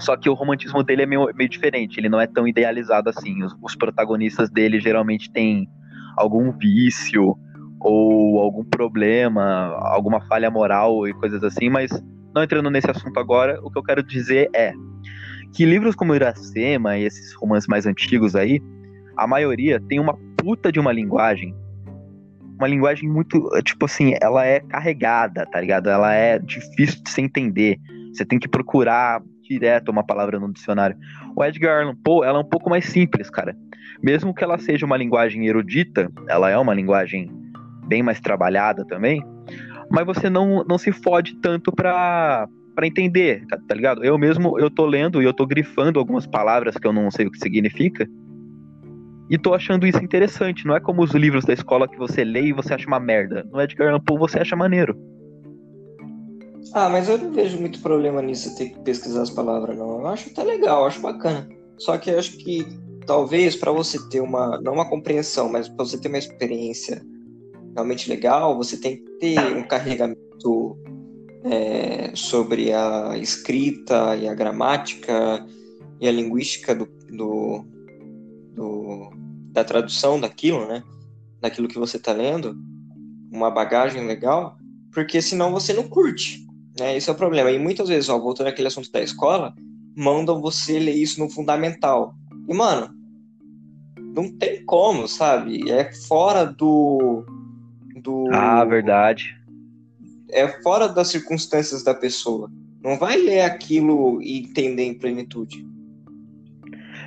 só 0.00 0.16
que 0.16 0.30
o 0.30 0.34
romantismo 0.34 0.82
dele 0.82 1.02
é 1.02 1.06
meio, 1.06 1.28
meio 1.34 1.50
diferente, 1.50 1.98
ele 1.98 2.08
não 2.08 2.20
é 2.20 2.26
tão 2.26 2.46
idealizado 2.46 3.10
assim. 3.10 3.42
Os, 3.42 3.54
os, 3.60 3.74
protagonistas 3.74 4.48
dele 4.48 4.80
geralmente 4.80 5.30
têm 5.30 5.68
algum 6.16 6.52
vício 6.52 7.36
ou 7.80 8.40
algum 8.40 8.64
problema, 8.64 9.74
alguma 9.92 10.20
falha 10.22 10.50
moral 10.50 11.06
e 11.06 11.12
coisas 11.12 11.44
assim, 11.44 11.68
mas 11.68 11.90
não 12.34 12.42
entrando 12.42 12.70
nesse 12.70 12.90
assunto 12.90 13.18
agora, 13.20 13.60
o 13.62 13.70
que 13.70 13.78
eu 13.78 13.82
quero 13.82 14.02
dizer 14.02 14.48
é 14.54 14.72
que 15.52 15.64
livros 15.64 15.94
como 15.94 16.14
Iracema 16.14 16.96
e 16.96 17.04
esses 17.04 17.34
romances 17.34 17.68
mais 17.68 17.86
antigos 17.86 18.34
aí, 18.34 18.60
a 19.16 19.26
maioria 19.26 19.80
tem 19.80 20.00
uma 20.00 20.16
puta 20.36 20.70
de 20.70 20.78
uma 20.80 20.92
linguagem 20.92 21.54
uma 22.58 22.68
linguagem 22.68 23.08
muito, 23.08 23.48
tipo 23.62 23.86
assim, 23.86 24.14
ela 24.20 24.44
é 24.44 24.60
carregada, 24.60 25.46
tá 25.46 25.60
ligado? 25.60 25.88
Ela 25.88 26.12
é 26.14 26.38
difícil 26.38 27.02
de 27.02 27.10
se 27.10 27.20
entender. 27.20 27.78
Você 28.12 28.24
tem 28.24 28.38
que 28.38 28.48
procurar 28.48 29.22
direto 29.42 29.90
uma 29.90 30.04
palavra 30.04 30.38
no 30.38 30.52
dicionário. 30.52 30.96
O 31.34 31.44
Edgar 31.44 31.82
Allan 31.82 31.94
Poe, 31.94 32.26
ela 32.26 32.38
é 32.38 32.42
um 32.42 32.48
pouco 32.48 32.68
mais 32.68 32.84
simples, 32.84 33.30
cara. 33.30 33.56
Mesmo 34.02 34.34
que 34.34 34.44
ela 34.44 34.58
seja 34.58 34.84
uma 34.84 34.96
linguagem 34.96 35.46
erudita, 35.46 36.10
ela 36.28 36.50
é 36.50 36.58
uma 36.58 36.74
linguagem 36.74 37.30
bem 37.86 38.02
mais 38.02 38.20
trabalhada 38.20 38.84
também, 38.84 39.24
mas 39.90 40.04
você 40.04 40.28
não, 40.28 40.62
não 40.68 40.76
se 40.76 40.92
fode 40.92 41.36
tanto 41.36 41.72
pra, 41.72 42.46
pra 42.74 42.86
entender, 42.86 43.46
tá, 43.48 43.58
tá 43.66 43.74
ligado? 43.74 44.04
Eu 44.04 44.18
mesmo, 44.18 44.58
eu 44.58 44.68
tô 44.68 44.84
lendo 44.84 45.22
e 45.22 45.24
eu 45.24 45.32
tô 45.32 45.46
grifando 45.46 45.98
algumas 45.98 46.26
palavras 46.26 46.76
que 46.76 46.86
eu 46.86 46.92
não 46.92 47.10
sei 47.10 47.26
o 47.26 47.30
que 47.30 47.38
significa, 47.38 48.06
e 49.28 49.38
tô 49.38 49.54
achando 49.54 49.86
isso 49.86 50.02
interessante. 50.02 50.66
Não 50.66 50.74
é 50.74 50.80
como 50.80 51.02
os 51.02 51.12
livros 51.12 51.44
da 51.44 51.52
escola 51.52 51.88
que 51.88 51.98
você 51.98 52.24
lê 52.24 52.46
e 52.46 52.52
você 52.52 52.74
acha 52.74 52.86
uma 52.86 53.00
merda. 53.00 53.46
No 53.52 53.60
Edgar 53.60 53.88
Allan 53.88 54.00
Poe 54.00 54.18
você 54.18 54.38
acha 54.38 54.56
maneiro. 54.56 54.96
Ah, 56.74 56.88
mas 56.88 57.08
eu 57.08 57.18
não 57.18 57.32
vejo 57.32 57.58
muito 57.58 57.80
problema 57.80 58.20
nisso, 58.20 58.54
ter 58.56 58.70
que 58.70 58.80
pesquisar 58.80 59.22
as 59.22 59.30
palavras, 59.30 59.76
não. 59.76 60.00
Eu 60.00 60.06
acho 60.06 60.30
até 60.30 60.42
legal, 60.42 60.86
acho 60.86 61.00
bacana. 61.00 61.48
Só 61.78 61.96
que 61.96 62.10
eu 62.10 62.18
acho 62.18 62.36
que 62.38 62.66
talvez 63.06 63.56
para 63.56 63.72
você 63.72 63.98
ter 64.08 64.20
uma, 64.20 64.60
não 64.60 64.74
uma 64.74 64.88
compreensão, 64.88 65.50
mas 65.50 65.68
para 65.68 65.84
você 65.84 65.98
ter 65.98 66.08
uma 66.08 66.18
experiência 66.18 67.02
realmente 67.74 68.08
legal, 68.08 68.56
você 68.56 68.76
tem 68.76 68.96
que 68.96 69.10
ter 69.18 69.56
um 69.56 69.62
carregamento 69.62 70.76
é, 71.44 72.10
sobre 72.14 72.72
a 72.72 73.16
escrita 73.16 74.16
e 74.16 74.28
a 74.28 74.34
gramática 74.34 75.46
e 76.00 76.08
a 76.08 76.12
linguística 76.12 76.74
do, 76.74 76.86
do, 77.10 77.64
do 78.54 79.10
da 79.58 79.64
tradução 79.64 80.20
daquilo, 80.20 80.66
né? 80.66 80.82
Daquilo 81.40 81.68
que 81.68 81.78
você 81.78 81.96
está 81.96 82.12
lendo, 82.12 82.56
uma 83.30 83.50
bagagem 83.50 84.06
legal, 84.06 84.56
porque 84.92 85.20
senão 85.20 85.52
você 85.52 85.72
não 85.72 85.88
curte, 85.88 86.46
né? 86.78 86.96
Esse 86.96 87.10
é 87.10 87.12
o 87.12 87.16
problema. 87.16 87.50
E 87.50 87.58
muitas 87.58 87.88
vezes, 87.88 88.08
ó, 88.08 88.18
voltando 88.18 88.46
àquele 88.46 88.68
assunto 88.68 88.90
da 88.90 89.02
escola, 89.02 89.54
mandam 89.96 90.40
você 90.40 90.78
ler 90.78 90.94
isso 90.94 91.18
no 91.18 91.28
fundamental. 91.28 92.14
E, 92.48 92.54
mano, 92.54 92.94
não 94.14 94.32
tem 94.36 94.64
como, 94.64 95.08
sabe? 95.08 95.70
É 95.70 95.92
fora 95.92 96.44
do. 96.44 97.24
do 98.02 98.28
ah, 98.32 98.64
verdade. 98.64 99.36
É 100.30 100.46
fora 100.62 100.88
das 100.88 101.08
circunstâncias 101.08 101.82
da 101.82 101.94
pessoa. 101.94 102.50
Não 102.82 102.96
vai 102.96 103.16
ler 103.16 103.40
aquilo 103.40 104.22
e 104.22 104.38
entender 104.38 104.84
em 104.84 104.94
plenitude. 104.94 105.66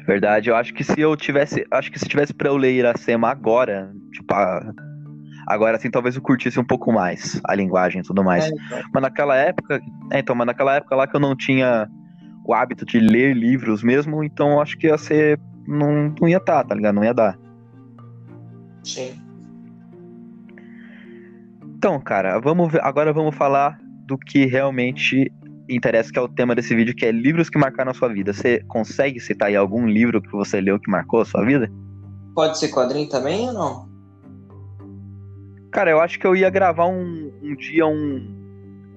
Verdade, 0.06 0.50
eu 0.50 0.56
acho 0.56 0.74
que 0.74 0.84
se 0.84 1.00
eu 1.00 1.16
tivesse. 1.16 1.66
Acho 1.72 1.92
que 1.92 2.00
se 2.00 2.08
tivesse 2.08 2.34
pra 2.34 2.50
eu 2.50 2.58
ler 2.58 2.74
Iracema 2.74 3.30
agora, 3.30 3.92
tipo, 4.12 4.34
agora 5.48 5.78
assim, 5.78 5.92
talvez 5.92 6.16
eu 6.16 6.22
curtisse 6.22 6.60
um 6.60 6.64
pouco 6.64 6.92
mais 6.92 7.40
a 7.46 7.54
linguagem 7.56 8.02
e 8.02 8.04
tudo 8.04 8.24
mais. 8.24 8.46
É, 8.46 8.48
então. 8.48 8.82
Mas 8.94 9.04
naquela 9.04 9.36
época. 9.36 9.80
É, 10.12 10.20
então, 10.20 10.36
mas 10.36 10.48
naquela 10.48 10.76
época 10.76 10.96
lá 10.96 11.08
que 11.08 11.16
eu 11.16 11.20
não 11.20 11.36
tinha 11.36 11.88
o 12.46 12.54
hábito 12.54 12.86
de 12.86 13.00
ler 13.00 13.36
livros 13.36 13.84
mesmo, 13.84 14.24
então 14.24 14.60
acho 14.60 14.78
que 14.78 14.88
ia 14.88 14.98
ser. 14.98 15.40
Não, 15.68 16.14
não 16.20 16.28
ia 16.28 16.38
estar, 16.38 16.64
tá, 16.64 16.70
tá 16.70 16.76
ligado? 16.76 16.96
Não 16.96 17.04
ia 17.04 17.14
dar. 17.14 17.38
Sim. 18.84 19.14
Então, 21.78 22.00
cara, 22.00 22.40
vamos 22.40 22.72
ver, 22.72 22.82
agora 22.84 23.14
vamos 23.14 23.36
falar 23.36 23.80
do 24.06 24.18
que 24.18 24.46
realmente 24.46 25.32
interessa, 25.76 26.12
que 26.12 26.20
é 26.20 26.22
o 26.22 26.28
tema 26.28 26.56
desse 26.56 26.76
vídeo, 26.76 26.96
que 26.96 27.06
é 27.06 27.12
livros 27.12 27.50
que 27.50 27.58
marcaram 27.58 27.92
a 27.92 27.94
sua 27.94 28.10
vida. 28.10 28.34
Você 28.34 28.64
consegue 28.68 29.20
citar 29.20 29.48
aí 29.50 29.56
algum 29.56 29.88
livro 29.88 30.22
que 30.22 30.32
você 30.32 30.60
leu 30.62 30.80
que 30.80 30.90
marcou 30.90 31.22
a 31.22 31.26
sua 31.26 31.46
vida? 31.46 31.72
Pode 32.36 32.58
ser 32.58 32.70
quadrinho 32.70 33.10
também 33.10 33.48
ou 33.48 33.54
não? 33.54 33.90
Cara, 35.72 35.92
eu 35.92 36.02
acho 36.02 36.20
que 36.20 36.28
eu 36.28 36.36
ia 36.36 36.50
gravar 36.50 36.88
um, 36.88 37.32
um 37.42 37.56
dia 37.56 37.88
um, 37.88 38.42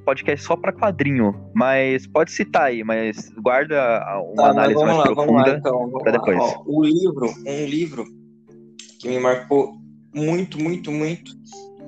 podcast 0.05 0.45
só 0.45 0.57
para 0.57 0.73
quadrinho, 0.73 1.35
mas 1.55 2.07
pode 2.07 2.31
citar 2.31 2.65
aí, 2.65 2.85
mas 2.85 3.31
guarda 3.39 3.77
uma 4.35 4.45
Tá, 4.45 4.51
análise 4.51 4.85
mais 4.85 4.97
lá, 4.99 5.03
profunda 5.05 5.51
então. 5.51 5.91
Lá. 5.91 6.11
depois. 6.13 6.39
Ó, 6.39 6.63
o 6.67 6.85
livro, 6.85 7.33
um 7.47 7.67
livro 7.67 8.05
que 9.01 9.09
me 9.09 9.19
marcou 9.19 9.75
muito, 10.15 10.63
muito, 10.63 10.93
muito 10.93 11.33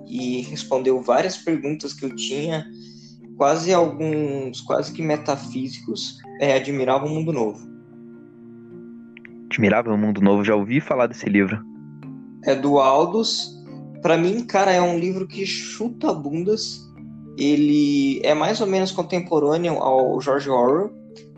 e 0.06 0.42
respondeu 0.42 1.00
várias 1.00 1.36
perguntas 1.36 1.92
que 1.92 2.04
eu 2.04 2.14
tinha, 2.14 2.64
quase 3.36 3.72
alguns, 3.72 4.60
quase 4.62 4.92
que 4.92 5.02
metafísicos, 5.02 6.18
é 6.40 6.54
Admirável 6.54 7.08
Mundo 7.08 7.32
Novo. 7.32 7.66
Admirável 9.46 9.96
Mundo 9.96 10.20
Novo, 10.20 10.44
já 10.44 10.54
ouvi 10.54 10.80
falar 10.80 11.06
desse 11.06 11.28
livro. 11.28 11.62
É 12.44 12.54
do 12.54 12.78
Aldous. 12.78 13.54
Pra 14.02 14.16
mim, 14.16 14.44
cara, 14.44 14.72
é 14.72 14.80
um 14.80 14.98
livro 14.98 15.26
que 15.26 15.44
chuta 15.44 16.12
bundas. 16.12 16.80
Ele 17.38 18.20
é 18.24 18.34
mais 18.34 18.60
ou 18.60 18.66
menos 18.66 18.90
contemporâneo 18.90 19.74
ao 19.74 20.20
George 20.20 20.48
Orwell, 20.48 20.90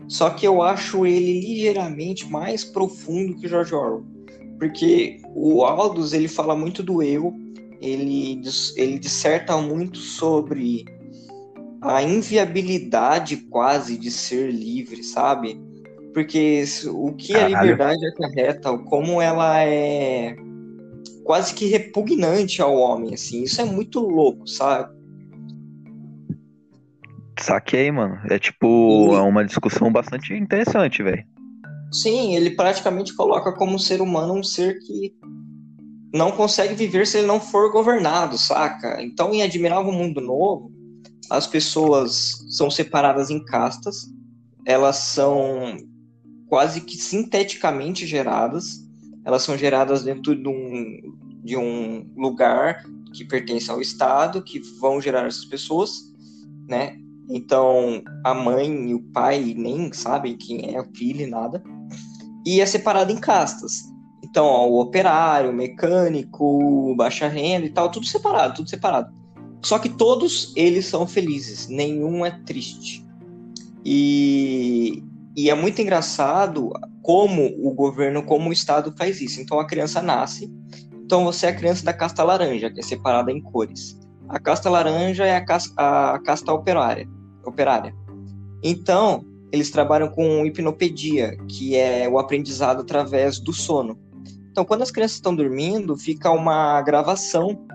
só 0.07 0.29
que 0.29 0.47
eu 0.47 0.61
acho 0.61 1.05
ele 1.05 1.41
ligeiramente 1.41 2.29
mais 2.29 2.63
profundo 2.63 3.35
que 3.35 3.45
o 3.45 3.49
George 3.49 3.75
Orwell. 3.75 4.05
Porque 4.57 5.19
o 5.35 5.63
Aldous, 5.63 6.13
ele 6.13 6.27
fala 6.27 6.55
muito 6.55 6.81
do 6.81 7.03
eu, 7.03 7.33
ele, 7.81 8.41
ele 8.77 8.97
disserta 8.97 9.57
muito 9.57 9.97
sobre 9.97 10.85
a 11.81 12.03
inviabilidade 12.03 13.37
quase 13.37 13.97
de 13.97 14.11
ser 14.11 14.51
livre, 14.51 15.03
sabe? 15.03 15.59
Porque 16.13 16.63
o 16.87 17.13
que 17.13 17.33
a 17.33 17.47
Caralho. 17.47 17.71
liberdade 17.71 18.05
acarreta, 18.07 18.77
como 18.79 19.21
ela 19.21 19.63
é 19.63 20.35
quase 21.23 21.53
que 21.53 21.67
repugnante 21.67 22.61
ao 22.61 22.75
homem, 22.75 23.13
assim. 23.13 23.43
Isso 23.43 23.61
é 23.61 23.65
muito 23.65 23.99
louco, 23.99 24.47
sabe? 24.47 24.97
Saquei, 27.39 27.89
mano. 27.91 28.19
É 28.29 28.37
tipo, 28.37 29.11
E- 29.13 29.15
é 29.15 29.21
uma 29.21 29.45
discussão 29.45 29.91
bastante 29.91 30.33
interessante, 30.33 31.01
velho. 31.01 31.23
Sim, 31.91 32.35
ele 32.35 32.51
praticamente 32.51 33.15
coloca 33.15 33.51
como 33.53 33.79
ser 33.79 34.01
humano 34.01 34.33
um 34.33 34.43
ser 34.43 34.77
que 34.79 35.15
não 36.13 36.31
consegue 36.31 36.73
viver 36.75 37.07
se 37.07 37.19
ele 37.19 37.27
não 37.27 37.39
for 37.39 37.71
governado, 37.71 38.37
saca? 38.37 39.01
Então, 39.01 39.33
em 39.33 39.41
Admirável 39.41 39.91
Mundo 39.91 40.19
Novo, 40.19 40.71
as 41.29 41.45
pessoas 41.45 42.45
são 42.49 42.71
separadas 42.71 43.29
em 43.29 43.43
castas, 43.43 44.07
elas 44.65 44.97
são 44.97 45.77
quase 46.47 46.81
que 46.81 46.97
sinteticamente 46.97 48.05
geradas, 48.05 48.83
elas 49.23 49.43
são 49.43 49.57
geradas 49.57 50.03
dentro 50.03 50.35
de 50.35 50.47
um, 50.47 51.15
de 51.43 51.55
um 51.55 52.11
lugar 52.15 52.83
que 53.13 53.25
pertence 53.25 53.69
ao 53.69 53.81
Estado, 53.81 54.41
que 54.41 54.59
vão 54.79 54.99
gerar 55.01 55.27
essas 55.27 55.45
pessoas, 55.45 55.91
né? 56.67 56.97
Então, 57.29 58.01
a 58.23 58.33
mãe 58.33 58.89
e 58.89 58.93
o 58.95 59.03
pai 59.11 59.53
nem 59.55 59.93
sabem 59.93 60.35
quem 60.35 60.75
é 60.75 60.81
o 60.81 60.89
filho 60.95 61.29
nada. 61.29 61.61
E 62.45 62.59
é 62.59 62.65
separado 62.65 63.11
em 63.11 63.17
castas. 63.17 63.83
Então, 64.23 64.45
ó, 64.45 64.67
o 64.67 64.79
operário, 64.79 65.51
o 65.51 65.53
mecânico, 65.53 66.95
baixa 66.95 67.27
renda 67.27 67.67
e 67.67 67.69
tal, 67.69 67.91
tudo 67.91 68.05
separado, 68.05 68.55
tudo 68.55 68.69
separado. 68.69 69.18
Só 69.61 69.77
que 69.77 69.89
todos 69.89 70.53
eles 70.55 70.85
são 70.85 71.05
felizes, 71.05 71.67
nenhum 71.67 72.25
é 72.25 72.31
triste. 72.45 73.05
E, 73.83 75.03
e 75.35 75.49
é 75.49 75.55
muito 75.55 75.81
engraçado 75.81 76.71
como 77.01 77.45
o 77.59 77.73
governo, 77.73 78.23
como 78.23 78.49
o 78.49 78.53
Estado 78.53 78.93
faz 78.97 79.19
isso. 79.21 79.41
Então, 79.41 79.59
a 79.59 79.65
criança 79.65 80.01
nasce, 80.01 80.51
então 81.03 81.25
você 81.25 81.47
é 81.47 81.49
a 81.49 81.55
criança 81.55 81.83
da 81.83 81.93
casta 81.93 82.23
laranja, 82.23 82.69
que 82.69 82.79
é 82.79 82.83
separada 82.83 83.31
em 83.31 83.41
cores. 83.41 83.99
A 84.27 84.39
casta 84.39 84.69
laranja 84.69 85.25
é 85.25 85.35
a 85.35 85.43
casta, 85.43 85.73
a 85.75 86.19
casta 86.19 86.53
operária 86.53 87.09
operária. 87.43 87.93
Então, 88.63 89.25
eles 89.51 89.71
trabalham 89.71 90.09
com 90.09 90.45
hipnopedia, 90.45 91.35
que 91.47 91.75
é 91.75 92.07
o 92.07 92.19
aprendizado 92.19 92.81
através 92.81 93.39
do 93.39 93.51
sono. 93.51 93.97
Então, 94.51 94.63
quando 94.63 94.81
as 94.81 94.91
crianças 94.91 95.15
estão 95.15 95.35
dormindo, 95.35 95.97
fica 95.97 96.31
uma 96.31 96.81
gravação 96.81 97.65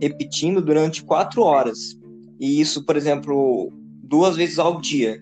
repetindo 0.00 0.60
durante 0.60 1.02
quatro 1.02 1.42
horas. 1.42 1.98
E 2.40 2.60
isso, 2.60 2.84
por 2.84 2.96
exemplo, 2.96 3.72
duas 4.02 4.36
vezes 4.36 4.58
ao 4.58 4.80
dia. 4.80 5.20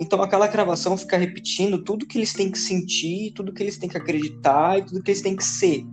Então, 0.00 0.22
aquela 0.22 0.46
gravação 0.46 0.96
fica 0.96 1.16
repetindo 1.16 1.82
tudo 1.82 2.06
que 2.06 2.16
eles 2.16 2.32
têm 2.32 2.50
que 2.50 2.58
sentir, 2.58 3.32
tudo 3.32 3.52
que 3.52 3.62
eles 3.62 3.76
têm 3.76 3.88
que 3.88 3.96
acreditar 3.96 4.78
e 4.78 4.84
tudo 4.84 5.02
que 5.02 5.10
eles 5.10 5.22
têm 5.22 5.36
que 5.36 5.44
ser. 5.44 5.84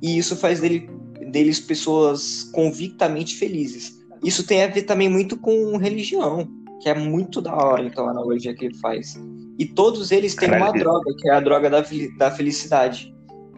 E 0.00 0.16
isso 0.16 0.36
faz 0.36 0.60
dele, 0.60 0.88
deles 1.30 1.58
pessoas 1.58 2.44
convictamente 2.52 3.36
felizes. 3.36 3.98
Isso 4.22 4.46
tem 4.46 4.62
a 4.62 4.68
ver 4.68 4.82
também 4.82 5.08
muito 5.08 5.36
com 5.36 5.76
religião 5.76 6.48
que 6.80 6.88
é 6.88 6.94
muito 6.94 7.40
da 7.40 7.54
hora, 7.54 7.84
então, 7.84 8.06
a 8.06 8.10
analogia 8.10 8.54
que 8.54 8.66
ele 8.66 8.74
faz. 8.74 9.20
E 9.58 9.66
todos 9.66 10.12
eles 10.12 10.34
têm 10.34 10.48
Caralho, 10.48 10.72
uma 10.72 10.78
droga, 10.78 11.14
que 11.18 11.28
é 11.28 11.32
a 11.32 11.40
droga 11.40 11.70
da, 11.70 11.84
da 12.16 12.30
felicidade. 12.30 13.12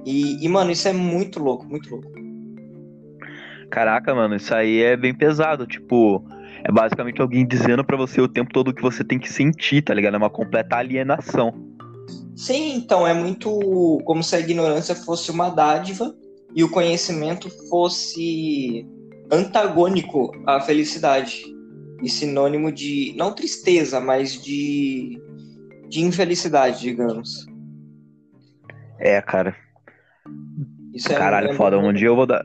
E, 0.05 0.43
e, 0.45 0.49
mano, 0.49 0.71
isso 0.71 0.89
é 0.89 0.93
muito 0.93 1.39
louco, 1.39 1.67
muito 1.67 1.91
louco. 1.91 2.11
Caraca, 3.71 4.15
mano, 4.15 4.35
isso 4.35 4.55
aí 4.55 4.83
é 4.83 4.97
bem 4.97 5.15
pesado. 5.15 5.67
Tipo, 5.67 6.25
é 6.65 6.73
basicamente 6.73 7.21
alguém 7.21 7.47
dizendo 7.47 7.85
pra 7.85 7.97
você 7.97 8.21
o 8.21 8.29
tempo 8.29 8.53
todo 8.53 8.69
o 8.69 8.75
que 8.75 8.83
você 8.83 9.05
tem 9.05 9.19
que 9.19 9.33
sentir, 9.33 9.83
tá 9.83 9.95
ligado? 9.95 10.15
É 10.15 10.19
uma 10.19 10.31
completa 10.31 10.77
alienação. 10.77 11.55
Sim, 12.35 12.75
então, 12.75 13.07
é 13.07 13.15
muito 13.15 14.01
como 14.05 14.23
se 14.23 14.35
a 14.35 14.41
ignorância 14.41 14.95
fosse 14.95 15.31
uma 15.31 15.51
dádiva 15.51 16.15
e 16.55 16.65
o 16.65 16.71
conhecimento 16.71 17.49
fosse 17.69 18.87
antagônico 19.31 20.33
à 20.47 20.61
felicidade. 20.61 21.45
E 22.03 22.09
sinônimo 22.09 22.73
de, 22.73 23.15
não 23.17 23.35
tristeza, 23.35 24.01
mas 24.01 24.43
de, 24.43 25.21
de 25.87 26.01
infelicidade, 26.01 26.81
digamos. 26.81 27.47
É, 28.99 29.21
cara. 29.21 29.55
Isso 30.95 31.13
é 31.13 31.15
Caralho, 31.15 31.55
foda. 31.55 31.79
Um 31.79 31.93
dia 31.93 32.09
eu 32.09 32.17
vou 32.17 32.27
dar. 32.27 32.43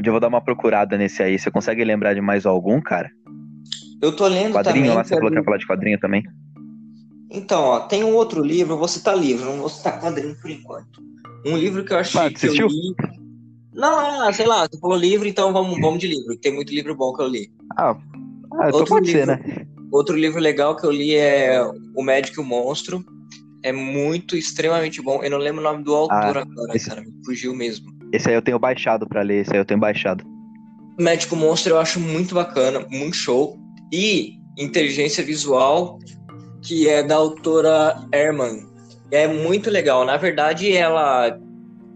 Dia 0.00 0.08
eu 0.08 0.12
vou 0.12 0.20
dar 0.20 0.28
uma 0.28 0.40
procurada 0.40 0.96
nesse 0.96 1.22
aí. 1.22 1.38
Você 1.38 1.50
consegue 1.50 1.84
lembrar 1.84 2.14
de 2.14 2.20
mais 2.20 2.46
algum, 2.46 2.80
cara? 2.80 3.10
Eu 4.00 4.14
tô 4.14 4.26
lendo 4.26 4.52
Quadrinho 4.54 4.84
também. 4.86 4.94
lá, 4.96 5.02
que 5.02 5.08
você 5.08 5.14
falou 5.14 5.30
que 5.30 5.38
ia 5.38 5.44
falar 5.44 5.58
de 5.58 5.66
quadrinho 5.66 5.98
também. 6.00 6.22
Então, 7.30 7.62
ó, 7.62 7.80
tem 7.80 8.02
um 8.04 8.14
outro 8.14 8.42
livro, 8.42 8.74
eu 8.74 8.78
vou 8.78 8.88
citar 8.88 9.16
livro, 9.16 9.46
não 9.46 9.58
vou 9.58 9.68
citar 9.68 10.00
quadrinho 10.00 10.34
por 10.40 10.50
enquanto. 10.50 11.00
Um 11.46 11.56
livro 11.56 11.84
que 11.84 11.92
eu 11.92 11.98
achei 11.98 12.20
Ah, 12.20 12.28
que 12.30 12.46
eu 12.46 12.50
assistiu? 12.50 12.66
li. 12.66 12.94
Não, 13.72 14.22
ah, 14.22 14.32
sei 14.32 14.46
lá, 14.46 14.66
você 14.70 14.78
falou 14.78 14.96
livro, 14.96 15.26
então 15.26 15.52
vamos, 15.52 15.80
vamos 15.80 15.98
de 15.98 16.08
livro. 16.08 16.36
Tem 16.36 16.52
muito 16.52 16.74
livro 16.74 16.94
bom 16.94 17.12
que 17.14 17.22
eu 17.22 17.28
li. 17.28 17.50
Ah, 17.76 17.90
ah 17.90 17.96
então 18.68 18.80
Outro 18.80 18.94
pode 18.94 19.10
ser, 19.10 19.26
livro. 19.26 19.44
né? 19.44 19.66
Outro 19.90 20.16
livro 20.16 20.40
legal 20.40 20.76
que 20.76 20.84
eu 20.84 20.90
li 20.90 21.14
é 21.14 21.62
O 21.94 22.02
Médico 22.02 22.40
e 22.40 22.44
o 22.44 22.46
Monstro. 22.46 23.04
É 23.62 23.72
muito, 23.72 24.36
extremamente 24.36 25.00
bom. 25.00 25.22
Eu 25.22 25.30
não 25.30 25.38
lembro 25.38 25.60
o 25.60 25.64
nome 25.64 25.84
do 25.84 25.94
autor 25.94 26.36
Ah, 26.38 26.40
agora, 26.42 26.74
esse- 26.76 26.88
cara. 26.88 27.00
Me 27.02 27.12
fugiu 27.24 27.54
mesmo. 27.54 27.86
Esse 28.12 28.28
aí 28.28 28.34
eu 28.34 28.42
tenho 28.42 28.58
baixado 28.58 29.06
pra 29.06 29.22
ler. 29.22 29.40
Esse 29.40 29.52
aí 29.52 29.58
eu 29.58 29.64
tenho 29.64 29.80
baixado. 29.80 30.24
Médico 31.00 31.34
Monstro 31.34 31.72
eu 31.72 31.78
acho 31.78 31.98
muito 31.98 32.34
bacana, 32.34 32.86
muito 32.90 33.16
show. 33.16 33.58
E 33.90 34.38
Inteligência 34.58 35.24
Visual, 35.24 35.98
que 36.62 36.88
é 36.88 37.02
da 37.02 37.16
autora 37.16 38.06
Herman. 38.12 38.66
É 39.10 39.26
muito 39.26 39.70
legal. 39.70 40.04
Na 40.04 40.16
verdade, 40.16 40.72
ela 40.72 41.38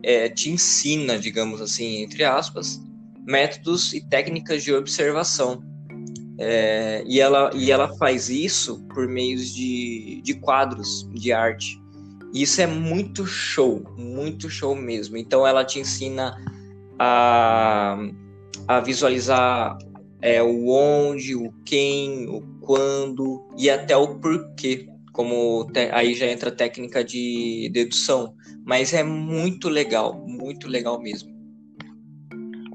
é, 0.03 0.29
te 0.29 0.51
ensina, 0.51 1.19
digamos 1.19 1.61
assim, 1.61 2.03
entre 2.03 2.25
aspas, 2.25 2.81
métodos 3.27 3.93
e 3.93 4.01
técnicas 4.01 4.65
de 4.65 4.73
observação. 4.73 5.63
É, 6.39 7.03
e, 7.07 7.21
ela, 7.21 7.51
e 7.55 7.71
ela 7.71 7.95
faz 7.97 8.29
isso 8.29 8.87
por 8.95 9.09
meios 9.09 9.55
de, 9.55 10.21
de 10.23 10.35
quadros 10.35 11.09
de 11.15 11.33
arte. 11.33 11.79
E 12.33 12.43
isso 12.43 12.61
é 12.61 12.67
muito 12.67 13.27
show, 13.27 13.83
muito 13.97 14.51
show 14.51 14.75
mesmo. 14.75 15.17
Então 15.17 15.47
ela 15.47 15.65
te 15.65 15.79
ensina 15.79 16.37
a, 16.99 17.97
a 18.69 18.81
visualizar 18.81 19.79
é, 20.21 20.43
o 20.43 20.69
onde, 20.69 21.35
o 21.35 21.53
quem, 21.65 22.29
o 22.29 22.43
quando 22.61 23.43
e 23.57 23.71
até 23.71 23.97
o 23.97 24.19
porquê. 24.19 24.89
Como 25.13 25.67
te- 25.73 25.91
aí 25.93 26.15
já 26.15 26.27
entra 26.27 26.51
a 26.51 26.55
técnica 26.55 27.03
de 27.03 27.71
dedução. 27.73 28.35
Mas 28.65 28.93
é 28.93 29.03
muito 29.03 29.69
legal, 29.69 30.15
muito 30.27 30.69
legal 30.69 31.01
mesmo. 31.01 31.35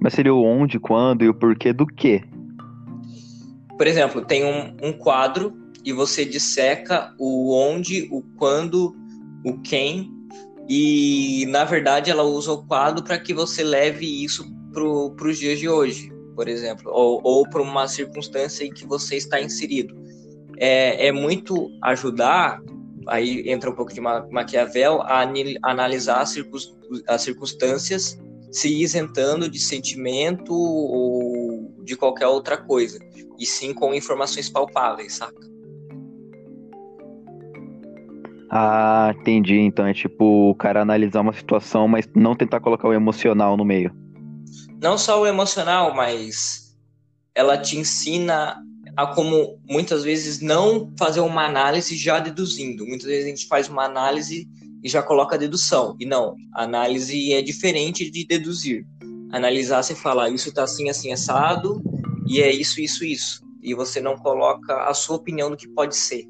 Mas 0.02 0.14
seria 0.14 0.34
o 0.34 0.44
onde, 0.44 0.80
quando 0.80 1.24
e 1.24 1.30
o 1.30 1.34
porquê 1.34 1.72
do 1.72 1.86
quê? 1.86 2.24
Por 3.78 3.86
exemplo, 3.86 4.22
tem 4.26 4.44
um, 4.44 4.76
um 4.82 4.94
quadro 4.94 5.54
e 5.84 5.92
você 5.92 6.26
disseca 6.26 7.14
o 7.20 7.54
onde, 7.56 8.08
o 8.12 8.22
quando, 8.38 8.96
o 9.44 9.60
quem, 9.62 10.12
e 10.70 11.46
na 11.50 11.64
verdade 11.64 12.10
ela 12.10 12.24
usa 12.24 12.52
o 12.52 12.66
quadro 12.66 13.04
para 13.04 13.20
que 13.20 13.34
você 13.34 13.64
leve 13.64 14.06
isso 14.24 14.46
para 14.72 15.28
os 15.28 15.38
dias 15.38 15.60
de 15.60 15.68
hoje, 15.68 16.10
por 16.36 16.48
exemplo, 16.48 16.92
ou, 16.92 17.20
ou 17.24 17.50
para 17.50 17.62
uma 17.62 17.88
circunstância 17.88 18.64
em 18.64 18.72
que 18.72 18.86
você 18.86 19.18
está 19.18 19.42
inserido. 19.42 19.94
É, 20.58 21.08
é 21.08 21.12
muito 21.12 21.70
ajudar, 21.84 22.62
aí 23.08 23.50
entra 23.50 23.70
um 23.70 23.76
pouco 23.76 23.94
de 23.94 24.00
Ma- 24.00 24.26
Maquiavel, 24.32 25.02
a 25.02 25.28
analisar 25.64 26.22
as 27.08 27.22
circunstâncias, 27.22 28.18
se 28.52 28.82
isentando 28.82 29.50
de 29.50 29.60
sentimento 29.60 30.54
ou 30.54 31.74
de 31.84 31.96
qualquer 31.96 32.28
outra 32.28 32.58
coisa, 32.58 33.00
e 33.40 33.46
sim 33.46 33.74
com 33.74 33.94
informações 33.94 34.50
palpáveis, 34.50 35.16
saca? 35.16 35.51
Ah, 38.54 39.16
entendi. 39.18 39.58
Então 39.58 39.88
é 39.88 39.94
tipo 39.94 40.50
o 40.50 40.56
cara 40.56 40.82
analisar 40.82 41.22
uma 41.22 41.32
situação, 41.32 41.88
mas 41.88 42.06
não 42.14 42.36
tentar 42.36 42.60
colocar 42.60 42.90
o 42.90 42.94
emocional 42.94 43.56
no 43.56 43.64
meio. 43.64 43.96
Não 44.82 44.98
só 44.98 45.22
o 45.22 45.26
emocional, 45.26 45.96
mas 45.96 46.76
ela 47.34 47.58
te 47.58 47.78
ensina 47.78 48.62
a 48.98 49.08
como 49.08 49.58
muitas 49.70 50.04
vezes 50.04 50.42
não 50.42 50.92
fazer 51.00 51.22
uma 51.22 51.46
análise 51.46 51.96
já 51.96 52.20
deduzindo. 52.20 52.86
Muitas 52.86 53.08
vezes 53.08 53.26
a 53.26 53.30
gente 53.30 53.48
faz 53.48 53.70
uma 53.70 53.86
análise 53.86 54.46
e 54.84 54.90
já 54.90 55.02
coloca 55.02 55.36
a 55.36 55.40
dedução. 55.40 55.96
E 55.98 56.06
não, 56.06 56.36
a 56.54 56.64
análise 56.64 57.32
é 57.32 57.42
diferente 57.42 58.12
de 58.12 58.26
deduzir. 58.26 58.86
Analisar, 59.32 59.82
você 59.82 59.96
fala, 59.96 60.30
isso 60.30 60.54
tá 60.54 60.64
assim, 60.64 60.90
assim, 60.90 61.14
assado, 61.14 61.82
e 62.28 62.42
é 62.42 62.52
isso, 62.52 62.82
isso, 62.82 63.06
isso. 63.06 63.42
E 63.64 63.74
você 63.74 64.02
não 64.02 64.18
coloca 64.18 64.90
a 64.90 64.94
sua 64.94 65.16
opinião 65.16 65.50
do 65.50 65.56
que 65.56 65.70
pode 65.70 65.96
ser. 65.96 66.26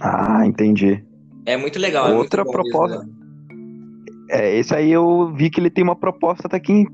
Ah, 0.00 0.46
entendi. 0.46 1.02
É 1.46 1.56
muito 1.56 1.78
legal. 1.78 2.14
Outra 2.14 2.42
é 2.42 2.44
muito 2.44 2.54
proposta. 2.54 3.04
Né? 3.04 3.10
É, 4.30 4.58
esse 4.58 4.74
aí 4.74 4.90
eu 4.92 5.32
vi 5.34 5.48
que 5.48 5.58
ele 5.58 5.70
tem 5.70 5.82
uma 5.82 5.96
proposta 5.96 6.46
até 6.46 6.60
que. 6.60 6.86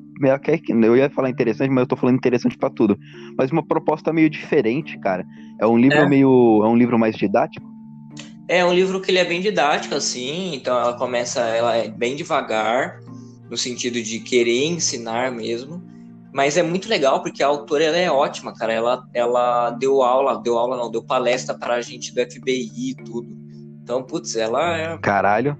Eu 0.82 0.96
ia 0.96 1.10
falar 1.10 1.28
interessante, 1.28 1.70
mas 1.70 1.82
eu 1.82 1.88
tô 1.88 1.96
falando 1.96 2.16
interessante 2.16 2.56
para 2.56 2.70
tudo. 2.70 2.96
Mas 3.36 3.50
uma 3.50 3.66
proposta 3.66 4.12
meio 4.12 4.30
diferente, 4.30 4.96
cara. 5.00 5.26
É 5.60 5.66
um 5.66 5.76
livro 5.76 5.98
é. 5.98 6.08
meio. 6.08 6.62
É 6.62 6.68
um 6.68 6.76
livro 6.76 6.98
mais 6.98 7.16
didático? 7.16 7.66
É 8.46 8.64
um 8.64 8.72
livro 8.72 9.00
que 9.00 9.10
ele 9.10 9.18
é 9.18 9.24
bem 9.24 9.40
didático, 9.40 9.94
assim, 9.94 10.54
então 10.54 10.78
ela 10.78 10.92
começa, 10.92 11.40
ela 11.40 11.76
é 11.76 11.88
bem 11.88 12.14
devagar, 12.14 13.00
no 13.50 13.56
sentido 13.56 14.02
de 14.02 14.20
querer 14.20 14.66
ensinar 14.66 15.32
mesmo. 15.32 15.82
Mas 16.34 16.56
é 16.56 16.64
muito 16.64 16.88
legal 16.88 17.22
porque 17.22 17.44
a 17.44 17.46
autora 17.46 17.84
ela 17.84 17.96
é 17.96 18.10
ótima, 18.10 18.52
cara. 18.52 18.72
Ela, 18.72 19.06
ela 19.14 19.70
deu 19.70 20.02
aula, 20.02 20.42
deu 20.42 20.58
aula 20.58 20.76
não, 20.76 20.90
deu 20.90 21.00
palestra 21.00 21.56
pra 21.56 21.80
gente 21.80 22.12
do 22.12 22.20
FBI 22.20 22.90
e 22.90 22.94
tudo. 23.04 23.28
Então, 23.80 24.02
putz, 24.02 24.34
ela 24.34 24.76
é. 24.76 24.98
Caralho. 24.98 25.56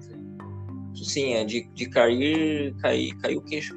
Sim, 0.93 1.33
é 1.33 1.45
de, 1.45 1.69
de 1.73 1.87
cair, 1.87 2.75
cair, 2.81 3.15
cair 3.19 3.37
o 3.37 3.41
queixo, 3.41 3.73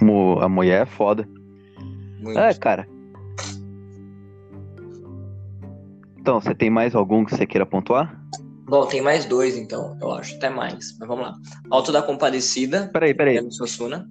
não. 0.00 0.40
A 0.40 0.48
mulher 0.48 0.82
é 0.82 0.86
foda. 0.86 1.28
Muito. 2.20 2.40
É, 2.40 2.52
cara. 2.54 2.88
Então, 6.18 6.40
você 6.40 6.52
tem 6.52 6.68
mais 6.68 6.96
algum 6.96 7.24
que 7.24 7.36
você 7.36 7.46
queira 7.46 7.64
pontuar? 7.64 8.20
Bom, 8.64 8.86
tem 8.86 9.00
mais 9.00 9.24
dois, 9.24 9.56
então, 9.56 9.96
eu 10.00 10.10
acho, 10.10 10.34
até 10.34 10.48
mais. 10.48 10.96
Mas 10.98 11.08
vamos 11.08 11.26
lá. 11.26 11.34
Alto 11.70 11.92
da 11.92 12.02
Compadecida. 12.02 12.90
Peraí, 12.92 13.14
peraí. 13.14 13.52
Suassuna. 13.52 14.08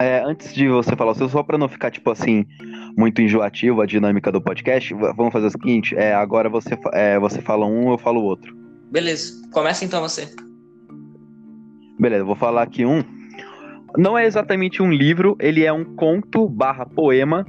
É, 0.00 0.22
antes 0.24 0.52
de 0.52 0.68
você 0.68 0.96
falar 0.96 1.12
o 1.12 1.14
seu, 1.14 1.28
só 1.28 1.42
pra 1.42 1.56
não 1.56 1.68
ficar, 1.68 1.90
tipo 1.90 2.10
assim, 2.10 2.44
muito 2.96 3.22
enjoativo 3.22 3.80
a 3.80 3.86
dinâmica 3.86 4.32
do 4.32 4.40
podcast, 4.40 4.92
vamos 4.92 5.32
fazer 5.32 5.46
o 5.46 5.50
seguinte: 5.50 5.94
é, 5.96 6.12
agora 6.14 6.48
você, 6.48 6.76
é, 6.92 7.18
você 7.18 7.40
fala 7.40 7.66
um, 7.66 7.90
eu 7.90 7.98
falo 7.98 8.20
o 8.20 8.24
outro. 8.24 8.56
Beleza, 8.90 9.40
começa 9.52 9.84
então 9.84 10.00
você. 10.00 10.28
Beleza, 11.98 12.24
vou 12.24 12.34
falar 12.34 12.62
aqui 12.62 12.84
um. 12.84 13.02
Não 13.96 14.18
é 14.18 14.26
exatamente 14.26 14.82
um 14.82 14.90
livro, 14.90 15.36
ele 15.40 15.64
é 15.64 15.72
um 15.72 15.84
conto 15.84 16.48
barra 16.48 16.84
poema 16.84 17.46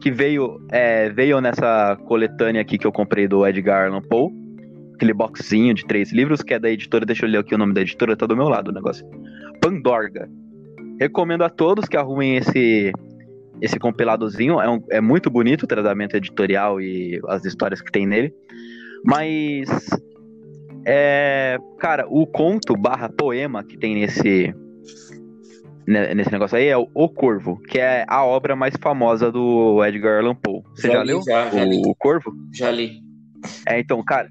que 0.00 0.10
veio, 0.10 0.60
é, 0.70 1.10
veio 1.10 1.40
nessa 1.40 1.96
coletânea 2.06 2.60
aqui 2.60 2.78
que 2.78 2.86
eu 2.86 2.92
comprei 2.92 3.28
do 3.28 3.46
Edgar 3.46 3.86
Allan 3.86 4.02
Poe. 4.02 4.32
Aquele 4.94 5.12
boxinho 5.14 5.72
de 5.72 5.86
três 5.86 6.12
livros, 6.12 6.42
que 6.42 6.52
é 6.52 6.58
da 6.58 6.70
editora, 6.70 7.06
deixa 7.06 7.24
eu 7.24 7.30
ler 7.30 7.38
aqui 7.38 7.54
o 7.54 7.58
nome 7.58 7.72
da 7.72 7.80
editora, 7.80 8.16
tá 8.16 8.26
do 8.26 8.36
meu 8.36 8.48
lado 8.48 8.68
o 8.68 8.72
negócio. 8.72 9.06
Pandorga. 9.60 10.28
Recomendo 11.00 11.42
a 11.42 11.48
todos 11.48 11.88
que 11.88 11.96
arrumem 11.96 12.36
esse 12.36 12.92
esse 13.60 13.78
compiladozinho. 13.78 14.60
É, 14.60 14.68
um, 14.68 14.82
é 14.90 15.00
muito 15.00 15.30
bonito 15.30 15.64
o 15.64 15.66
tratamento 15.66 16.16
editorial 16.16 16.80
e 16.80 17.20
as 17.28 17.44
histórias 17.44 17.80
que 17.80 17.92
tem 17.92 18.06
nele. 18.06 18.32
Mas, 19.04 19.68
é, 20.86 21.58
cara, 21.78 22.06
o 22.08 22.26
conto 22.26 22.76
barra 22.76 23.08
poema 23.08 23.64
que 23.64 23.78
tem 23.78 23.94
nesse, 23.94 24.54
nesse 25.86 26.32
negócio 26.32 26.56
aí 26.56 26.66
é 26.66 26.76
o, 26.76 26.88
o 26.94 27.08
Corvo, 27.08 27.58
que 27.68 27.78
é 27.78 28.04
a 28.08 28.24
obra 28.24 28.54
mais 28.54 28.74
famosa 28.80 29.30
do 29.30 29.84
Edgar 29.84 30.20
Allan 30.20 30.34
Poe. 30.34 30.62
Você 30.74 30.88
já, 30.88 30.94
já 30.94 31.02
leu 31.02 31.22
já, 31.26 31.50
já 31.50 31.62
o, 31.62 31.64
li. 31.64 31.82
o 31.86 31.94
Corvo? 31.94 32.32
Já 32.52 32.70
li. 32.70 33.00
É, 33.66 33.80
então, 33.80 34.02
cara, 34.04 34.28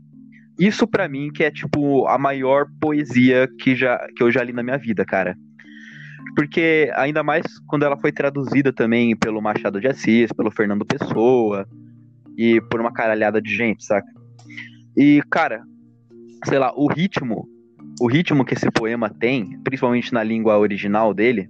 isso 0.60 0.88
para 0.88 1.08
mim 1.08 1.32
que 1.32 1.44
é 1.44 1.50
tipo 1.50 2.06
a 2.08 2.18
maior 2.18 2.68
poesia 2.80 3.48
que, 3.60 3.76
já, 3.76 3.98
que 4.16 4.22
eu 4.22 4.32
já 4.32 4.44
li 4.44 4.54
na 4.54 4.62
minha 4.62 4.78
vida, 4.78 5.04
cara. 5.04 5.36
Porque 6.36 6.92
ainda 6.96 7.24
mais 7.24 7.46
quando 7.68 7.84
ela 7.84 7.98
foi 7.98 8.12
traduzida 8.12 8.72
também 8.72 9.16
pelo 9.16 9.42
Machado 9.42 9.80
de 9.80 9.88
Assis, 9.88 10.32
pelo 10.32 10.52
Fernando 10.52 10.86
Pessoa 10.86 11.68
e 12.38 12.62
por 12.70 12.80
uma 12.80 12.94
caralhada 12.94 13.42
de 13.42 13.54
gente, 13.56 13.84
saca? 13.84 14.08
E, 14.96 15.22
cara, 15.30 15.64
sei 16.46 16.60
lá, 16.60 16.74
o 16.76 16.88
ritmo 16.88 17.48
o 18.00 18.08
ritmo 18.08 18.46
que 18.46 18.54
esse 18.54 18.72
poema 18.72 19.10
tem, 19.10 19.60
principalmente 19.64 20.14
na 20.14 20.24
língua 20.24 20.58
original 20.58 21.14
dele, 21.14 21.50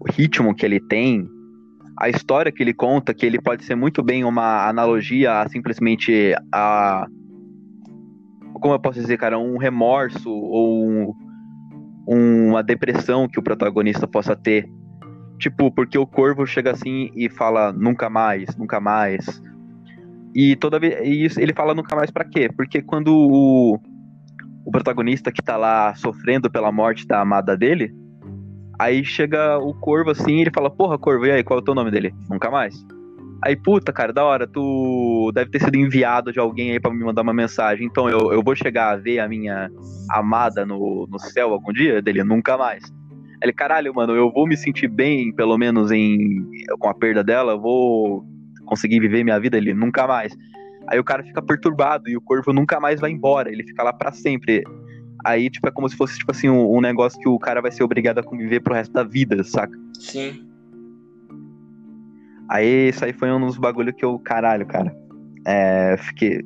o 0.00 0.10
ritmo 0.10 0.54
que 0.54 0.64
ele 0.64 0.80
tem, 0.80 1.28
a 1.98 2.08
história 2.08 2.50
que 2.50 2.62
ele 2.62 2.72
conta, 2.72 3.12
que 3.12 3.26
ele 3.26 3.40
pode 3.40 3.64
ser 3.64 3.74
muito 3.74 4.02
bem 4.02 4.24
uma 4.24 4.66
analogia 4.66 5.40
a 5.40 5.48
simplesmente 5.48 6.34
a. 6.50 7.06
Como 8.54 8.74
eu 8.74 8.80
posso 8.80 8.98
dizer, 8.98 9.18
cara? 9.18 9.38
Um 9.38 9.58
remorso 9.58 10.30
ou 10.30 10.88
um, 10.88 11.14
uma 12.06 12.62
depressão 12.62 13.28
que 13.28 13.38
o 13.38 13.42
protagonista 13.42 14.06
possa 14.06 14.36
ter. 14.36 14.68
Tipo, 15.38 15.70
porque 15.70 15.98
o 15.98 16.06
corvo 16.06 16.46
chega 16.46 16.70
assim 16.72 17.10
e 17.14 17.28
fala 17.28 17.72
nunca 17.72 18.08
mais, 18.08 18.56
nunca 18.56 18.80
mais. 18.80 19.42
E 20.34 20.56
toda 20.56 20.78
vez. 20.78 21.00
E 21.02 21.40
ele 21.40 21.52
fala 21.52 21.74
nunca 21.74 21.94
mais 21.96 22.10
para 22.10 22.24
quê? 22.24 22.48
Porque 22.54 22.80
quando 22.82 23.08
o 23.08 23.80
o 24.64 24.70
protagonista 24.70 25.30
que 25.30 25.42
tá 25.42 25.56
lá 25.56 25.94
sofrendo 25.94 26.50
pela 26.50 26.72
morte 26.72 27.06
da 27.06 27.20
amada 27.20 27.56
dele. 27.56 27.94
Aí 28.78 29.04
chega 29.04 29.58
o 29.58 29.74
Corvo 29.74 30.10
assim 30.10 30.38
e 30.38 30.40
ele 30.40 30.50
fala: 30.52 30.70
Porra, 30.70 30.98
Corvo, 30.98 31.26
e 31.26 31.30
aí, 31.30 31.44
qual 31.44 31.58
é 31.58 31.62
o 31.62 31.64
teu 31.64 31.74
nome 31.74 31.90
dele? 31.90 32.14
Nunca 32.28 32.50
mais. 32.50 32.74
Aí, 33.44 33.54
puta, 33.54 33.92
cara, 33.92 34.10
da 34.10 34.24
hora, 34.24 34.46
tu 34.46 35.30
deve 35.34 35.50
ter 35.50 35.60
sido 35.62 35.76
enviado 35.76 36.32
de 36.32 36.40
alguém 36.40 36.72
aí 36.72 36.80
para 36.80 36.90
me 36.90 37.04
mandar 37.04 37.20
uma 37.20 37.34
mensagem. 37.34 37.86
Então 37.86 38.08
eu, 38.08 38.32
eu 38.32 38.42
vou 38.42 38.56
chegar 38.56 38.92
a 38.92 38.96
ver 38.96 39.18
a 39.18 39.28
minha 39.28 39.70
amada 40.08 40.64
no, 40.64 41.06
no 41.06 41.18
céu 41.18 41.52
algum 41.52 41.70
dia? 41.70 42.00
Dele, 42.00 42.24
nunca 42.24 42.56
mais. 42.56 42.82
Ele, 43.42 43.52
caralho, 43.52 43.94
mano, 43.94 44.14
eu 44.14 44.32
vou 44.32 44.46
me 44.46 44.56
sentir 44.56 44.88
bem, 44.88 45.30
pelo 45.30 45.58
menos 45.58 45.92
em 45.92 46.42
com 46.78 46.88
a 46.88 46.94
perda 46.94 47.22
dela, 47.22 47.52
eu 47.52 47.60
vou 47.60 48.24
conseguir 48.64 48.98
viver 48.98 49.22
minha 49.22 49.38
vida. 49.38 49.58
Ele, 49.58 49.74
nunca 49.74 50.06
mais. 50.06 50.34
Aí 50.88 50.98
o 50.98 51.04
cara 51.04 51.22
fica 51.22 51.42
perturbado 51.42 52.08
e 52.08 52.16
o 52.16 52.22
corvo 52.22 52.50
nunca 52.50 52.80
mais 52.80 52.98
vai 52.98 53.10
embora, 53.10 53.52
ele 53.52 53.62
fica 53.62 53.82
lá 53.82 53.92
para 53.92 54.10
sempre. 54.10 54.64
Aí, 55.22 55.50
tipo, 55.50 55.68
é 55.68 55.70
como 55.70 55.86
se 55.86 55.96
fosse, 55.96 56.16
tipo 56.16 56.30
assim, 56.30 56.48
um, 56.48 56.76
um, 56.76 56.80
negócio 56.80 57.20
que 57.20 57.28
o 57.28 57.38
cara 57.38 57.60
vai 57.60 57.70
ser 57.70 57.82
obrigado 57.82 58.20
a 58.20 58.22
conviver 58.22 58.60
pro 58.60 58.72
resto 58.72 58.92
da 58.92 59.02
vida, 59.02 59.44
saca? 59.44 59.78
Sim. 59.98 60.43
Aí, 62.48 62.88
isso 62.88 63.04
aí 63.04 63.12
foi 63.12 63.30
um 63.32 63.40
dos 63.40 63.56
bagulhos 63.56 63.94
que 63.96 64.04
eu, 64.04 64.18
caralho, 64.18 64.66
cara. 64.66 64.94
É, 65.46 65.96
fiquei. 65.98 66.42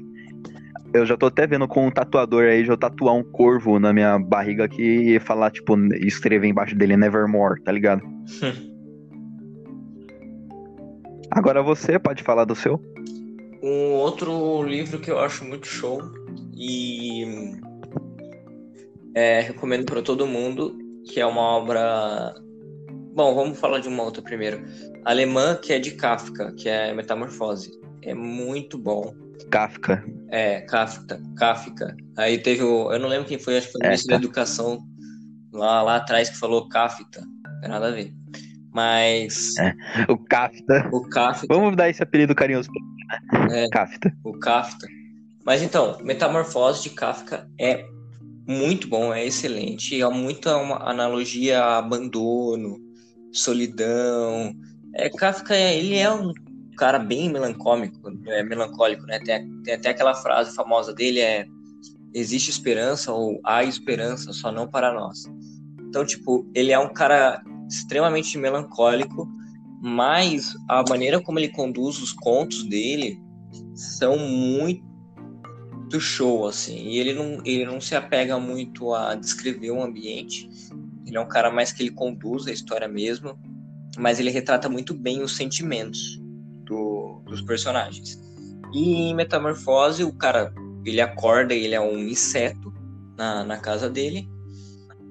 Eu 0.93 1.05
já 1.05 1.17
tô 1.17 1.27
até 1.27 1.47
vendo 1.47 1.69
com 1.69 1.87
um 1.87 1.91
tatuador 1.91 2.45
aí, 2.45 2.65
já 2.65 2.77
tatuar 2.77 3.15
um 3.15 3.23
corvo 3.23 3.79
na 3.79 3.93
minha 3.93 4.19
barriga 4.19 4.65
aqui 4.65 4.83
e 4.83 5.21
falar, 5.21 5.51
tipo, 5.51 5.77
escrever 5.97 6.49
embaixo 6.49 6.75
dele 6.75 6.97
Nevermore, 6.97 7.63
tá 7.63 7.71
ligado? 7.71 8.03
Agora 11.31 11.63
você 11.63 11.99
pode 11.99 12.23
falar 12.23 12.45
do 12.45 12.55
seu? 12.55 12.81
Um 13.63 13.93
outro 13.95 14.63
livro 14.63 14.99
que 14.99 15.11
eu 15.11 15.19
acho 15.19 15.45
muito 15.45 15.67
show 15.67 16.01
e 16.57 17.53
é, 19.15 19.41
recomendo 19.41 19.85
para 19.85 20.01
todo 20.01 20.27
mundo, 20.27 20.79
que 21.05 21.21
é 21.21 21.27
uma 21.27 21.41
obra. 21.41 22.35
Bom, 23.19 23.35
vamos 23.35 23.59
falar 23.59 23.81
de 23.81 23.89
uma 23.89 24.05
outra 24.05 24.23
primeiro. 24.23 24.65
Alemã, 25.05 25.57
que 25.57 25.73
é 25.73 25.81
de 25.81 25.91
Kafka, 25.91 26.53
que 26.53 26.69
é 26.69 26.95
Metamorfose. 26.95 27.73
É 28.01 28.15
muito 28.15 28.79
bom. 28.79 29.13
Kafka. 29.51 30.05
É, 30.29 30.61
Kafka. 30.61 31.21
Kafka. 31.37 31.97
Aí 32.17 32.39
teve 32.39 32.63
o. 32.63 32.93
Eu 32.93 33.01
não 33.01 33.09
lembro 33.09 33.27
quem 33.27 33.37
foi, 33.37 33.59
acho 33.59 33.67
que 33.67 33.73
foi 33.73 33.81
o 33.81 33.85
ministro 33.87 34.11
da 34.11 34.15
Educação 34.15 34.79
lá, 35.53 35.83
lá 35.83 35.97
atrás 35.97 36.31
que 36.31 36.39
falou 36.39 36.69
Kafka. 36.69 37.21
Não 37.21 37.61
tem 37.61 37.69
nada 37.69 37.89
a 37.89 37.91
ver. 37.91 38.13
Mas. 38.73 39.57
É, 39.59 39.75
o 40.09 40.17
Kafka. 40.17 40.89
O 40.93 41.03
Kafka. 41.09 41.49
Vamos 41.49 41.75
dar 41.75 41.91
esse 41.91 42.01
apelido 42.01 42.37
carinhoso 42.37 42.71
é, 43.51 43.69
Kafka. 43.71 44.13
O 44.23 44.39
Kafka. 44.39 44.87
Mas 45.45 45.61
então, 45.61 45.99
Metamorfose 46.05 46.85
de 46.85 46.91
Kafka 46.91 47.49
é 47.59 47.85
muito 48.47 48.87
bom, 48.87 49.13
é 49.13 49.27
excelente. 49.27 50.01
É 50.01 50.09
muita 50.09 50.57
uma 50.57 50.89
analogia 50.89 51.61
a 51.65 51.79
abandono, 51.79 52.87
solidão. 53.33 54.55
É, 54.95 55.11
Kafka, 55.11 55.55
ele 55.55 55.97
é 55.97 56.11
um 56.11 56.33
cara 56.77 56.99
bem 56.99 57.31
melancólico, 57.31 58.11
é 58.27 58.43
melancólico, 58.43 59.05
né? 59.07 59.19
Tem, 59.21 59.49
tem 59.63 59.75
até 59.75 59.91
aquela 59.91 60.15
frase 60.15 60.55
famosa 60.55 60.95
dele 60.95 61.21
é 61.21 61.47
existe 62.15 62.51
esperança 62.51 63.13
ou 63.13 63.41
há 63.45 63.65
esperança, 63.65 64.33
só 64.33 64.51
não 64.51 64.67
para 64.69 64.93
nós. 64.93 65.25
Então, 65.89 66.05
tipo, 66.05 66.49
ele 66.55 66.73
é 66.73 66.79
um 66.79 66.93
cara 66.93 67.43
extremamente 67.69 68.37
melancólico, 68.39 69.29
mas 69.81 70.55
a 70.69 70.83
maneira 70.89 71.21
como 71.21 71.39
ele 71.39 71.49
conduz 71.49 72.01
os 72.01 72.13
contos 72.13 72.65
dele 72.65 73.21
são 73.75 74.19
muito 74.19 74.83
show, 75.99 76.47
assim. 76.47 76.77
E 76.77 76.99
ele 76.99 77.15
não, 77.15 77.41
ele 77.45 77.65
não 77.65 77.81
se 77.81 77.95
apega 77.95 78.39
muito 78.39 78.93
a 78.95 79.15
descrever 79.15 79.71
um 79.71 79.83
ambiente. 79.83 80.49
Ele 81.09 81.17
é 81.17 81.21
um 81.21 81.29
cara 81.29 81.51
mais 81.51 81.73
que 81.73 81.83
ele 81.83 81.91
conduz 81.91 82.47
a 82.47 82.53
história 82.53 82.87
mesmo, 82.87 83.39
mas 83.97 84.21
ele 84.21 84.31
retrata 84.31 84.69
muito 84.69 84.95
bem 84.95 85.23
os 85.23 85.35
sentimentos 85.37 86.21
do, 86.65 87.23
dos 87.27 87.41
personagens. 87.43 88.21
E 88.73 88.95
em 88.95 89.15
Metamorfose, 89.15 90.05
o 90.05 90.13
cara 90.13 90.53
ele 90.85 91.01
acorda 91.01 91.55
ele 91.55 91.75
é 91.75 91.81
um 91.81 91.99
inseto 91.99 92.73
na, 93.17 93.45
na 93.45 93.59
casa 93.59 93.89
dele. 93.91 94.29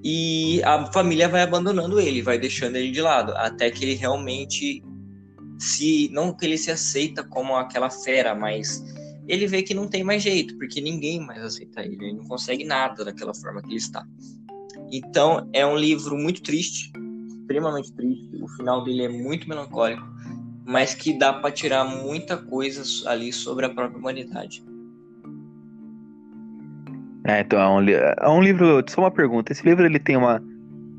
E 0.02 0.62
a 0.62 0.86
família 0.92 1.28
vai 1.28 1.42
abandonando 1.42 2.00
ele, 2.00 2.22
vai 2.22 2.38
deixando 2.38 2.76
ele 2.76 2.92
de 2.92 3.00
lado, 3.00 3.32
até 3.36 3.70
que 3.70 3.84
ele 3.84 3.94
realmente 3.94 4.82
se. 5.58 6.08
Não 6.12 6.32
que 6.32 6.46
ele 6.46 6.56
se 6.56 6.70
aceita 6.70 7.24
como 7.24 7.56
aquela 7.56 7.90
fera, 7.90 8.34
mas 8.34 8.82
ele 9.26 9.46
vê 9.46 9.62
que 9.62 9.74
não 9.74 9.88
tem 9.88 10.04
mais 10.04 10.22
jeito, 10.22 10.56
porque 10.56 10.80
ninguém 10.80 11.20
mais 11.20 11.42
aceita 11.42 11.82
ele, 11.82 11.96
ele 11.96 12.12
não 12.14 12.24
consegue 12.24 12.64
nada 12.64 13.04
daquela 13.04 13.34
forma 13.34 13.60
que 13.60 13.68
ele 13.68 13.76
está. 13.76 14.06
Então, 14.90 15.48
é 15.52 15.66
um 15.66 15.76
livro 15.76 16.16
muito 16.16 16.42
triste, 16.42 16.92
extremamente 17.40 17.92
triste. 17.92 18.42
O 18.42 18.48
final 18.48 18.82
dele 18.84 19.04
é 19.04 19.08
muito 19.08 19.48
melancólico, 19.48 20.02
mas 20.66 20.94
que 20.94 21.18
dá 21.18 21.32
para 21.32 21.50
tirar 21.50 21.84
muita 21.84 22.36
coisa 22.36 22.82
ali 23.08 23.32
sobre 23.32 23.66
a 23.66 23.70
própria 23.70 23.98
humanidade. 23.98 24.62
É, 27.26 27.40
então 27.40 27.60
é 27.60 27.68
um, 27.68 27.88
é 27.88 28.28
um 28.28 28.42
livro. 28.42 28.82
Só 28.88 29.02
uma 29.02 29.10
pergunta: 29.10 29.52
esse 29.52 29.62
livro 29.62 29.84
ele 29.84 29.98
tem 29.98 30.16
uma, 30.16 30.42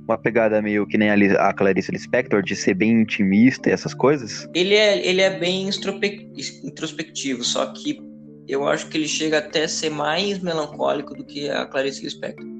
uma 0.07 0.17
pegada 0.17 0.61
meio 0.61 0.85
que 0.85 0.97
nem 0.97 1.09
a, 1.09 1.49
a 1.49 1.53
Clarice 1.53 1.91
Lispector, 1.91 2.43
de 2.43 2.55
ser 2.55 2.75
bem 2.75 3.01
intimista 3.01 3.69
e 3.69 3.71
essas 3.71 3.95
coisas? 3.95 4.47
Ele 4.53 4.75
é, 4.75 5.07
ele 5.07 5.21
é 5.21 5.39
bem 5.39 5.67
introspectivo, 5.67 7.43
só 7.43 7.65
que 7.67 7.99
eu 8.47 8.67
acho 8.67 8.87
que 8.89 8.97
ele 8.97 9.07
chega 9.07 9.39
até 9.39 9.63
a 9.63 9.67
ser 9.67 9.89
mais 9.89 10.39
melancólico 10.39 11.15
do 11.15 11.23
que 11.23 11.49
a 11.49 11.65
Clarice 11.65 12.03
Lispector. 12.03 12.58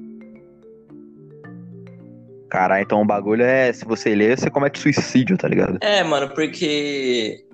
Caralho, 2.50 2.82
então 2.82 3.00
o 3.00 3.06
bagulho 3.06 3.44
é, 3.44 3.72
se 3.72 3.84
você 3.84 4.14
ler, 4.14 4.36
você 4.38 4.50
comete 4.50 4.80
suicídio, 4.80 5.38
tá 5.38 5.46
ligado? 5.46 5.78
É, 5.80 6.02
mano, 6.02 6.28
porque 6.34 7.44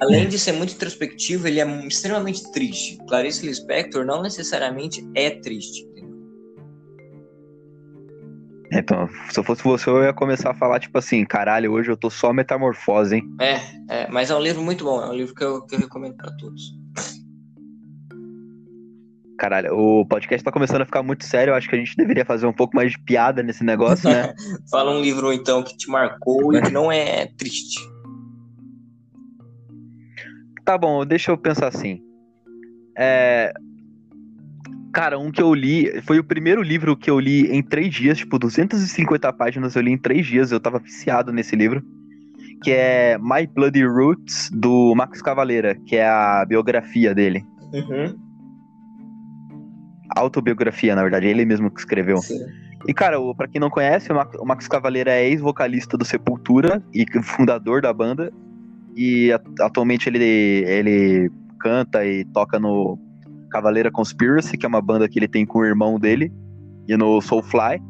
além 0.00 0.28
de 0.28 0.38
ser 0.38 0.52
muito 0.52 0.74
introspectivo, 0.74 1.46
ele 1.46 1.60
é 1.60 1.86
extremamente 1.86 2.50
triste. 2.50 2.98
Clarice 3.08 3.46
Lispector 3.46 4.04
não 4.04 4.20
necessariamente 4.20 5.08
é 5.14 5.30
triste. 5.30 5.86
Então, 8.72 9.08
se 9.30 9.38
eu 9.38 9.44
fosse 9.44 9.62
você, 9.62 9.90
eu 9.90 10.02
ia 10.02 10.14
começar 10.14 10.50
a 10.50 10.54
falar, 10.54 10.80
tipo 10.80 10.98
assim, 10.98 11.24
caralho, 11.26 11.72
hoje 11.72 11.90
eu 11.90 11.96
tô 11.96 12.08
só 12.08 12.32
metamorfose, 12.32 13.16
hein? 13.16 13.22
É, 13.38 13.60
é, 13.90 14.10
mas 14.10 14.30
é 14.30 14.34
um 14.34 14.40
livro 14.40 14.62
muito 14.62 14.82
bom, 14.82 15.02
é 15.02 15.10
um 15.10 15.14
livro 15.14 15.34
que 15.34 15.44
eu, 15.44 15.62
que 15.66 15.74
eu 15.74 15.78
recomendo 15.78 16.16
para 16.16 16.34
todos. 16.36 16.72
Caralho, 19.42 19.76
o 19.76 20.06
podcast 20.06 20.44
tá 20.44 20.52
começando 20.52 20.82
a 20.82 20.84
ficar 20.84 21.02
muito 21.02 21.24
sério. 21.24 21.50
Eu 21.50 21.56
acho 21.56 21.68
que 21.68 21.74
a 21.74 21.78
gente 21.78 21.96
deveria 21.96 22.24
fazer 22.24 22.46
um 22.46 22.52
pouco 22.52 22.76
mais 22.76 22.92
de 22.92 22.98
piada 23.00 23.42
nesse 23.42 23.64
negócio, 23.64 24.08
né? 24.08 24.32
Fala 24.70 24.92
um 24.92 25.02
livro, 25.02 25.32
então, 25.32 25.64
que 25.64 25.76
te 25.76 25.90
marcou 25.90 26.54
e 26.54 26.62
que 26.62 26.70
não 26.70 26.92
é 26.92 27.26
triste. 27.36 27.80
Tá 30.64 30.78
bom, 30.78 31.04
deixa 31.04 31.32
eu 31.32 31.36
pensar 31.36 31.66
assim. 31.66 32.00
É... 32.96 33.52
Cara, 34.94 35.18
um 35.18 35.32
que 35.32 35.42
eu 35.42 35.52
li. 35.52 36.00
Foi 36.02 36.20
o 36.20 36.24
primeiro 36.24 36.62
livro 36.62 36.96
que 36.96 37.10
eu 37.10 37.18
li 37.18 37.50
em 37.50 37.64
três 37.64 37.92
dias, 37.92 38.18
tipo, 38.18 38.38
250 38.38 39.32
páginas 39.32 39.74
eu 39.74 39.82
li 39.82 39.90
em 39.90 39.98
três 39.98 40.24
dias. 40.24 40.52
Eu 40.52 40.60
tava 40.60 40.78
viciado 40.78 41.32
nesse 41.32 41.56
livro. 41.56 41.82
Que 42.62 42.70
é 42.70 43.18
My 43.18 43.44
Bloody 43.52 43.84
Roots, 43.84 44.50
do 44.52 44.94
Max 44.94 45.20
Cavaleira, 45.20 45.74
que 45.84 45.96
é 45.96 46.06
a 46.06 46.44
biografia 46.46 47.12
dele. 47.12 47.44
Uhum 47.72 48.21
autobiografia, 50.16 50.94
na 50.94 51.02
verdade, 51.02 51.26
ele 51.26 51.44
mesmo 51.44 51.70
que 51.70 51.80
escreveu. 51.80 52.18
Sim. 52.18 52.44
E, 52.86 52.92
cara, 52.92 53.16
para 53.36 53.46
quem 53.46 53.60
não 53.60 53.70
conhece, 53.70 54.08
o 54.12 54.44
Max 54.44 54.66
Cavaleira 54.66 55.12
é 55.12 55.28
ex-vocalista 55.28 55.96
do 55.96 56.04
Sepultura 56.04 56.82
e 56.92 57.06
fundador 57.22 57.80
da 57.80 57.92
banda. 57.92 58.32
E 58.96 59.30
atualmente 59.60 60.08
ele, 60.08 60.64
ele 60.66 61.30
canta 61.60 62.04
e 62.04 62.24
toca 62.26 62.58
no 62.58 62.98
Cavaleira 63.50 63.90
Conspiracy, 63.90 64.58
que 64.58 64.66
é 64.66 64.68
uma 64.68 64.82
banda 64.82 65.08
que 65.08 65.18
ele 65.18 65.28
tem 65.28 65.46
com 65.46 65.60
o 65.60 65.64
irmão 65.64 65.98
dele, 65.98 66.32
e 66.88 66.96
no 66.96 67.20
Soulfly. 67.20 67.80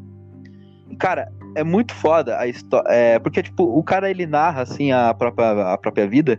E, 0.91 0.97
cara, 0.97 1.33
é 1.57 1.65
muito 1.65 1.95
foda 1.95 2.39
a 2.39 2.47
história. 2.47 2.89
É, 2.91 3.19
porque, 3.19 3.43
tipo, 3.43 3.65
o 3.65 3.83
cara 3.83 4.11
ele 4.11 4.27
narra, 4.27 4.63
assim, 4.63 4.93
a 4.93 5.15
própria, 5.15 5.73
a 5.73 5.79
própria 5.79 6.07
vida 6.07 6.39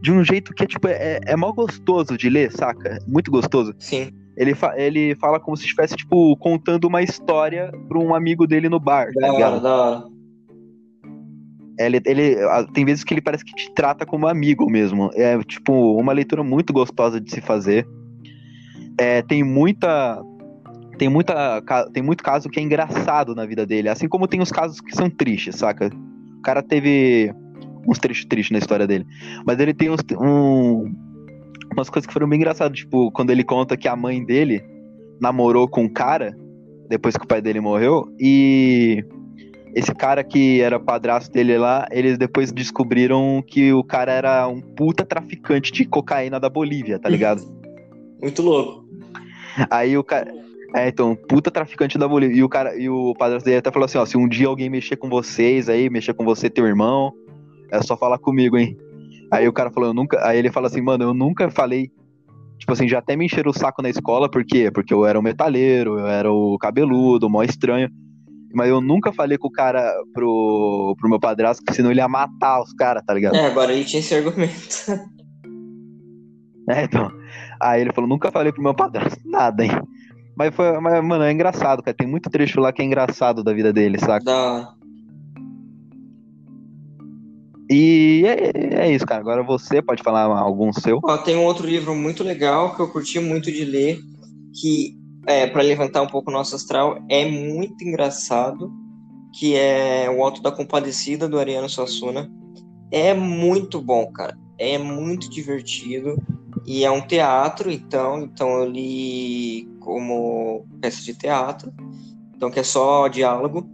de 0.00 0.10
um 0.10 0.24
jeito 0.24 0.52
que 0.52 0.64
é, 0.64 0.66
tipo, 0.66 0.88
é, 0.88 1.20
é 1.24 1.36
mal 1.36 1.52
gostoso 1.52 2.18
de 2.18 2.28
ler, 2.28 2.50
saca? 2.50 2.98
Muito 3.06 3.30
gostoso. 3.30 3.72
Sim. 3.78 4.10
Ele, 4.36 4.54
fa 4.54 4.74
ele 4.76 5.14
fala 5.16 5.38
como 5.38 5.56
se 5.56 5.64
estivesse, 5.64 5.94
tipo, 5.96 6.36
contando 6.36 6.86
uma 6.86 7.02
história 7.02 7.70
pra 7.88 7.98
um 7.98 8.14
amigo 8.14 8.46
dele 8.46 8.68
no 8.68 8.80
bar, 8.80 9.12
da 9.12 9.26
tá? 9.26 9.32
Hora, 9.32 9.60
da 9.60 9.74
hora. 9.74 10.12
Ele, 11.78 12.00
ele, 12.04 12.36
tem 12.72 12.84
vezes 12.84 13.02
que 13.02 13.14
ele 13.14 13.20
parece 13.20 13.44
que 13.44 13.54
te 13.54 13.72
trata 13.74 14.06
como 14.06 14.26
amigo 14.26 14.70
mesmo. 14.70 15.10
É, 15.14 15.38
tipo, 15.44 15.98
uma 15.98 16.12
leitura 16.12 16.42
muito 16.42 16.72
gostosa 16.72 17.20
de 17.20 17.30
se 17.30 17.40
fazer. 17.40 17.86
É, 18.98 19.22
tem 19.22 19.42
muita. 19.42 20.22
Tem, 20.98 21.08
muita, 21.08 21.62
tem 21.92 22.02
muito 22.02 22.22
caso 22.22 22.48
que 22.48 22.60
é 22.60 22.62
engraçado 22.62 23.34
na 23.34 23.44
vida 23.44 23.66
dele, 23.66 23.88
assim 23.88 24.06
como 24.06 24.28
tem 24.28 24.40
os 24.40 24.52
casos 24.52 24.80
que 24.80 24.94
são 24.94 25.10
tristes, 25.10 25.56
saca? 25.56 25.90
O 26.38 26.42
cara 26.42 26.62
teve 26.62 27.34
uns 27.86 27.98
trechos 27.98 28.24
tristes 28.26 28.52
na 28.52 28.58
história 28.58 28.86
dele. 28.86 29.06
Mas 29.44 29.58
ele 29.58 29.74
tem 29.74 29.90
uns, 29.90 30.00
um, 30.20 30.92
umas 31.72 31.88
coisas 31.88 32.06
que 32.06 32.12
foram 32.12 32.28
bem 32.28 32.38
engraçadas. 32.38 32.78
Tipo, 32.78 33.10
quando 33.10 33.30
ele 33.30 33.44
conta 33.44 33.76
que 33.76 33.88
a 33.88 33.96
mãe 33.96 34.24
dele 34.24 34.62
namorou 35.20 35.68
com 35.68 35.84
um 35.84 35.88
cara, 35.88 36.36
depois 36.88 37.16
que 37.16 37.24
o 37.24 37.28
pai 37.28 37.40
dele 37.40 37.60
morreu, 37.60 38.12
e 38.18 39.04
esse 39.74 39.94
cara 39.94 40.22
que 40.22 40.60
era 40.60 40.78
padrasto 40.78 41.32
dele 41.32 41.56
lá, 41.56 41.86
eles 41.90 42.18
depois 42.18 42.52
descobriram 42.52 43.42
que 43.46 43.72
o 43.72 43.82
cara 43.82 44.12
era 44.12 44.46
um 44.48 44.60
puta 44.60 45.04
traficante 45.04 45.72
de 45.72 45.84
cocaína 45.84 46.38
da 46.38 46.48
Bolívia, 46.48 46.98
tá 46.98 47.08
ligado? 47.08 47.42
Muito 48.20 48.42
louco. 48.42 48.84
Aí 49.70 49.96
o 49.96 50.04
cara. 50.04 50.32
É, 50.74 50.88
então, 50.88 51.14
puta 51.14 51.50
traficante 51.50 51.98
da 51.98 52.08
Bolívia. 52.08 52.36
E 52.36 52.42
o 52.42 52.48
cara, 52.48 52.74
e 52.76 52.88
o 52.88 53.14
padrasto 53.14 53.44
dele 53.44 53.58
até 53.58 53.70
falou 53.70 53.84
assim, 53.84 53.98
ó, 53.98 54.06
se 54.06 54.16
um 54.16 54.26
dia 54.26 54.46
alguém 54.46 54.70
mexer 54.70 54.96
com 54.96 55.08
vocês 55.08 55.68
aí, 55.68 55.90
mexer 55.90 56.14
com 56.14 56.24
você, 56.24 56.48
teu 56.48 56.66
irmão, 56.66 57.12
é 57.70 57.82
só 57.82 57.96
falar 57.96 58.18
comigo, 58.18 58.56
hein? 58.56 58.76
Aí 59.32 59.48
o 59.48 59.52
cara 59.52 59.70
falou, 59.70 59.88
eu 59.88 59.94
nunca. 59.94 60.24
Aí 60.26 60.38
ele 60.38 60.52
fala 60.52 60.66
assim, 60.66 60.82
mano, 60.82 61.04
eu 61.04 61.14
nunca 61.14 61.50
falei. 61.50 61.90
Tipo 62.58 62.74
assim, 62.74 62.86
já 62.86 62.98
até 62.98 63.16
me 63.16 63.24
encheram 63.24 63.50
o 63.50 63.58
saco 63.58 63.80
na 63.80 63.88
escola, 63.88 64.30
por 64.30 64.44
quê? 64.44 64.70
Porque 64.70 64.92
eu 64.92 65.06
era 65.06 65.18
o 65.18 65.22
metaleiro, 65.22 65.98
eu 65.98 66.06
era 66.06 66.30
o 66.30 66.58
cabeludo, 66.58 67.26
o 67.26 67.30
mó 67.30 67.42
estranho. 67.42 67.88
Mas 68.54 68.68
eu 68.68 68.82
nunca 68.82 69.10
falei 69.10 69.38
com 69.38 69.48
o 69.48 69.50
cara 69.52 69.90
pro, 70.12 70.94
pro 71.00 71.08
meu 71.08 71.18
padrasto, 71.18 71.64
que 71.64 71.74
senão 71.74 71.90
ele 71.90 72.00
ia 72.00 72.08
matar 72.08 72.60
os 72.60 72.74
caras, 72.74 73.02
tá 73.04 73.14
ligado? 73.14 73.34
É, 73.34 73.46
agora 73.46 73.72
ele 73.72 73.86
tinha 73.86 74.00
esse 74.00 74.14
argumento. 74.14 74.52
É, 76.68 76.84
então. 76.84 77.10
Aí 77.60 77.80
ele 77.80 77.92
falou, 77.92 78.08
nunca 78.08 78.30
falei 78.30 78.52
pro 78.52 78.62
meu 78.62 78.74
padrasto 78.74 79.18
nada, 79.24 79.64
hein? 79.64 79.72
Mas 80.36 80.54
foi, 80.54 80.78
mas, 80.78 81.02
mano, 81.02 81.24
é 81.24 81.32
engraçado, 81.32 81.82
cara. 81.82 81.96
Tem 81.96 82.06
muito 82.06 82.30
trecho 82.30 82.60
lá 82.60 82.72
que 82.72 82.82
é 82.82 82.84
engraçado 82.84 83.42
da 83.42 83.52
vida 83.52 83.72
dele, 83.72 83.98
saca? 83.98 84.24
Da... 84.24 84.74
E 87.72 88.24
é, 88.26 88.84
é, 88.84 88.94
isso, 88.94 89.06
cara. 89.06 89.20
Agora 89.20 89.42
você 89.42 89.80
pode 89.80 90.02
falar 90.02 90.24
algum 90.24 90.70
seu. 90.72 91.00
Ó, 91.02 91.16
tem 91.16 91.36
um 91.36 91.44
outro 91.44 91.66
livro 91.66 91.94
muito 91.94 92.22
legal 92.22 92.74
que 92.74 92.82
eu 92.82 92.88
curti 92.88 93.18
muito 93.18 93.50
de 93.50 93.64
ler, 93.64 93.98
que 94.60 94.94
é 95.26 95.46
para 95.46 95.62
levantar 95.62 96.02
um 96.02 96.06
pouco 96.06 96.30
o 96.30 96.34
nosso 96.34 96.54
astral, 96.54 96.98
é 97.08 97.24
muito 97.24 97.82
engraçado, 97.82 98.70
que 99.38 99.54
é 99.56 100.10
O 100.10 100.22
Alto 100.22 100.42
da 100.42 100.52
Compadecida 100.52 101.26
do 101.26 101.38
Ariano 101.38 101.68
Suassuna. 101.68 102.30
É 102.90 103.14
muito 103.14 103.80
bom, 103.80 104.12
cara. 104.12 104.36
É 104.58 104.76
muito 104.76 105.30
divertido 105.30 106.20
e 106.66 106.84
é 106.84 106.90
um 106.90 107.00
teatro, 107.00 107.70
então, 107.70 108.22
então 108.22 108.48
eu 108.58 108.68
li 108.68 109.66
como 109.80 110.66
peça 110.80 111.02
de 111.02 111.14
teatro, 111.14 111.72
então 112.36 112.50
que 112.50 112.60
é 112.60 112.62
só 112.62 113.08
diálogo. 113.08 113.66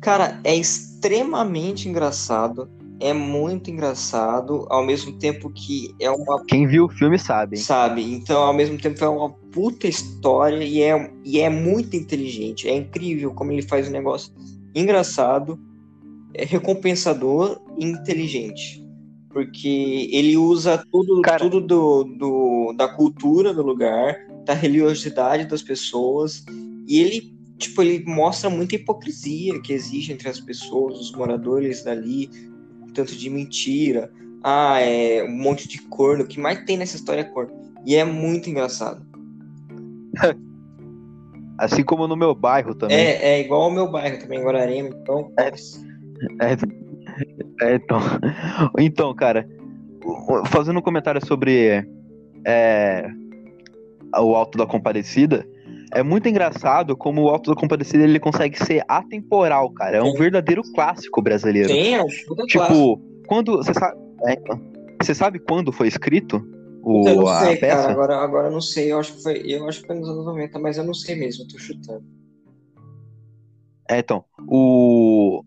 Cara, 0.00 0.40
é 0.44 0.54
extremamente 0.54 0.89
engraçado. 1.88 2.68
É 3.02 3.14
muito 3.14 3.70
engraçado, 3.70 4.66
ao 4.68 4.84
mesmo 4.84 5.12
tempo 5.12 5.50
que 5.50 5.94
é 5.98 6.10
uma. 6.10 6.44
Quem 6.44 6.66
viu 6.66 6.84
o 6.84 6.88
filme 6.88 7.18
sabe. 7.18 7.56
Hein? 7.56 7.62
Sabe. 7.62 8.12
Então, 8.12 8.42
ao 8.42 8.52
mesmo 8.52 8.76
tempo, 8.76 9.02
é 9.02 9.08
uma 9.08 9.30
puta 9.30 9.88
história 9.88 10.62
e 10.62 10.82
é, 10.82 11.10
e 11.24 11.40
é 11.40 11.48
muito 11.48 11.96
inteligente. 11.96 12.68
É 12.68 12.76
incrível 12.76 13.32
como 13.32 13.52
ele 13.52 13.62
faz 13.62 13.88
um 13.88 13.92
negócio 13.92 14.30
engraçado, 14.74 15.58
é 16.34 16.44
recompensador 16.44 17.58
e 17.78 17.86
inteligente. 17.86 18.86
Porque 19.30 20.10
ele 20.12 20.36
usa 20.36 20.84
tudo, 20.92 21.22
Cara... 21.22 21.38
tudo 21.38 21.60
do, 21.60 22.04
do, 22.04 22.74
da 22.76 22.88
cultura 22.88 23.54
do 23.54 23.62
lugar, 23.62 24.16
da 24.44 24.52
religiosidade 24.52 25.46
das 25.46 25.62
pessoas, 25.62 26.44
e 26.86 27.00
ele 27.00 27.39
tipo, 27.60 27.82
ele 27.82 28.02
mostra 28.06 28.48
muita 28.48 28.74
hipocrisia 28.74 29.60
que 29.60 29.72
existe 29.72 30.12
entre 30.12 30.28
as 30.28 30.40
pessoas, 30.40 30.98
os 30.98 31.12
moradores 31.12 31.84
dali, 31.84 32.28
tanto 32.94 33.14
de 33.14 33.30
mentira, 33.30 34.10
ah, 34.42 34.80
é 34.80 35.22
um 35.22 35.30
monte 35.30 35.68
de 35.68 35.80
corno, 35.82 36.24
o 36.24 36.26
que 36.26 36.40
mais 36.40 36.64
tem 36.64 36.78
nessa 36.78 36.96
história 36.96 37.20
é 37.20 37.24
corno. 37.24 37.52
E 37.86 37.94
é 37.94 38.04
muito 38.04 38.48
engraçado. 38.48 39.04
Assim 41.58 41.84
como 41.84 42.08
no 42.08 42.16
meu 42.16 42.34
bairro 42.34 42.74
também. 42.74 42.96
É, 42.96 43.34
é 43.34 43.40
igual 43.40 43.64
ao 43.64 43.70
meu 43.70 43.90
bairro 43.90 44.18
também, 44.18 44.40
Guararema, 44.40 44.88
então. 44.88 45.30
É, 45.38 45.48
é, 45.48 46.56
é, 47.60 47.74
então, 47.74 48.00
então, 48.78 49.14
cara, 49.14 49.46
fazendo 50.46 50.78
um 50.78 50.82
comentário 50.82 51.24
sobre 51.24 51.86
é, 52.46 53.10
o 54.18 54.34
Alto 54.34 54.56
da 54.56 54.66
Compadecida, 54.66 55.46
é 55.92 56.02
muito 56.02 56.28
engraçado 56.28 56.96
como 56.96 57.22
o 57.22 57.28
Alto 57.28 57.50
da 57.52 57.60
Compadecida 57.60 58.04
ele 58.04 58.20
consegue 58.20 58.56
ser 58.64 58.84
atemporal, 58.86 59.70
cara. 59.72 59.98
É 59.98 60.02
um 60.02 60.12
Sim. 60.12 60.18
verdadeiro 60.18 60.62
clássico 60.74 61.20
brasileiro. 61.20 61.68
Sim, 61.68 61.94
é 61.94 62.02
um 62.02 62.06
Tipo, 62.06 62.36
clássico. 62.52 63.02
quando. 63.26 63.56
Você 63.56 63.74
sabe, 63.74 63.98
é, 64.26 64.36
você 65.02 65.14
sabe 65.14 65.38
quando 65.38 65.72
foi 65.72 65.88
escrito? 65.88 66.42
O, 66.82 67.06
eu 67.06 67.16
não 67.16 67.26
sei, 67.40 67.56
cara. 67.56 67.90
Agora, 67.90 68.16
agora 68.16 68.48
eu 68.48 68.52
não 68.52 68.60
sei. 68.60 68.92
Eu 68.92 68.98
acho, 68.98 69.14
que 69.16 69.22
foi, 69.22 69.42
eu 69.44 69.68
acho 69.68 69.80
que 69.80 69.86
foi 69.86 69.96
nos 69.98 70.08
anos 70.08 70.24
90, 70.24 70.58
mas 70.58 70.78
eu 70.78 70.84
não 70.84 70.94
sei 70.94 71.14
mesmo. 71.16 71.44
Eu 71.44 71.48
tô 71.48 71.58
chutando. 71.58 72.04
É, 73.90 73.98
então. 73.98 74.24
O. 74.48 75.42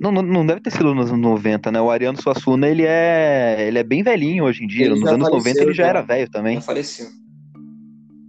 Não, 0.00 0.12
não, 0.12 0.22
não 0.22 0.46
deve 0.46 0.60
ter 0.60 0.70
sido 0.70 0.94
nos 0.94 1.10
anos 1.10 1.20
90, 1.20 1.72
né? 1.72 1.80
O 1.80 1.90
Ariano 1.90 2.22
Suassuna, 2.22 2.68
ele 2.68 2.84
é, 2.86 3.66
ele 3.66 3.78
é 3.80 3.82
bem 3.82 4.04
velhinho 4.04 4.44
hoje 4.44 4.62
em 4.62 4.66
dia. 4.68 4.86
Ele 4.86 4.94
nos 4.94 5.08
anos 5.08 5.28
faleceu, 5.28 5.38
90 5.38 5.60
ele 5.62 5.74
já, 5.74 5.82
já 5.82 5.88
era 5.88 6.02
velho 6.02 6.30
também. 6.30 6.54
Já 6.54 6.60
faleceu. 6.60 7.06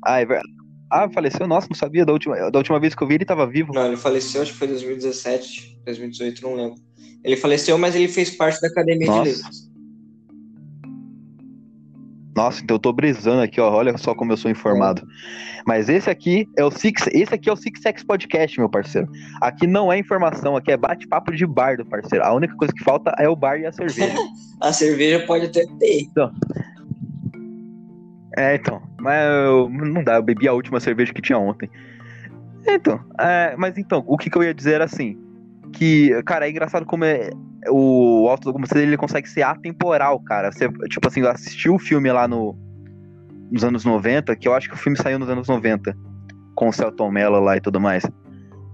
Ah, 0.03 0.19
é 0.19 0.25
verdade. 0.25 0.59
Ah, 0.91 1.09
faleceu? 1.09 1.47
Nossa, 1.47 1.67
não 1.69 1.75
sabia. 1.75 2.05
Da 2.05 2.13
última, 2.13 2.49
da 2.49 2.57
última 2.57 2.79
vez 2.79 2.95
que 2.95 3.03
eu 3.03 3.07
vi 3.07 3.15
ele 3.15 3.25
tava 3.25 3.45
vivo. 3.45 3.73
Não, 3.73 3.87
ele 3.87 3.97
faleceu, 3.97 4.41
acho 4.41 4.53
que 4.53 4.57
foi 4.57 4.67
em 4.67 4.71
2017, 4.71 5.81
2018, 5.85 6.41
não 6.41 6.55
lembro. 6.55 6.75
Ele 7.23 7.35
faleceu, 7.35 7.77
mas 7.77 7.95
ele 7.95 8.07
fez 8.07 8.31
parte 8.31 8.59
da 8.61 8.67
Academia 8.67 9.07
Nossa. 9.07 9.23
de 9.23 9.29
Letras. 9.29 9.69
Nossa, 12.35 12.63
então 12.63 12.75
eu 12.75 12.79
tô 12.79 12.93
brisando 12.93 13.41
aqui, 13.41 13.59
ó. 13.59 13.69
Olha 13.69 13.97
só 13.97 14.15
como 14.15 14.31
eu 14.31 14.37
sou 14.37 14.49
informado. 14.49 15.05
Mas 15.67 15.89
esse 15.89 16.09
aqui 16.09 16.47
é 16.57 16.63
o 16.63 16.71
Six, 16.71 17.07
esse 17.11 17.33
aqui 17.33 17.49
é 17.49 17.53
o 17.53 17.55
Six 17.55 17.81
Sex 17.81 18.03
Podcast, 18.03 18.57
meu 18.57 18.69
parceiro. 18.69 19.09
Aqui 19.41 19.67
não 19.67 19.91
é 19.91 19.99
informação, 19.99 20.55
aqui 20.55 20.71
é 20.71 20.77
bate-papo 20.77 21.35
de 21.35 21.45
bar 21.45 21.75
do 21.75 21.85
parceiro. 21.85 22.23
A 22.23 22.33
única 22.33 22.55
coisa 22.55 22.73
que 22.73 22.81
falta 22.81 23.13
é 23.19 23.27
o 23.27 23.35
bar 23.35 23.59
e 23.59 23.65
a 23.65 23.73
cerveja. 23.73 24.15
a 24.61 24.71
cerveja 24.71 25.25
pode 25.25 25.47
até 25.47 25.65
ter. 25.79 26.03
Então. 26.03 26.31
É, 28.38 28.55
então. 28.55 28.82
Mas 28.99 29.23
eu, 29.25 29.69
não 29.69 30.03
dá, 30.03 30.15
eu 30.15 30.23
bebi 30.23 30.47
a 30.47 30.53
última 30.53 30.80
cerveja 30.80 31.13
que 31.13 31.21
tinha 31.21 31.38
ontem. 31.38 31.69
Então, 32.67 32.99
é, 33.19 33.55
mas 33.57 33.77
então, 33.77 34.03
o 34.05 34.17
que, 34.17 34.30
que 34.30 34.38
eu 34.38 34.43
ia 34.43 34.53
dizer 34.53 34.73
era 34.73 34.86
assim, 34.86 35.17
que, 35.73 36.21
cara, 36.23 36.47
é 36.47 36.49
engraçado 36.49 36.86
como 36.86 37.05
é, 37.05 37.30
o 37.69 38.27
Alto 38.30 38.45
do 38.45 38.53
Combustible 38.53 38.84
ele 38.84 38.97
consegue 38.97 39.27
ser 39.27 39.41
atemporal, 39.41 40.19
cara. 40.21 40.51
Você, 40.51 40.69
tipo 40.89 41.07
assim, 41.07 41.25
assistiu 41.25 41.75
o 41.75 41.80
filme 41.80 42.11
lá 42.11 42.27
no, 42.27 42.55
nos 43.51 43.63
anos 43.63 43.86
90, 43.86 44.36
que 44.36 44.47
eu 44.47 44.53
acho 44.53 44.69
que 44.69 44.75
o 44.75 44.77
filme 44.77 44.97
saiu 44.97 45.19
nos 45.19 45.30
anos 45.30 45.47
90, 45.47 45.95
com 46.55 46.69
o 46.69 46.73
Celton 46.73 47.11
Mello 47.11 47.39
lá 47.39 47.57
e 47.57 47.61
tudo 47.61 47.80
mais. 47.80 48.03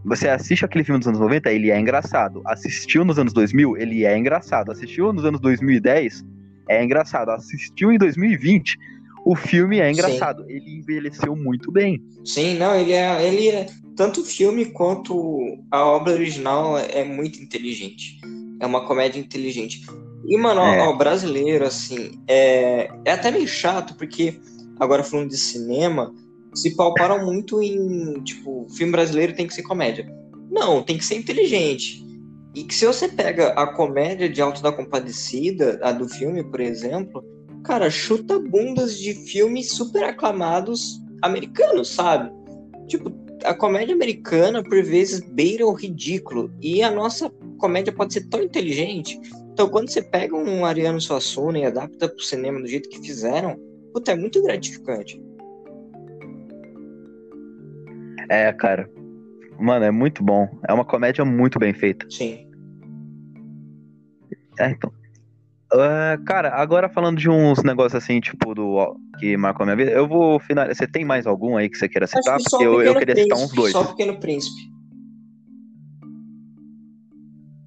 Você 0.06 0.30
assiste 0.30 0.64
aquele 0.64 0.84
filme 0.84 1.00
dos 1.00 1.08
anos 1.08 1.20
90, 1.20 1.52
ele 1.52 1.72
é 1.72 1.80
engraçado. 1.80 2.42
Assistiu 2.46 3.04
nos 3.04 3.18
anos 3.18 3.34
2000, 3.34 3.78
ele 3.78 4.06
é 4.06 4.16
engraçado. 4.16 4.72
Assistiu 4.72 5.12
nos 5.12 5.26
anos 5.26 5.42
2010, 5.42 6.24
é 6.70 6.84
engraçado. 6.84 7.30
Assistiu 7.32 7.92
em 7.92 7.98
2020, 7.98 8.78
o 9.26 9.36
filme 9.36 9.80
é 9.80 9.92
engraçado. 9.92 10.44
Sim. 10.44 10.52
Ele 10.52 10.78
envelheceu 10.78 11.36
muito 11.36 11.72
bem. 11.72 12.00
Sim, 12.24 12.58
não, 12.60 12.76
ele 12.76 12.94
é, 12.94 13.28
ele 13.28 13.48
é. 13.50 13.66
Tanto 13.96 14.22
o 14.22 14.26
filme 14.26 14.66
quanto 14.66 15.58
a 15.72 15.84
obra 15.84 16.14
original 16.14 16.78
é 16.78 17.04
muito 17.04 17.42
inteligente. 17.42 18.20
É 18.60 18.66
uma 18.68 18.86
comédia 18.86 19.20
inteligente. 19.20 19.82
E, 20.28 20.38
mano, 20.38 20.62
é. 20.62 20.82
ó, 20.82 20.92
o 20.92 20.98
brasileiro, 20.98 21.66
assim, 21.66 22.22
é, 22.28 22.88
é 23.04 23.12
até 23.12 23.32
meio 23.32 23.48
chato, 23.48 23.96
porque, 23.96 24.40
agora 24.80 25.04
falando 25.04 25.30
de 25.30 25.38
cinema, 25.38 26.14
se 26.54 26.76
palparam 26.76 27.26
muito 27.26 27.62
em, 27.64 28.22
tipo, 28.24 28.68
filme 28.76 28.92
brasileiro 28.92 29.36
tem 29.36 29.48
que 29.48 29.56
ser 29.56 29.64
comédia. 29.64 30.08
Não, 30.52 30.84
tem 30.84 30.98
que 30.98 31.06
ser 31.06 31.16
inteligente. 31.16 32.06
E 32.54 32.64
que 32.64 32.76
se 32.76 32.86
você 32.86 33.08
pega 33.08 33.50
a 33.50 33.68
comédia 33.68 34.30
de 34.30 34.42
Alto 34.42 34.62
da 34.62 34.72
Compadecida, 34.72 35.80
a 35.82 35.92
do 35.92 36.08
filme, 36.08 36.44
por 36.44 36.60
exemplo, 36.60 37.24
cara, 37.66 37.90
chuta 37.90 38.40
bundas 38.40 38.98
de 39.00 39.14
filmes 39.14 39.72
super 39.72 40.04
aclamados 40.04 41.02
americanos, 41.22 41.90
sabe? 41.90 42.32
Tipo, 42.88 43.12
a 43.44 43.54
comédia 43.54 43.96
americana, 43.96 44.64
por 44.64 44.82
vezes, 44.84 45.20
beira 45.20 45.66
o 45.66 45.74
ridículo. 45.74 46.52
E 46.62 46.84
a 46.84 46.92
nossa 46.92 47.30
comédia 47.58 47.92
pode 47.92 48.14
ser 48.14 48.28
tão 48.30 48.42
inteligente. 48.42 49.20
Então, 49.52 49.68
quando 49.68 49.90
você 49.90 50.02
pega 50.02 50.36
um 50.36 50.66
Ariano 50.66 51.02
Suassuna 51.02 51.60
e 51.60 51.66
adapta 51.66 52.08
pro 52.08 52.24
cinema 52.24 52.60
do 52.60 52.68
jeito 52.68 52.90
que 52.90 53.00
fizeram, 53.00 53.60
puta, 53.92 54.12
é 54.12 54.16
muito 54.16 54.42
gratificante. 54.44 55.22
É, 58.30 58.52
cara. 58.54 58.90
Mano, 59.60 59.86
é 59.86 59.92
muito 59.92 60.24
bom. 60.24 60.48
É 60.68 60.74
uma 60.74 60.86
comédia 60.86 61.26
muito 61.26 61.58
bem 61.58 61.74
feita. 61.74 62.06
Sim. 62.10 62.48
É, 64.60 64.70
então. 64.70 64.92
Uh, 65.76 66.24
cara, 66.24 66.56
agora 66.56 66.88
falando 66.88 67.18
de 67.18 67.30
uns 67.30 67.62
negócios 67.62 68.02
assim, 68.02 68.22
tipo, 68.22 68.56
do 68.56 68.96
que 69.20 69.36
marcou 69.36 69.64
a 69.64 69.66
minha 69.66 69.76
vida, 69.76 69.92
eu 69.92 70.08
vou 70.08 70.40
finalizar. 70.40 70.76
Você 70.76 70.88
tem 70.88 71.04
mais 71.04 71.28
algum 71.28 71.58
aí 71.58 71.70
que 71.70 71.78
você 71.78 71.90
queira 71.90 72.08
citar? 72.08 72.38
Que 72.38 72.50
Porque 72.50 72.66
eu, 72.66 72.82
eu 72.82 72.94
queria 72.98 73.14
Príncipe, 73.14 73.36
citar 73.36 73.46
uns 73.46 73.52
dois. 73.54 73.72
Só 73.74 73.82
o 73.82 73.88
Pequeno 73.88 74.18
Príncipe. 74.18 74.62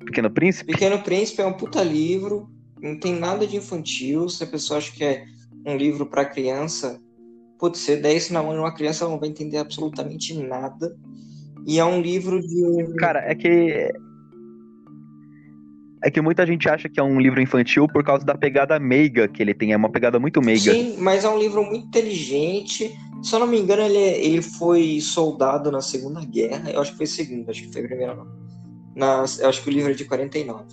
Pequeno 0.06 0.30
Príncipe? 0.30 0.72
Pequeno 0.72 0.98
Príncipe 1.00 1.42
é 1.42 1.46
um 1.46 1.52
puta 1.52 1.82
livro, 1.82 2.48
não 2.80 2.98
tem 2.98 3.14
nada 3.14 3.46
de 3.46 3.56
infantil. 3.56 4.26
Se 4.30 4.42
a 4.42 4.46
pessoa 4.46 4.78
acha 4.78 4.90
que 4.90 5.04
é 5.04 5.24
um 5.66 5.76
livro 5.76 6.06
para 6.06 6.24
criança, 6.24 6.98
putz, 7.58 7.80
você 7.80 7.96
der 7.96 8.16
isso 8.16 8.32
na 8.32 8.42
mão 8.42 8.54
de 8.54 8.58
uma 8.58 8.74
criança, 8.74 9.04
ela 9.04 9.12
não 9.12 9.20
vai 9.20 9.28
entender 9.28 9.58
absolutamente 9.58 10.32
nada. 10.34 10.96
E 11.66 11.78
é 11.78 11.84
um 11.84 12.00
livro 12.00 12.40
de. 12.40 12.94
Cara, 12.98 13.20
é 13.20 13.34
que 13.34 13.92
é 16.02 16.10
que 16.10 16.20
muita 16.20 16.46
gente 16.46 16.68
acha 16.68 16.88
que 16.88 17.00
é 17.00 17.02
um 17.02 17.20
livro 17.20 17.40
infantil 17.40 17.88
por 17.88 18.04
causa 18.04 18.24
da 18.24 18.36
pegada 18.36 18.78
meiga 18.78 19.28
que 19.28 19.42
ele 19.42 19.54
tem. 19.54 19.72
É 19.72 19.76
uma 19.76 19.90
pegada 19.90 20.18
muito 20.18 20.40
meiga. 20.40 20.72
Sim, 20.72 20.96
mas 20.98 21.24
é 21.24 21.28
um 21.28 21.38
livro 21.38 21.64
muito 21.64 21.86
inteligente. 21.86 22.96
Se 23.22 23.34
eu 23.34 23.40
não 23.40 23.46
me 23.46 23.58
engano, 23.58 23.82
ele, 23.82 23.96
é, 23.96 24.24
ele 24.24 24.42
foi 24.42 25.00
soldado 25.00 25.70
na 25.70 25.80
Segunda 25.80 26.24
Guerra. 26.24 26.70
Eu 26.70 26.80
acho 26.80 26.92
que 26.92 26.98
foi 26.98 27.06
segunda, 27.06 27.50
acho 27.50 27.62
que 27.62 27.72
foi 27.72 27.82
a 27.82 27.88
primeira 27.88 28.14
não. 28.14 28.26
Na, 28.94 29.24
eu 29.40 29.48
acho 29.48 29.62
que 29.62 29.68
o 29.68 29.72
livro 29.72 29.90
é 29.90 29.94
de 29.94 30.04
49. 30.04 30.64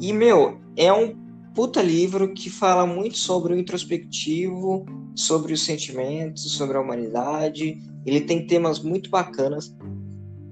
E, 0.00 0.12
meu, 0.12 0.60
é 0.76 0.92
um 0.92 1.14
puta 1.54 1.82
livro 1.82 2.32
que 2.32 2.48
fala 2.48 2.86
muito 2.86 3.18
sobre 3.18 3.52
o 3.52 3.58
introspectivo, 3.58 4.86
sobre 5.14 5.52
os 5.52 5.64
sentimentos, 5.64 6.52
sobre 6.52 6.76
a 6.76 6.80
humanidade. 6.80 7.78
Ele 8.04 8.20
tem 8.20 8.46
temas 8.46 8.80
muito 8.80 9.10
bacanas. 9.10 9.76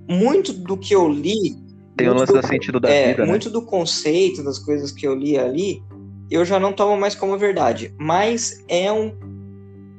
Muito 0.09 0.53
do 0.53 0.76
que 0.76 0.94
eu 0.94 1.09
li 1.09 1.68
tem 1.99 2.09
o 2.09 2.14
lance 2.14 2.32
do, 2.32 2.40
do 2.40 2.46
sentido 2.46 2.80
da 2.80 2.88
é, 2.88 3.09
vida. 3.09 3.26
Muito 3.26 3.49
né? 3.49 3.53
do 3.53 3.62
conceito 3.62 4.42
das 4.42 4.59
coisas 4.59 4.92
que 4.92 5.07
eu 5.07 5.14
li 5.14 5.36
ali, 5.36 5.82
eu 6.30 6.44
já 6.44 6.59
não 6.59 6.72
tomo 6.72 6.99
mais 6.99 7.14
como 7.14 7.36
verdade. 7.36 7.92
Mas 7.99 8.64
é 8.68 8.90
um 8.90 9.12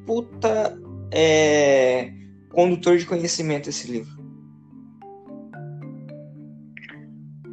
puta 0.06 0.80
é, 1.12 2.12
condutor 2.50 2.97
de 2.97 3.06
conhecimento 3.06 3.70
esse 3.70 3.91
livro. 3.91 4.18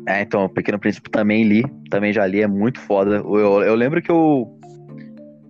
É, 0.09 0.23
então, 0.23 0.45
o 0.45 0.49
Pequeno 0.49 0.79
Príncipe 0.79 1.11
também 1.11 1.43
li, 1.43 1.65
também 1.91 2.13
já 2.13 2.25
li, 2.25 2.41
é 2.41 2.47
muito 2.47 2.79
foda. 2.81 3.17
Eu, 3.17 3.63
eu 3.63 3.75
lembro 3.75 4.01
que 4.01 4.11
eu. 4.11 4.57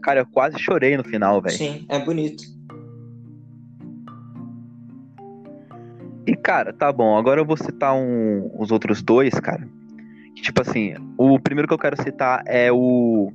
Cara, 0.02 0.20
eu 0.20 0.26
quase 0.26 0.58
chorei 0.58 0.96
no 0.96 1.04
final, 1.04 1.42
velho. 1.42 1.56
Sim, 1.56 1.84
é 1.90 1.98
bonito. 1.98 2.55
E, 6.26 6.34
cara, 6.34 6.72
tá 6.72 6.92
bom. 6.92 7.16
Agora 7.16 7.40
eu 7.40 7.44
vou 7.44 7.56
citar 7.56 7.94
um, 7.94 8.50
os 8.58 8.72
outros 8.72 9.00
dois, 9.02 9.32
cara. 9.34 9.66
Que, 10.34 10.42
tipo 10.42 10.60
assim, 10.60 10.94
o 11.16 11.38
primeiro 11.38 11.68
que 11.68 11.74
eu 11.74 11.78
quero 11.78 12.00
citar 12.02 12.42
é 12.46 12.70
o. 12.72 13.32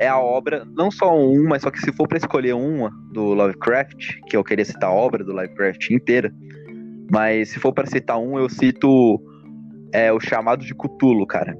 É 0.00 0.06
a 0.06 0.18
obra, 0.18 0.64
não 0.76 0.92
só 0.92 1.12
um, 1.12 1.48
mas 1.48 1.62
só 1.62 1.72
que 1.72 1.80
se 1.80 1.92
for 1.92 2.06
para 2.06 2.18
escolher 2.18 2.54
uma 2.54 2.90
do 3.12 3.34
Lovecraft, 3.34 4.20
que 4.28 4.36
eu 4.36 4.44
queria 4.44 4.64
citar 4.64 4.90
a 4.90 4.92
obra 4.92 5.24
do 5.24 5.32
Lovecraft 5.32 5.90
inteira, 5.90 6.32
mas 7.10 7.48
se 7.48 7.58
for 7.58 7.72
para 7.72 7.84
citar 7.84 8.16
um, 8.16 8.38
eu 8.38 8.48
cito 8.48 9.20
é, 9.92 10.12
o 10.12 10.20
Chamado 10.20 10.64
de 10.64 10.72
Cthulhu, 10.72 11.26
cara. 11.26 11.58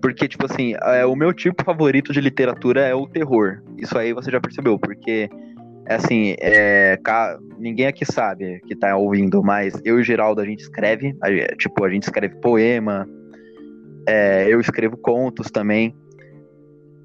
Porque, 0.00 0.26
tipo 0.26 0.46
assim, 0.46 0.74
é, 0.82 1.04
o 1.04 1.14
meu 1.14 1.34
tipo 1.34 1.62
favorito 1.62 2.14
de 2.14 2.20
literatura 2.22 2.80
é 2.80 2.94
o 2.94 3.06
terror. 3.06 3.62
Isso 3.76 3.96
aí 3.98 4.14
você 4.14 4.30
já 4.30 4.40
percebeu, 4.40 4.78
porque 4.78 5.28
assim, 5.94 6.36
é, 6.38 6.98
ninguém 7.58 7.86
aqui 7.86 8.04
sabe 8.04 8.60
que 8.66 8.76
tá 8.76 8.96
ouvindo, 8.96 9.42
mas 9.42 9.74
eu 9.84 9.98
e 9.98 10.00
o 10.00 10.04
Geraldo 10.04 10.40
a 10.40 10.44
gente 10.44 10.60
escreve, 10.60 11.16
a, 11.20 11.56
tipo, 11.56 11.84
a 11.84 11.90
gente 11.90 12.04
escreve 12.04 12.36
poema, 12.36 13.08
é, 14.08 14.46
eu 14.48 14.60
escrevo 14.60 14.96
contos 14.96 15.50
também. 15.50 15.94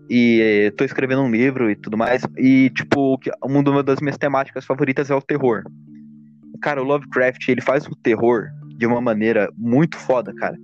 E 0.07 0.71
tô 0.77 0.83
escrevendo 0.83 1.23
um 1.23 1.31
livro 1.31 1.69
e 1.69 1.75
tudo 1.75 1.97
mais. 1.97 2.21
E, 2.37 2.69
tipo, 2.69 3.19
uma 3.43 3.81
das 3.81 3.99
minhas 3.99 4.17
temáticas 4.17 4.63
favoritas 4.63 5.09
é 5.09 5.15
o 5.15 5.21
terror. 5.21 5.63
cara, 6.61 6.79
o 6.79 6.85
Lovecraft, 6.85 7.47
ele 7.49 7.61
faz 7.61 7.87
o 7.87 7.95
terror 7.95 8.49
de 8.77 8.85
uma 8.85 9.01
maneira 9.01 9.49
muito 9.57 9.97
foda, 9.97 10.33
cara. 10.35 10.55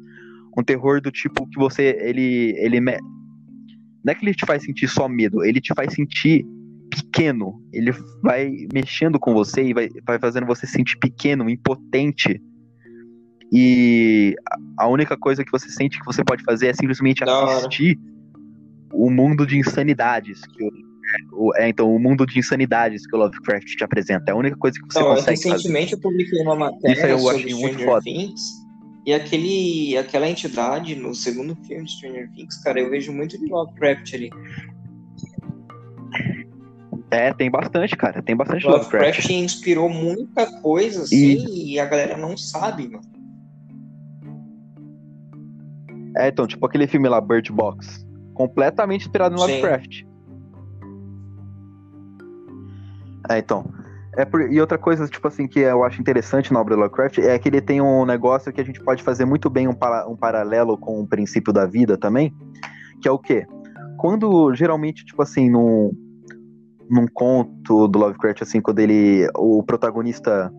Um 0.56 0.64
terror 0.64 1.02
do 1.02 1.10
tipo 1.10 1.48
que 1.48 1.58
você, 1.58 1.98
ele, 2.02 2.54
ele, 2.58 2.80
não 2.80 2.94
é 4.08 4.14
que 4.14 4.24
ele 4.24 4.36
te 4.36 4.46
faz 4.46 4.64
sentir 4.64 4.88
só 4.88 5.08
medo, 5.08 5.44
ele 5.44 5.60
te 5.60 5.74
faz 5.74 5.94
sentir 5.94 6.46
pequeno. 6.92 7.60
Ele 7.72 7.92
vai 8.22 8.68
mexendo 8.72 9.20
com 9.20 9.34
você 9.34 9.64
e 9.64 9.74
vai, 9.74 9.90
vai 10.06 10.20
fazendo 10.20 10.46
você 10.46 10.68
sentir 10.68 10.98
pequeno, 10.98 11.50
impotente. 11.50 12.40
E 13.52 14.36
a 14.78 14.88
única 14.88 15.18
coisa 15.18 15.44
que 15.44 15.52
você 15.52 15.70
sente 15.70 16.00
que 16.00 16.06
você 16.06 16.24
pode 16.24 16.44
fazer 16.44 16.68
é 16.68 16.74
simplesmente 16.74 17.24
assistir 17.24 18.00
o 18.94 19.10
mundo 19.10 19.48
de 19.48 19.58
insanidades 19.58 20.42
que 20.46 20.70
o, 21.34 21.54
é, 21.56 21.68
então, 21.68 21.94
o 21.94 22.00
mundo 22.00 22.26
de 22.26 22.40
insanidades 22.40 23.06
que 23.06 23.16
o 23.16 23.20
Lovecraft 23.20 23.66
te 23.66 23.84
apresenta. 23.84 24.32
É 24.32 24.34
a 24.34 24.38
única 24.38 24.56
coisa 24.56 24.80
que 24.80 24.94
você 24.94 25.00
então, 25.00 25.16
consegue 25.16 25.38
recentemente 25.38 25.92
fazer. 25.92 25.96
eu 25.96 26.00
publiquei 26.00 26.42
uma 26.42 26.56
matéria 26.56 26.94
Isso 26.94 27.06
aí 27.06 27.12
eu 27.12 27.30
achei 27.30 27.54
muito 27.54 27.84
foda. 27.84 28.02
Things, 28.02 28.42
e 29.06 29.14
aquele, 29.14 29.98
aquela 29.98 30.30
entidade 30.30 30.96
no 30.96 31.14
segundo 31.16 31.56
filme 31.66 31.86
de 31.86 31.92
Stranger 31.92 32.30
Things, 32.32 32.58
cara, 32.64 32.80
eu 32.80 32.90
vejo 32.90 33.12
muito 33.12 33.38
de 33.38 33.48
Lovecraft 33.48 34.14
ali. 34.14 34.30
É, 37.12 37.34
tem 37.34 37.52
bastante, 37.52 37.98
cara. 37.98 38.22
Tem 38.22 38.36
bastante 38.36 38.66
Lovecraft. 38.66 38.94
Lovecraft 38.94 39.30
inspirou 39.32 39.90
muita 39.90 40.46
coisa, 40.62 41.04
assim, 41.04 41.46
e... 41.46 41.74
e 41.74 41.80
a 41.80 41.86
galera 41.86 42.16
não 42.16 42.38
sabe, 42.38 42.88
mano. 42.88 43.04
É, 46.18 46.30
então, 46.30 46.48
tipo 46.48 46.66
aquele 46.66 46.88
filme 46.88 47.10
lá, 47.10 47.20
Bird 47.20 47.52
Box. 47.52 48.08
Completamente 48.34 49.02
inspirado 49.02 49.36
no 49.36 49.42
Lovecraft. 49.42 50.04
É, 53.30 53.38
então. 53.38 53.66
É 54.18 54.26
por... 54.26 54.52
E 54.52 54.60
outra 54.60 54.78
coisa, 54.78 55.08
tipo 55.08 55.28
assim, 55.28 55.48
que 55.48 55.60
eu 55.60 55.84
acho 55.84 56.02
interessante 56.02 56.52
na 56.52 56.60
obra 56.60 56.76
do 56.76 56.82
Lovecraft 56.82 57.20
é 57.20 57.38
que 57.38 57.48
ele 57.48 57.62
tem 57.62 57.82
um 57.82 58.06
negócio 58.06 58.52
que 58.52 58.60
a 58.60 58.66
gente 58.66 58.82
pode 58.82 59.04
fazer 59.04 59.26
muito 59.26 59.50
bem 59.50 59.68
um, 59.68 59.74
para... 59.74 60.08
um 60.08 60.16
paralelo 60.16 60.78
com 60.78 61.02
o 61.02 61.08
princípio 61.08 61.52
da 61.52 61.66
vida 61.66 61.98
também, 61.98 62.34
que 63.02 63.08
é 63.08 63.12
o 63.12 63.20
quê? 63.20 63.46
Quando, 63.98 64.54
geralmente, 64.54 65.06
tipo 65.06 65.22
assim, 65.22 65.50
num, 65.50 65.92
num 66.92 67.08
conto 67.08 67.88
do 67.88 67.98
Lovecraft, 67.98 68.42
assim, 68.42 68.60
quando 68.60 68.80
ele, 68.80 69.26
o 69.38 69.64
protagonista, 69.64 70.54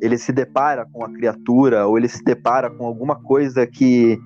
ele 0.00 0.18
se 0.18 0.32
depara 0.32 0.84
com 0.92 1.04
a 1.04 1.08
criatura, 1.08 1.86
ou 1.86 1.96
ele 1.96 2.08
se 2.08 2.22
depara 2.24 2.68
com 2.68 2.84
alguma 2.84 3.14
coisa 3.14 3.64
que 3.64 4.18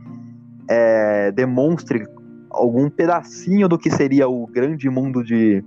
é, 0.69 1.31
demonstre 1.33 2.07
algum 2.51 2.89
pedacinho 2.89 3.69
do 3.69 3.79
que 3.79 3.91
seria 3.91 4.27
o 4.27 4.47
grande 4.47 4.89
mundo 4.89 5.23
de, 5.23 5.63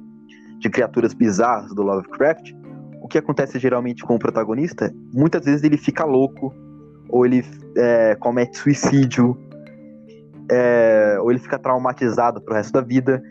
de 0.58 0.70
criaturas 0.72 1.14
bizarras 1.14 1.74
do 1.76 1.84
Lovecraft, 1.84 2.52
o 3.00 3.08
que 3.08 3.20
acontece 3.20 3.60
geralmente 3.60 4.04
com 4.04 4.16
o 4.16 4.20
protagonista? 4.20 4.92
Muitas 5.14 5.46
vezes 5.46 5.64
ele 5.64 5.78
fica 5.78 6.04
louco, 6.04 6.54
ou 7.08 7.26
ele 7.26 7.46
é, 7.78 8.16
comete 8.16 8.58
suicídio, 8.58 9.38
é, 10.52 11.18
ou 11.22 11.30
ele 11.32 11.40
fica 11.40 11.60
traumatizado 11.60 12.42
pro 12.42 12.56
resto 12.56 12.74
da 12.74 12.82
vida. 12.82 13.22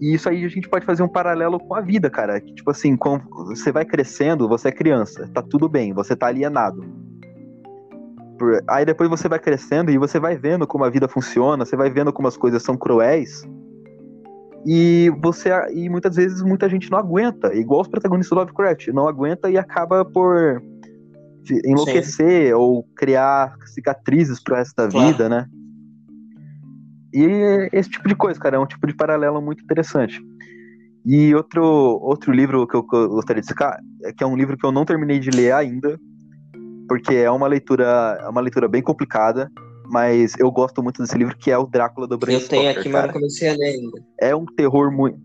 E 0.00 0.14
isso 0.14 0.28
aí 0.28 0.44
a 0.44 0.48
gente 0.48 0.68
pode 0.68 0.86
fazer 0.86 1.02
um 1.02 1.08
paralelo 1.08 1.60
com 1.60 1.74
a 1.74 1.80
vida, 1.80 2.08
cara. 2.08 2.40
Que, 2.40 2.54
tipo 2.54 2.70
assim, 2.70 2.96
quando 2.96 3.22
você 3.46 3.70
vai 3.70 3.84
crescendo, 3.84 4.48
você 4.48 4.68
é 4.68 4.72
criança, 4.72 5.28
tá 5.34 5.42
tudo 5.42 5.68
bem, 5.68 5.92
você 5.92 6.16
tá 6.16 6.28
alienado. 6.28 6.82
Aí 8.66 8.86
depois 8.86 9.10
você 9.10 9.28
vai 9.28 9.38
crescendo 9.38 9.90
e 9.90 9.98
você 9.98 10.18
vai 10.18 10.38
vendo 10.38 10.66
como 10.66 10.84
a 10.84 10.90
vida 10.90 11.06
funciona, 11.06 11.66
você 11.66 11.76
vai 11.76 11.90
vendo 11.90 12.10
como 12.10 12.26
as 12.26 12.38
coisas 12.38 12.62
são 12.62 12.76
cruéis. 12.76 13.46
E 14.66 15.10
você 15.22 15.50
e 15.74 15.90
muitas 15.90 16.16
vezes 16.16 16.42
muita 16.42 16.68
gente 16.68 16.90
não 16.90 16.98
aguenta, 16.98 17.54
igual 17.54 17.82
os 17.82 17.88
protagonistas 17.88 18.34
do 18.34 18.40
Lovecraft, 18.40 18.88
não 18.88 19.06
aguenta 19.06 19.50
e 19.50 19.58
acaba 19.58 20.02
por 20.04 20.62
enlouquecer 21.64 22.48
Sim. 22.48 22.52
ou 22.52 22.84
criar 22.96 23.54
cicatrizes 23.66 24.42
pro 24.42 24.56
resto 24.56 24.74
da 24.76 24.88
claro. 24.88 25.06
vida, 25.06 25.28
né? 25.28 25.46
E 27.12 27.68
esse 27.72 27.90
tipo 27.90 28.08
de 28.08 28.14
coisa, 28.14 28.38
cara, 28.38 28.56
é 28.56 28.58
um 28.58 28.66
tipo 28.66 28.86
de 28.86 28.94
paralelo 28.94 29.40
muito 29.40 29.62
interessante. 29.62 30.20
E 31.04 31.34
outro, 31.34 31.64
outro 31.64 32.32
livro 32.32 32.66
que 32.66 32.76
eu 32.76 32.82
gostaria 32.82 33.40
de 33.40 33.48
citar, 33.48 33.78
é 34.04 34.12
que 34.12 34.22
é 34.22 34.26
um 34.26 34.36
livro 34.36 34.56
que 34.56 34.64
eu 34.64 34.72
não 34.72 34.84
terminei 34.84 35.18
de 35.18 35.30
ler 35.30 35.52
ainda, 35.52 35.98
porque 36.88 37.14
é 37.14 37.30
uma 37.30 37.46
leitura, 37.46 38.18
é 38.20 38.28
uma 38.28 38.40
leitura 38.40 38.68
bem 38.68 38.82
complicada, 38.82 39.50
mas 39.90 40.34
eu 40.38 40.50
gosto 40.50 40.82
muito 40.82 41.02
desse 41.02 41.16
livro, 41.16 41.36
que 41.36 41.50
é 41.50 41.58
o 41.58 41.66
Drácula 41.66 42.06
do 42.06 42.18
Bram 42.18 42.32
Eu 42.32 42.46
tenho 42.46 42.70
aqui, 42.70 42.90
cara. 42.90 42.92
mas 42.92 43.06
não 43.06 43.12
comecei 43.14 43.48
a 43.48 43.52
ler 43.54 43.74
ainda. 43.74 44.02
É 44.20 44.36
um 44.36 44.44
terror 44.44 44.92
muito... 44.92 45.18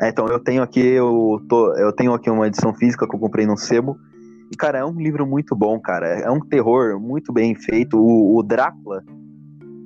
É, 0.00 0.10
então, 0.10 0.28
eu 0.28 0.38
tenho 0.38 0.62
aqui, 0.62 0.80
eu, 0.80 1.44
tô, 1.48 1.74
eu 1.74 1.92
tenho 1.92 2.12
aqui 2.12 2.30
uma 2.30 2.46
edição 2.46 2.72
física 2.72 3.08
que 3.08 3.16
eu 3.16 3.18
comprei 3.18 3.44
no 3.46 3.56
sebo, 3.56 3.98
e, 4.50 4.56
cara, 4.56 4.78
é 4.78 4.84
um 4.84 4.94
livro 4.94 5.26
muito 5.26 5.54
bom, 5.54 5.78
cara. 5.78 6.06
É 6.06 6.30
um 6.30 6.40
terror 6.40 6.98
muito 6.98 7.32
bem 7.32 7.54
feito. 7.54 7.98
O, 7.98 8.38
o 8.38 8.42
Drácula, 8.42 9.04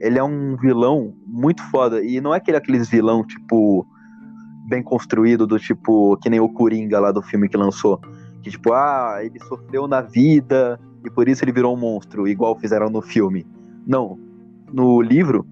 ele 0.02 0.18
é 0.18 0.24
um 0.24 0.56
vilão 0.56 1.14
muito 1.24 1.62
foda. 1.70 2.04
E 2.04 2.20
não 2.20 2.34
é 2.34 2.38
aquele 2.38 2.56
aqueles 2.56 2.88
vilão, 2.88 3.24
tipo, 3.24 3.86
bem 4.68 4.82
construído, 4.82 5.46
do 5.46 5.58
tipo, 5.58 6.16
que 6.16 6.28
nem 6.28 6.40
o 6.40 6.48
Coringa 6.48 6.98
lá 6.98 7.12
do 7.12 7.22
filme 7.22 7.48
que 7.48 7.56
lançou. 7.56 8.00
Que 8.42 8.50
tipo, 8.50 8.72
ah, 8.72 9.20
ele 9.22 9.38
sofreu 9.44 9.86
na 9.86 10.00
vida 10.00 10.78
e 11.04 11.10
por 11.10 11.28
isso 11.28 11.44
ele 11.44 11.52
virou 11.52 11.76
um 11.76 11.78
monstro, 11.78 12.26
igual 12.26 12.58
fizeram 12.58 12.90
no 12.90 13.00
filme. 13.00 13.46
Não. 13.86 14.18
No 14.72 15.00
livro, 15.00 15.46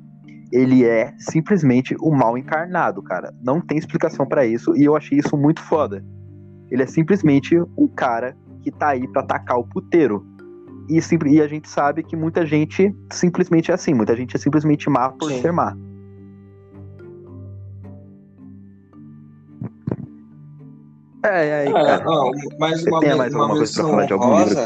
ele 0.50 0.84
é 0.84 1.14
simplesmente 1.18 1.94
o 2.00 2.10
mal 2.10 2.36
encarnado, 2.36 3.00
cara. 3.02 3.32
Não 3.44 3.60
tem 3.60 3.78
explicação 3.78 4.26
para 4.26 4.44
isso 4.44 4.76
e 4.76 4.84
eu 4.84 4.96
achei 4.96 5.18
isso 5.18 5.36
muito 5.36 5.62
foda. 5.62 6.04
Ele 6.72 6.82
é 6.82 6.86
simplesmente 6.86 7.56
um 7.78 7.86
cara 7.86 8.36
que 8.62 8.72
tá 8.72 8.88
aí 8.88 9.06
pra 9.06 9.22
atacar 9.22 9.58
o 9.58 9.64
puteiro. 9.64 10.26
E, 10.90 10.98
e 11.28 11.40
a 11.40 11.46
gente 11.46 11.68
sabe 11.68 12.02
que 12.02 12.16
muita 12.16 12.44
gente 12.44 12.92
simplesmente 13.12 13.70
é 13.70 13.74
assim, 13.74 13.94
muita 13.94 14.16
gente 14.16 14.34
é 14.34 14.38
simplesmente 14.40 14.90
má 14.90 15.10
por 15.10 15.30
Sim. 15.30 15.40
ser 15.40 15.52
má. 15.52 15.76
É, 21.24 21.46
é, 21.46 21.68
é 21.68 21.72
cara. 21.72 22.04
Não, 22.04 22.32
mais 22.58 22.84
uma, 22.84 23.00
tem 23.00 23.14
mais 23.14 23.32
uma 23.32 23.44
alguma 23.44 23.58
coisa 23.58 23.72
pra 23.72 23.90
falar 23.90 24.06
de 24.06 24.12
algum 24.12 24.38
livro? 24.42 24.58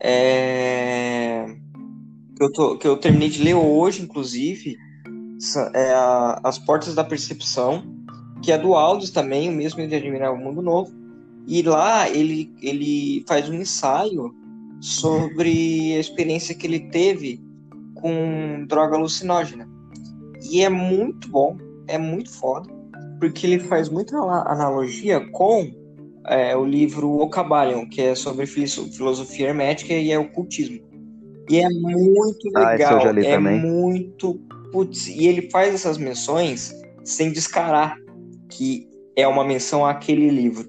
É... 0.00 1.46
Que, 2.36 2.42
eu 2.42 2.52
tô, 2.52 2.76
que 2.76 2.88
eu 2.88 2.96
terminei 2.96 3.28
de 3.28 3.42
ler 3.44 3.54
hoje, 3.54 4.02
inclusive, 4.02 4.76
é 5.74 5.92
a, 5.92 6.40
As 6.42 6.58
Portas 6.58 6.94
da 6.94 7.04
Percepção, 7.04 7.84
que 8.42 8.50
é 8.50 8.58
do 8.58 8.74
Aldous 8.74 9.10
também, 9.10 9.48
o 9.48 9.52
mesmo 9.52 9.86
de 9.86 9.94
Admirar 9.94 10.32
o 10.32 10.36
Mundo 10.38 10.60
Novo. 10.60 10.92
E 11.46 11.62
lá 11.62 12.08
ele, 12.08 12.52
ele 12.60 13.24
faz 13.28 13.48
um 13.48 13.54
ensaio 13.54 14.34
sobre 14.80 15.94
a 15.94 16.00
experiência 16.00 16.54
que 16.54 16.66
ele 16.66 16.80
teve 16.90 17.40
com 17.94 18.64
droga 18.66 18.96
alucinógena. 18.96 19.68
E 20.50 20.62
é 20.62 20.68
muito 20.68 21.28
bom, 21.28 21.56
é 21.88 21.98
muito 21.98 22.30
foda, 22.30 22.68
porque 23.18 23.46
ele 23.46 23.58
faz 23.58 23.88
muita 23.88 24.16
analogia 24.16 25.20
com 25.30 25.70
é, 26.26 26.56
o 26.56 26.64
livro 26.64 27.10
O 27.10 27.28
Cabalion, 27.28 27.88
que 27.88 28.00
é 28.00 28.14
sobre 28.14 28.46
filosofia 28.46 29.48
hermética 29.48 29.94
e 29.94 30.12
é 30.12 30.18
ocultismo. 30.18 30.80
E 31.48 31.58
é 31.58 31.68
muito 31.68 32.50
ah, 32.56 32.70
legal, 32.70 33.06
ah, 33.06 33.20
é 33.20 33.36
também. 33.36 33.60
muito 33.60 34.40
putz, 34.72 35.06
e 35.06 35.26
ele 35.26 35.48
faz 35.50 35.74
essas 35.74 35.96
menções 35.96 36.74
sem 37.04 37.32
descarar 37.32 37.96
que 38.50 38.88
é 39.14 39.26
uma 39.26 39.44
menção 39.44 39.86
àquele 39.86 40.28
livro. 40.28 40.68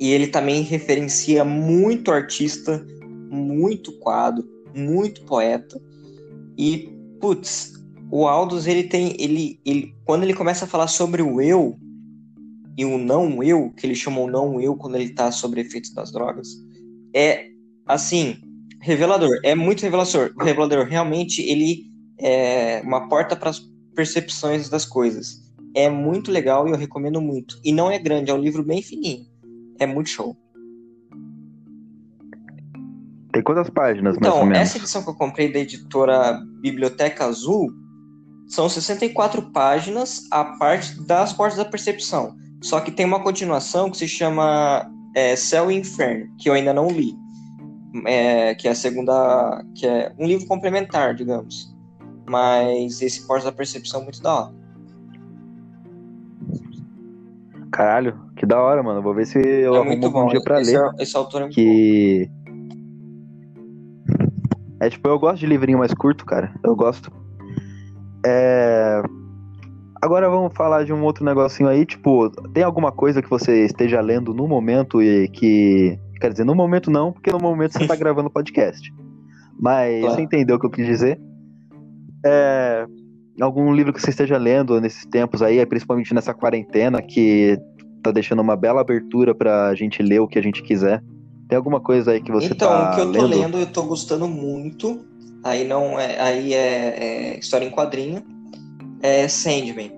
E 0.00 0.12
ele 0.12 0.26
também 0.26 0.62
referencia 0.62 1.44
muito 1.44 2.12
artista 2.12 2.84
muito 3.30 3.92
quadro, 3.98 4.44
muito 4.74 5.24
poeta. 5.24 5.80
E, 6.56 6.88
putz, 7.20 7.72
o 8.10 8.26
Aldous, 8.26 8.66
ele 8.66 8.84
tem. 8.84 9.14
Ele, 9.18 9.60
ele, 9.64 9.94
quando 10.04 10.22
ele 10.22 10.34
começa 10.34 10.64
a 10.64 10.68
falar 10.68 10.88
sobre 10.88 11.22
o 11.22 11.40
eu 11.40 11.78
e 12.76 12.84
o 12.84 12.96
não 12.96 13.42
eu, 13.42 13.70
que 13.70 13.86
ele 13.86 13.94
chama 13.94 14.20
o 14.20 14.30
não 14.30 14.60
eu 14.60 14.76
quando 14.76 14.96
ele 14.96 15.10
tá 15.10 15.30
sobre 15.32 15.60
efeitos 15.60 15.92
das 15.92 16.12
drogas, 16.12 16.48
é 17.14 17.46
assim, 17.86 18.36
revelador. 18.80 19.40
É 19.44 19.54
muito 19.54 19.82
revelador. 19.82 20.32
Revelador, 20.38 20.86
realmente, 20.86 21.42
ele 21.42 21.86
é 22.20 22.80
uma 22.84 23.08
porta 23.08 23.34
para 23.36 23.50
as 23.50 23.60
percepções 23.94 24.68
das 24.68 24.84
coisas. 24.84 25.42
É 25.74 25.88
muito 25.88 26.30
legal 26.30 26.66
e 26.66 26.70
eu 26.70 26.76
recomendo 26.76 27.20
muito. 27.20 27.60
E 27.64 27.72
não 27.72 27.90
é 27.90 27.98
grande, 27.98 28.30
é 28.30 28.34
um 28.34 28.40
livro 28.40 28.62
bem 28.62 28.80
fininho. 28.80 29.26
É 29.78 29.86
muito 29.86 30.08
show. 30.08 30.36
Tem 33.38 33.42
quantas 33.44 33.70
páginas, 33.70 34.16
então, 34.16 34.50
essa 34.50 34.78
edição 34.78 35.00
que 35.00 35.10
eu 35.10 35.14
comprei 35.14 35.52
da 35.52 35.60
editora 35.60 36.40
Biblioteca 36.60 37.24
Azul 37.24 37.70
são 38.48 38.68
64 38.68 39.52
páginas, 39.52 40.22
a 40.32 40.42
parte 40.42 41.00
das 41.06 41.32
Portas 41.32 41.56
da 41.56 41.64
Percepção. 41.64 42.34
Só 42.60 42.80
que 42.80 42.90
tem 42.90 43.06
uma 43.06 43.22
continuação 43.22 43.92
que 43.92 43.96
se 43.96 44.08
chama 44.08 44.90
é, 45.14 45.36
Céu 45.36 45.70
e 45.70 45.76
Inferno, 45.76 46.26
que 46.36 46.50
eu 46.50 46.54
ainda 46.54 46.74
não 46.74 46.88
li. 46.88 47.14
É, 48.06 48.56
que 48.56 48.66
é 48.66 48.72
a 48.72 48.74
segunda. 48.74 49.64
que 49.76 49.86
é 49.86 50.12
um 50.18 50.26
livro 50.26 50.48
complementar, 50.48 51.14
digamos. 51.14 51.72
Mas 52.28 53.00
esse 53.00 53.24
Portas 53.24 53.44
da 53.44 53.52
Percepção 53.52 54.00
é 54.00 54.02
muito 54.02 54.20
da 54.20 54.34
hora. 54.34 54.54
Caralho, 57.70 58.18
Que 58.36 58.44
da 58.44 58.60
hora, 58.60 58.82
mano. 58.82 59.00
Vou 59.00 59.14
ver 59.14 59.26
se 59.26 59.38
eu 59.38 59.76
é 59.76 59.78
arrumo 59.78 60.10
bom. 60.10 60.26
dia 60.26 60.40
pra 60.42 60.60
esse, 60.60 60.76
ler. 60.76 60.90
esse 60.98 61.16
autor 61.16 61.42
é 61.42 61.44
muito 61.44 61.54
bom. 61.54 62.37
É 64.88 64.90
tipo, 64.90 65.06
eu 65.06 65.18
gosto 65.18 65.38
de 65.40 65.46
livrinho 65.46 65.78
mais 65.78 65.92
curto, 65.92 66.24
cara. 66.24 66.50
Eu 66.64 66.74
gosto. 66.74 67.12
É. 68.24 69.02
Agora 70.00 70.30
vamos 70.30 70.56
falar 70.56 70.84
de 70.84 70.94
um 70.94 71.02
outro 71.04 71.22
negocinho 71.22 71.68
aí, 71.68 71.84
tipo, 71.84 72.30
tem 72.54 72.62
alguma 72.62 72.90
coisa 72.90 73.20
que 73.20 73.28
você 73.28 73.66
esteja 73.66 74.00
lendo 74.00 74.32
no 74.32 74.48
momento 74.48 75.02
e 75.02 75.28
que. 75.28 75.98
Quer 76.22 76.30
dizer, 76.32 76.44
no 76.44 76.54
momento 76.54 76.90
não, 76.90 77.12
porque 77.12 77.30
no 77.30 77.38
momento 77.38 77.72
você 77.72 77.86
tá 77.86 77.94
gravando 77.96 78.30
podcast. 78.30 78.90
Mas 79.60 80.00
Claro. 80.00 80.14
você 80.14 80.22
entendeu 80.22 80.56
o 80.56 80.58
que 80.58 80.64
eu 80.64 80.70
quis 80.70 80.86
dizer? 80.86 81.20
É. 82.24 82.86
Algum 83.38 83.70
livro 83.74 83.92
que 83.92 84.00
você 84.00 84.08
esteja 84.08 84.38
lendo 84.38 84.80
nesses 84.80 85.04
tempos 85.04 85.42
aí, 85.42 85.64
principalmente 85.66 86.14
nessa 86.14 86.32
quarentena, 86.32 87.02
que 87.02 87.58
tá 88.02 88.10
deixando 88.10 88.40
uma 88.40 88.56
bela 88.56 88.80
abertura 88.80 89.34
pra 89.34 89.74
gente 89.74 90.02
ler 90.02 90.20
o 90.20 90.26
que 90.26 90.38
a 90.38 90.42
gente 90.42 90.62
quiser. 90.62 91.02
Tem 91.48 91.56
alguma 91.56 91.80
coisa 91.80 92.12
aí 92.12 92.20
que 92.20 92.30
você 92.30 92.48
então, 92.48 92.68
tá 92.70 92.90
o 92.90 92.94
que 92.94 93.00
eu 93.00 93.04
tô 93.06 93.10
lendo? 93.26 93.28
lendo, 93.28 93.58
eu 93.58 93.66
tô 93.72 93.82
gostando 93.84 94.28
muito. 94.28 95.04
Aí 95.42 95.66
não 95.66 95.98
é. 95.98 96.20
Aí 96.20 96.52
é, 96.52 97.34
é 97.34 97.38
história 97.38 97.64
em 97.64 97.70
quadrinho. 97.70 98.22
É 99.00 99.26
Sandman. 99.28 99.92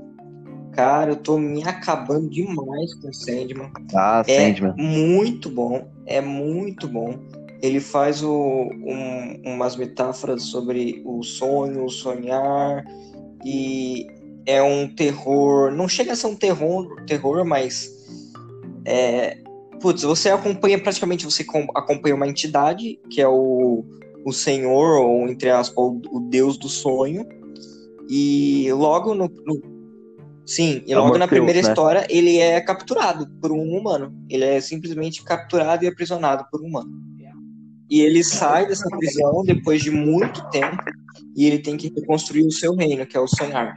Cara, 0.72 1.12
eu 1.12 1.16
tô 1.16 1.36
me 1.38 1.64
acabando 1.64 2.30
demais 2.30 2.94
com 3.02 3.12
Sandman. 3.12 3.70
Ah, 3.94 4.22
É 4.26 4.46
Sandman. 4.54 4.74
muito 4.76 5.50
bom, 5.50 5.88
é 6.06 6.20
muito 6.20 6.86
bom. 6.86 7.18
Ele 7.60 7.80
faz 7.80 8.22
o- 8.22 8.30
um- 8.30 9.42
umas 9.44 9.76
metáforas 9.76 10.44
sobre 10.44 11.02
o 11.04 11.22
sonho, 11.22 11.84
o 11.84 11.90
sonhar, 11.90 12.84
e 13.44 14.06
é 14.46 14.62
um 14.62 14.88
terror. 14.94 15.70
Não 15.72 15.88
chega 15.88 16.12
a 16.12 16.16
ser 16.16 16.28
um 16.28 16.36
terror, 16.36 16.94
terror, 17.06 17.44
mas 17.44 17.90
é, 18.86 19.36
putz, 19.80 20.02
você 20.02 20.28
acompanha 20.30 20.80
praticamente 20.80 21.24
você 21.24 21.44
com- 21.44 21.66
acompanha 21.74 22.14
uma 22.14 22.28
entidade 22.28 22.98
que 23.10 23.20
é 23.20 23.28
o, 23.28 23.84
o 24.24 24.32
Senhor 24.32 25.00
ou 25.00 25.28
entre 25.28 25.50
aspas 25.50 25.76
o, 25.76 26.00
o 26.10 26.20
Deus 26.20 26.56
do 26.58 26.68
sonho. 26.68 27.26
E 28.08 28.72
logo 28.72 29.14
no, 29.14 29.28
no- 29.46 29.62
sim, 30.44 30.82
e 30.86 30.92
É 30.92 30.96
logo 30.96 31.12
na 31.12 31.20
Morpheus, 31.20 31.30
primeira 31.30 31.62
né? 31.62 31.68
história 31.68 32.06
ele 32.10 32.38
é 32.38 32.60
capturado 32.60 33.28
por 33.40 33.52
um 33.52 33.76
humano. 33.76 34.12
Ele 34.28 34.44
é 34.44 34.60
simplesmente 34.60 35.22
capturado 35.22 35.84
e 35.84 35.88
aprisionado 35.88 36.44
por 36.50 36.60
um 36.62 36.66
humano. 36.66 36.90
E 37.88 38.02
ele 38.02 38.22
sai 38.22 38.66
dessa 38.68 38.88
prisão 38.88 39.42
depois 39.44 39.82
de 39.82 39.90
muito 39.90 40.48
tempo 40.50 40.76
e 41.36 41.44
ele 41.44 41.58
tem 41.58 41.76
que 41.76 41.88
reconstruir 41.92 42.46
o 42.46 42.52
seu 42.52 42.74
reino, 42.76 43.04
que 43.04 43.16
é 43.16 43.20
o 43.20 43.26
sonhar. 43.26 43.74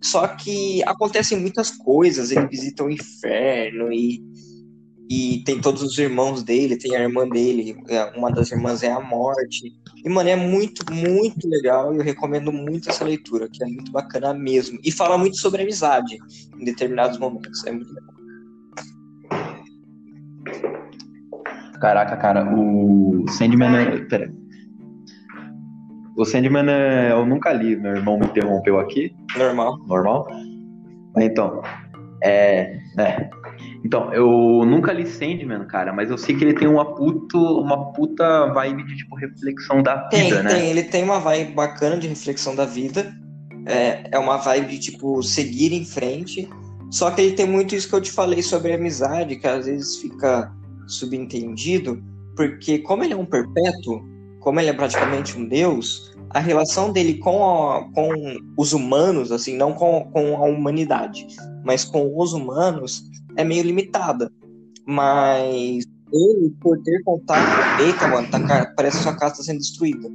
Só 0.00 0.28
que 0.28 0.80
acontecem 0.84 1.38
muitas 1.38 1.70
coisas, 1.72 2.30
ele 2.30 2.46
visita 2.46 2.84
o 2.84 2.90
inferno 2.90 3.92
e, 3.92 4.22
e 5.14 5.44
tem 5.44 5.60
todos 5.60 5.82
os 5.82 5.98
irmãos 5.98 6.42
dele, 6.42 6.78
tem 6.78 6.96
a 6.96 7.02
irmã 7.02 7.28
dele, 7.28 7.76
é, 7.90 8.02
uma 8.16 8.30
das 8.30 8.50
irmãs 8.50 8.82
é 8.82 8.90
a 8.90 8.98
morte. 8.98 9.70
E, 10.02 10.08
mano, 10.08 10.30
é 10.30 10.36
muito, 10.36 10.90
muito 10.90 11.46
legal 11.46 11.92
e 11.92 11.98
eu 11.98 12.02
recomendo 12.02 12.50
muito 12.50 12.88
essa 12.88 13.04
leitura, 13.04 13.46
que 13.46 13.62
é 13.62 13.66
muito 13.66 13.92
bacana 13.92 14.32
mesmo. 14.32 14.78
E 14.82 14.90
fala 14.90 15.18
muito 15.18 15.36
sobre 15.36 15.60
amizade 15.60 16.16
em 16.58 16.64
determinados 16.64 17.18
momentos. 17.18 17.62
É 17.66 17.72
muito 17.72 17.92
legal. 17.92 18.14
Caraca, 21.78 22.16
cara, 22.16 22.50
o 22.50 23.26
Sandman 23.28 23.76
é. 23.76 23.98
Pera. 24.06 24.32
O 26.16 26.24
Sandman 26.24 26.70
é... 26.70 27.12
eu 27.12 27.26
nunca 27.26 27.52
li, 27.52 27.76
meu 27.76 27.96
irmão 27.96 28.18
me 28.18 28.24
interrompeu 28.24 28.80
aqui, 28.80 29.14
Normal. 29.36 29.76
normal. 29.86 30.26
Então, 31.18 31.60
é. 32.24 32.78
é. 32.96 33.41
Então, 33.84 34.12
eu 34.14 34.64
nunca 34.64 34.92
li 34.92 35.06
Sandman, 35.06 35.64
cara, 35.66 35.92
mas 35.92 36.08
eu 36.10 36.16
sei 36.16 36.36
que 36.36 36.44
ele 36.44 36.54
tem 36.54 36.68
uma, 36.68 36.94
puto, 36.94 37.38
uma 37.60 37.92
puta 37.92 38.46
vibe 38.52 38.84
de 38.84 38.96
tipo 38.98 39.16
reflexão 39.16 39.82
da 39.82 39.98
Tem, 40.08 40.24
vida, 40.24 40.42
né? 40.42 40.50
tem. 40.54 40.70
Ele 40.70 40.82
tem 40.84 41.02
uma 41.02 41.18
vibe 41.18 41.52
bacana 41.52 41.96
de 41.98 42.06
reflexão 42.06 42.54
da 42.54 42.64
vida. 42.64 43.12
É, 43.66 44.04
é 44.12 44.18
uma 44.18 44.36
vibe 44.38 44.68
de, 44.72 44.78
tipo, 44.78 45.22
seguir 45.22 45.72
em 45.72 45.84
frente. 45.84 46.48
Só 46.90 47.10
que 47.10 47.20
ele 47.22 47.32
tem 47.34 47.46
muito 47.46 47.74
isso 47.74 47.88
que 47.88 47.94
eu 47.94 48.00
te 48.00 48.12
falei 48.12 48.42
sobre 48.42 48.72
amizade, 48.72 49.36
que 49.36 49.46
às 49.46 49.66
vezes 49.66 49.96
fica 49.96 50.52
subentendido, 50.86 52.02
porque 52.36 52.78
como 52.78 53.02
ele 53.04 53.12
é 53.14 53.16
um 53.16 53.24
perpétuo, 53.24 54.02
como 54.40 54.60
ele 54.60 54.70
é 54.70 54.72
praticamente 54.72 55.38
um 55.38 55.44
deus, 55.46 56.12
a 56.30 56.38
relação 56.40 56.92
dele 56.92 57.14
com, 57.18 57.44
a- 57.70 57.84
com 57.92 58.36
os 58.56 58.72
humanos, 58.72 59.30
assim, 59.32 59.56
não 59.56 59.72
com, 59.72 60.04
com 60.12 60.36
a 60.36 60.44
humanidade, 60.46 61.26
mas 61.64 61.84
com 61.84 62.12
os 62.18 62.32
humanos, 62.32 63.04
é 63.36 63.44
meio 63.44 63.62
limitada. 63.62 64.30
Mas 64.86 65.84
ele, 66.12 66.54
por 66.60 66.78
ter 66.82 67.02
contato. 67.02 67.80
Eita, 67.80 68.08
mano, 68.08 68.28
tá, 68.30 68.72
parece 68.76 68.98
que 68.98 69.02
sua 69.02 69.16
casa 69.16 69.36
tá 69.36 69.42
sendo 69.42 69.58
destruída. 69.58 70.08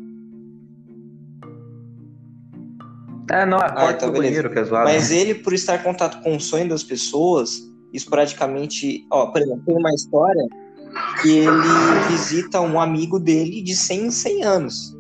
É, 3.30 3.46
não, 3.46 3.58
a 3.58 3.70
porta 3.70 3.94
então 3.94 4.10
do 4.10 4.14
beleza. 4.14 4.30
banheiro 4.30 4.52
que 4.52 4.60
é 4.60 4.64
zoado. 4.64 4.86
Mas 4.86 5.12
ele, 5.12 5.36
por 5.36 5.54
estar 5.54 5.76
em 5.76 5.84
contato 5.84 6.22
com 6.22 6.36
o 6.36 6.40
sonho 6.40 6.70
das 6.70 6.84
pessoas, 6.84 7.62
esporadicamente. 7.94 9.06
Ó, 9.12 9.28
por 9.28 9.42
exemplo, 9.42 9.64
tem 9.66 9.76
uma 9.76 9.94
história 9.94 10.48
que 11.22 11.30
ele 11.40 12.10
visita 12.10 12.62
um 12.62 12.80
amigo 12.80 13.20
dele 13.20 13.62
de 13.62 13.76
100 13.76 14.06
em 14.06 14.12
100 14.12 14.44
anos. 14.44 14.98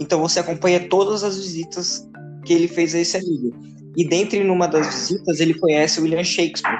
Então 0.00 0.20
você 0.20 0.40
acompanha 0.40 0.88
todas 0.88 1.22
as 1.22 1.36
visitas 1.36 2.08
que 2.44 2.52
ele 2.52 2.68
fez 2.68 2.94
a 2.94 3.00
esse 3.00 3.16
amigo. 3.16 3.54
E 3.96 4.06
dentre 4.06 4.42
numa 4.44 4.66
das 4.66 4.86
visitas, 4.86 5.40
ele 5.40 5.54
conhece 5.54 6.00
William 6.00 6.24
Shakespeare. 6.24 6.75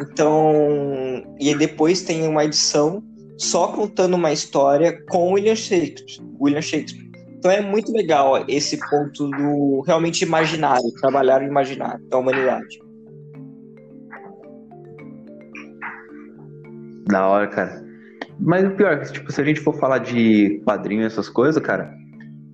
Então. 0.00 1.24
E 1.38 1.54
depois 1.54 2.02
tem 2.02 2.26
uma 2.26 2.44
edição 2.44 3.02
só 3.38 3.68
contando 3.68 4.14
uma 4.14 4.32
história 4.32 5.02
com 5.08 5.32
William 5.32 5.56
Shakespeare. 5.56 6.20
William 6.40 6.62
Shakespeare. 6.62 7.10
Então 7.38 7.50
é 7.50 7.62
muito 7.62 7.90
legal 7.90 8.44
esse 8.48 8.78
ponto 8.90 9.28
do 9.30 9.80
realmente 9.86 10.22
imaginário, 10.22 10.92
trabalhar 11.00 11.40
o 11.40 11.44
imaginário 11.44 12.04
da 12.08 12.18
humanidade. 12.18 12.78
Da 17.06 17.26
hora, 17.26 17.46
cara. 17.48 17.82
Mas 18.38 18.66
o 18.66 18.70
pior 18.72 18.92
é 18.92 19.04
tipo, 19.04 19.32
se 19.32 19.40
a 19.40 19.44
gente 19.44 19.60
for 19.60 19.74
falar 19.78 19.98
de 19.98 20.62
quadrinho 20.66 21.02
e 21.02 21.06
essas 21.06 21.30
coisas, 21.30 21.62
cara, 21.62 21.94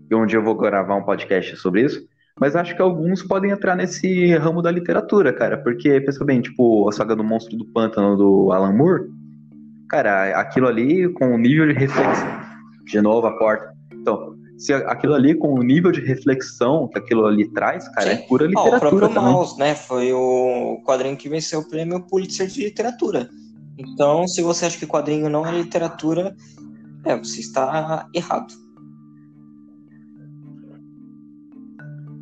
e 0.08 0.14
um 0.14 0.26
eu 0.26 0.42
vou 0.42 0.56
gravar 0.56 0.94
um 0.94 1.02
podcast 1.02 1.56
sobre 1.56 1.82
isso, 1.82 2.06
mas 2.38 2.54
acho 2.54 2.76
que 2.76 2.82
alguns 2.82 3.22
podem 3.22 3.50
entrar 3.50 3.74
nesse 3.76 4.34
ramo 4.36 4.60
da 4.60 4.70
literatura, 4.70 5.32
cara, 5.32 5.56
porque, 5.58 6.00
pensa 6.00 6.24
bem, 6.24 6.40
tipo, 6.40 6.88
a 6.88 6.92
saga 6.92 7.16
do 7.16 7.24
Monstro 7.24 7.56
do 7.56 7.64
Pântano 7.66 8.16
do 8.16 8.52
Alan 8.52 8.72
Moore, 8.72 9.08
cara, 9.88 10.38
aquilo 10.40 10.68
ali 10.68 11.12
com 11.14 11.34
o 11.34 11.38
nível 11.38 11.66
de 11.66 11.72
reflexão, 11.72 12.40
de 12.84 13.00
novo 13.00 13.26
a 13.26 13.38
porta, 13.38 13.74
então, 13.92 14.36
se 14.58 14.72
aquilo 14.72 15.14
ali 15.14 15.34
com 15.34 15.52
o 15.52 15.62
nível 15.62 15.90
de 15.90 16.00
reflexão 16.00 16.88
que 16.88 16.98
aquilo 16.98 17.26
ali 17.26 17.48
traz, 17.52 17.88
cara, 17.88 18.12
é 18.12 18.16
Sim. 18.16 18.26
pura 18.26 18.44
Ó, 18.44 18.46
o 18.46 18.48
literatura 18.50 18.78
próprio 18.80 19.08
também. 19.08 19.32
Maus, 19.32 19.58
né? 19.58 19.74
Foi 19.74 20.12
o 20.12 20.80
quadrinho 20.84 21.16
que 21.16 21.28
venceu 21.28 21.60
o 21.60 21.68
prêmio 21.68 22.00
Pulitzer 22.00 22.46
de 22.46 22.64
literatura. 22.64 23.28
Então, 23.76 24.26
se 24.26 24.42
você 24.42 24.66
acha 24.66 24.78
que 24.78 24.86
quadrinho 24.86 25.28
não 25.28 25.46
é 25.46 25.52
literatura, 25.52 26.34
é, 27.04 27.16
você 27.16 27.40
está 27.40 28.08
errado. 28.14 28.54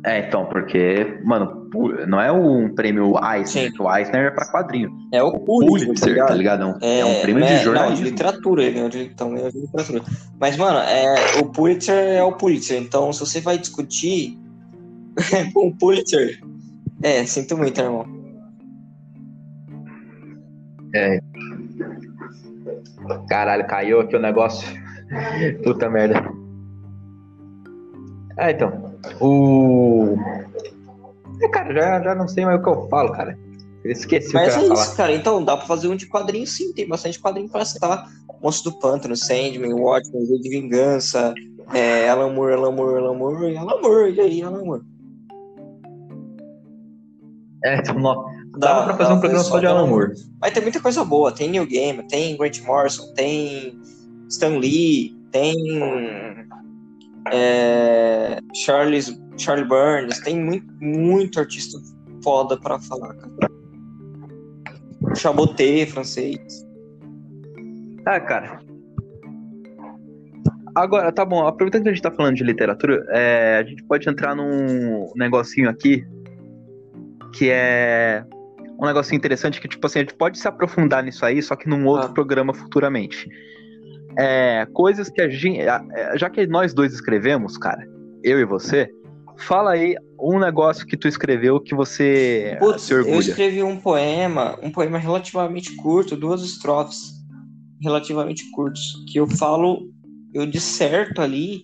É, 0.05 0.19
então, 0.19 0.45
porque, 0.45 1.19
mano, 1.23 1.67
não 2.07 2.21
é 2.21 2.31
um 2.31 2.69
prêmio 2.75 3.13
Eisner, 3.17 3.71
Sim. 3.71 3.81
o 3.81 3.91
Eisner 3.91 4.27
é 4.27 4.29
pra 4.29 4.45
quadrinho. 4.51 4.91
É 5.11 5.23
o 5.23 5.31
Pulitzer, 5.39 5.87
Pulitzer, 5.87 6.25
tá 6.27 6.35
ligado? 6.35 6.61
É 6.61 6.65
um, 6.67 6.77
é 6.79 7.05
um 7.05 7.21
prêmio 7.21 7.41
né, 7.41 7.47
de 7.47 7.53
Não, 7.53 7.57
de 7.57 7.65
jornalismo. 7.65 8.05
literatura, 8.05 8.63
ele 8.63 8.73
ganhou 8.73 8.89
de, 8.89 9.03
então, 9.05 9.33
ganhou 9.33 9.51
de 9.51 9.61
literatura. 9.61 10.03
Mas, 10.39 10.57
mano, 10.57 10.77
é, 10.77 11.39
o 11.39 11.45
Pulitzer 11.45 11.95
é 11.95 12.23
o 12.23 12.33
Pulitzer. 12.33 12.79
Então, 12.79 13.11
se 13.11 13.19
você 13.19 13.41
vai 13.41 13.57
discutir 13.57 14.37
com 15.51 15.69
o 15.69 15.75
Pulitzer, 15.75 16.39
é, 17.01 17.25
sinto 17.25 17.57
muito, 17.57 17.81
irmão. 17.81 18.05
Caralho, 23.27 23.65
caiu 23.65 24.01
aqui 24.01 24.15
o 24.15 24.21
negócio. 24.21 24.67
Puta 25.65 25.89
merda. 25.89 26.23
É, 28.37 28.51
então. 28.51 28.84
O. 29.21 30.15
É, 31.41 31.47
cara, 31.49 31.73
já, 31.73 32.01
já 32.01 32.15
não 32.15 32.27
sei 32.27 32.45
mais 32.45 32.59
o 32.59 32.63
que 32.63 32.69
eu 32.69 32.87
falo, 32.87 33.11
cara. 33.11 33.37
Eu 33.83 33.91
esqueci 33.91 34.33
Mas 34.33 34.53
o 34.55 34.57
que 34.59 34.63
é 34.63 34.63
eu 34.63 34.67
ia 34.67 34.73
isso, 34.73 34.83
falar. 34.85 34.95
cara. 34.97 35.11
Então, 35.13 35.43
dá 35.43 35.55
pra 35.57 35.65
fazer 35.67 35.87
um 35.87 35.95
de 35.95 36.07
quadrinho 36.07 36.47
sim. 36.47 36.73
Tem 36.73 36.87
bastante 36.87 37.19
quadrinho 37.19 37.49
pra 37.49 37.63
citar. 37.65 38.09
Monstro 38.41 38.71
do 38.71 38.79
Pântano, 38.79 39.15
Sandman, 39.15 39.73
Watchmen, 39.73 40.25
V 40.27 40.39
de 40.39 40.49
Vingança, 40.49 41.33
é, 41.73 42.09
Alan 42.09 42.31
Moore, 42.33 42.53
Alan 42.53 42.71
Moore, 42.71 42.97
Alan 42.97 43.13
Moore, 43.15 43.51
e 43.53 43.57
Alan 43.57 43.81
Moore, 43.81 44.13
e 44.13 44.21
aí, 44.21 44.41
Alan 44.43 44.63
Moore. 44.63 44.81
É, 47.63 47.77
então, 47.77 47.95
nó- 47.97 48.25
dava 48.57 48.85
pra 48.85 48.97
fazer 48.97 49.13
um 49.13 49.19
programa 49.19 49.43
só 49.43 49.59
de 49.59 49.65
Alan 49.65 49.87
Moore. 49.87 50.13
Mas 50.39 50.53
tem 50.53 50.61
muita 50.61 50.79
coisa 50.79 51.03
boa. 51.03 51.31
Tem 51.31 51.49
Neil 51.49 51.65
Gaiman, 51.67 52.05
tem 52.07 52.37
Grant 52.37 52.61
Morrison, 52.61 53.11
tem 53.13 53.79
Stan 54.29 54.57
Lee, 54.59 55.15
tem 55.31 55.55
é, 57.31 58.39
Charles, 58.53 59.19
Charlie 59.37 59.67
Burns, 59.67 60.19
tem 60.19 60.39
muito, 60.39 60.67
muito 60.81 61.39
artista 61.39 61.77
foda 62.23 62.59
pra 62.59 62.79
falar, 62.79 63.13
cara. 63.15 63.55
Chaboté, 65.15 65.85
francês. 65.85 66.65
Ah, 68.05 68.19
cara. 68.19 68.59
Agora, 70.75 71.11
tá 71.11 71.23
bom, 71.23 71.47
aproveitando 71.47 71.83
que 71.83 71.89
a 71.89 71.93
gente 71.93 72.01
tá 72.01 72.11
falando 72.11 72.35
de 72.35 72.43
literatura, 72.43 73.05
é, 73.09 73.57
a 73.59 73.63
gente 73.63 73.83
pode 73.85 74.09
entrar 74.09 74.35
num 74.35 75.11
negocinho 75.15 75.69
aqui 75.69 76.05
que 77.33 77.49
é 77.49 78.25
um 78.79 78.85
negocinho 78.85 79.17
interessante 79.17 79.61
que, 79.61 79.67
tipo 79.67 79.85
assim, 79.85 79.99
a 79.99 80.01
gente 80.01 80.15
pode 80.15 80.37
se 80.37 80.47
aprofundar 80.47 81.03
nisso 81.03 81.25
aí, 81.25 81.41
só 81.41 81.55
que 81.55 81.67
num 81.67 81.85
outro 81.85 82.09
ah. 82.09 82.13
programa 82.13 82.53
futuramente. 82.53 83.29
É, 84.17 84.65
coisas 84.73 85.09
que 85.09 85.21
a 85.21 85.29
gente. 85.29 85.59
Já 86.15 86.29
que 86.29 86.45
nós 86.47 86.73
dois 86.73 86.93
escrevemos, 86.93 87.57
cara, 87.57 87.85
eu 88.23 88.39
e 88.39 88.45
você, 88.45 88.89
fala 89.37 89.71
aí 89.71 89.95
um 90.19 90.39
negócio 90.39 90.85
que 90.85 90.97
tu 90.97 91.07
escreveu 91.07 91.59
que 91.59 91.75
você 91.75 92.57
Putz, 92.59 92.83
se 92.83 92.93
orgulha. 92.93 93.15
Eu 93.15 93.19
escrevi 93.19 93.63
um 93.63 93.77
poema, 93.77 94.57
um 94.61 94.71
poema 94.71 94.97
relativamente 94.97 95.75
curto, 95.75 96.15
duas 96.15 96.41
estrofes 96.41 97.15
relativamente 97.81 98.49
curtos, 98.51 99.03
que 99.11 99.19
eu 99.19 99.27
falo, 99.27 99.89
eu 100.33 100.45
disserto 100.45 101.21
ali 101.21 101.63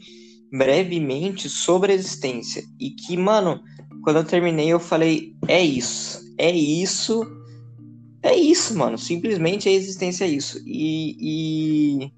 brevemente 0.52 1.47
sobre 1.49 1.91
a 1.91 1.95
existência. 1.95 2.64
E 2.80 2.91
que, 2.91 3.16
mano, 3.16 3.62
quando 4.04 4.18
eu 4.18 4.24
terminei, 4.24 4.68
eu 4.72 4.80
falei: 4.80 5.34
é 5.47 5.62
isso, 5.62 6.20
é 6.38 6.52
isso, 6.52 7.26
é 8.22 8.36
isso, 8.36 8.78
mano. 8.78 8.97
Simplesmente 8.97 9.70
a 9.70 9.72
existência 9.72 10.26
é 10.26 10.30
isso. 10.30 10.62
E, 10.66 11.16
e, 11.20 12.12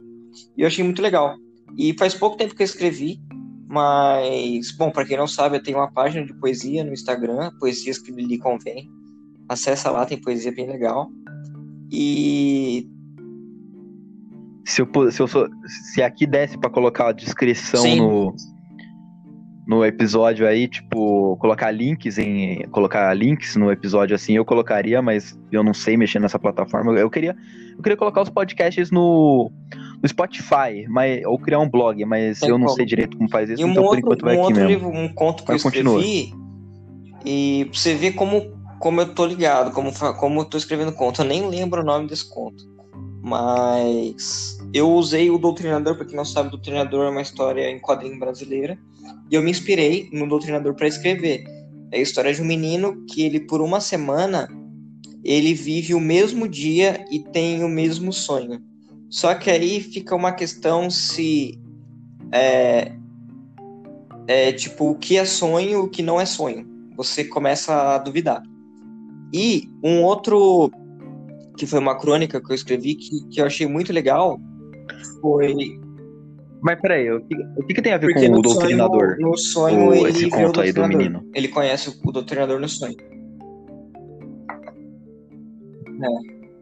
e 0.58 0.62
eu 0.62 0.68
achei 0.68 0.84
muito 0.84 1.02
legal. 1.02 1.36
E 1.78 1.96
faz 1.98 2.14
pouco 2.14 2.38
tempo 2.38 2.56
que 2.56 2.62
eu 2.62 2.66
escrevi, 2.66 3.20
mas, 3.68 4.72
bom, 4.78 4.92
para 4.92 5.06
quem 5.06 5.18
não 5.18 5.28
sabe, 5.28 5.58
eu 5.58 5.64
tenho 5.64 5.78
uma 5.78 5.92
página 5.92 6.26
de 6.26 6.34
poesia 6.36 6.84
no 6.84 6.94
Instagram, 6.94 7.52
Poesias 7.60 7.98
que 7.98 8.12
lhe 8.12 8.38
convém. 8.38 8.90
Acessa 9.50 9.90
lá, 9.90 10.06
tem 10.06 10.22
poesia 10.22 10.54
bem 10.54 10.68
legal. 10.68 11.10
E. 11.92 12.88
Se, 14.66 14.82
eu, 14.82 15.12
se, 15.12 15.20
eu 15.20 15.28
se 15.28 16.02
aqui 16.02 16.26
desse 16.26 16.58
para 16.58 16.70
colocar 16.70 17.10
a 17.10 17.12
descrição 17.12 17.82
Sim. 17.82 18.00
no 18.00 18.36
no 19.66 19.86
episódio 19.86 20.48
aí, 20.48 20.68
tipo, 20.68 21.38
colocar 21.38 21.72
links 21.72 22.18
em. 22.18 22.64
Colocar 22.70 23.14
links 23.14 23.56
no 23.56 23.72
episódio 23.72 24.16
assim, 24.16 24.36
eu 24.36 24.44
colocaria, 24.44 25.02
mas 25.02 25.40
eu 25.52 25.64
não 25.64 25.74
sei 25.74 25.96
mexer 25.96 26.20
nessa 26.20 26.38
plataforma. 26.38 26.94
Eu 26.94 27.10
queria, 27.10 27.36
eu 27.76 27.82
queria 27.82 27.98
colocar 27.98 28.22
os 28.22 28.30
podcasts 28.30 28.92
no, 28.92 29.52
no 30.02 30.10
Spotify, 30.10 30.86
mas, 30.90 31.24
ou 31.26 31.40
criar 31.40 31.60
um 31.60 31.70
blog, 31.70 32.04
mas 32.06 32.40
Tem 32.40 32.50
eu 32.50 32.58
não 32.58 32.66
como. 32.68 32.76
sei 32.76 32.86
direito 32.86 33.18
como 33.18 33.30
faz 33.30 33.50
isso, 33.50 33.62
e 33.62 33.66
um 33.66 33.70
então 33.72 33.84
outro, 33.84 34.02
por 34.02 34.06
enquanto 34.06 34.22
vai 34.26 34.36
um 34.36 34.40
aqui 34.42 34.54
outro 34.54 34.68
mesmo. 34.68 34.88
Livro, 34.88 35.00
um 35.00 35.14
conto 35.14 35.44
que 35.44 35.52
mas 35.52 35.64
eu 35.64 35.70
escrevi, 35.70 35.90
continua. 35.90 36.36
e 37.26 37.66
pra 37.66 37.80
você 37.80 37.96
ver 37.96 38.12
como, 38.12 38.42
como 38.80 39.00
eu 39.00 39.14
tô 39.14 39.26
ligado, 39.26 39.72
como, 39.72 39.94
como 40.20 40.42
eu 40.42 40.46
tô 40.46 40.58
escrevendo 40.58 40.92
conto. 40.92 41.22
Eu 41.22 41.26
nem 41.26 41.48
lembro 41.48 41.82
o 41.82 41.86
nome 41.86 42.08
desse 42.08 42.30
conto. 42.30 42.74
Mas 43.22 44.58
eu 44.74 44.92
usei 44.92 45.32
o 45.32 45.38
Doutrinador, 45.38 45.96
porque 45.96 46.14
não 46.14 46.26
sabe, 46.26 46.50
o 46.50 46.52
Doutrinador 46.52 47.06
é 47.06 47.10
uma 47.10 47.22
história 47.22 47.72
em 47.72 47.80
quadrinho 47.80 48.20
brasileira. 48.20 48.78
E 49.34 49.36
eu 49.36 49.42
me 49.42 49.50
inspirei 49.50 50.12
no 50.14 50.30
Doutrinador 50.30 50.76
para 50.76 50.88
escrever. 50.88 51.44
É 51.92 51.98
a 51.98 52.02
história 52.02 52.32
de 52.32 52.40
um 52.40 52.46
menino 52.46 53.04
que 53.08 53.24
ele, 53.24 53.40
por 53.40 53.62
uma 53.62 53.82
semana, 53.82 54.48
ele 55.24 55.56
vive 55.56 55.96
o 55.96 56.00
mesmo 56.00 56.48
dia 56.48 57.04
e 57.10 57.18
tem 57.18 57.64
o 57.64 57.68
mesmo 57.68 58.14
sonho. 58.14 58.62
Só 59.10 59.34
que 59.34 59.50
aí 59.50 59.82
fica 59.82 60.16
uma 60.16 60.34
questão 60.34 60.88
se 60.88 61.60
é, 62.32 62.92
é 64.28 64.52
tipo 64.52 64.92
o 64.92 64.96
que 65.00 65.18
é 65.18 65.26
sonho, 65.26 65.86
o 65.86 65.90
que 65.90 66.04
não 66.04 66.22
é 66.22 66.28
sonho. 66.28 66.68
Você 66.96 67.26
começa 67.26 67.96
a 67.96 67.98
duvidar. 67.98 68.44
E 69.34 69.68
um 69.84 70.04
outro 70.04 70.70
que 71.58 71.66
foi 71.66 71.80
uma 71.80 71.98
crônica 71.98 72.40
que 72.40 72.52
eu 72.52 72.56
escrevi, 72.56 72.94
que, 72.94 73.28
que 73.30 73.42
eu 73.42 73.48
achei 73.48 73.66
muito 73.66 73.92
legal, 73.92 74.40
foi. 75.20 75.82
Mas 76.64 76.80
peraí, 76.80 77.12
o 77.12 77.20
que, 77.20 77.36
o 77.58 77.66
que, 77.66 77.74
que 77.74 77.82
tem 77.82 77.92
a 77.92 77.98
ver 77.98 78.14
Porque 78.14 78.30
com 78.30 78.38
o 78.38 78.42
doutrinador? 78.42 79.16
Sonho, 79.16 79.22
no 79.22 79.38
sonho, 79.38 79.90
o, 79.90 79.94
ele 79.94 80.10
esse 80.10 80.30
conto 80.30 80.62
aí 80.62 80.72
do 80.72 80.88
menino. 80.88 81.30
Ele 81.36 81.50
conhece 81.50 81.90
o 81.90 82.12
doutrinador 82.12 82.58
no 82.58 82.70
sonho. 82.70 82.96
É. 86.02 86.08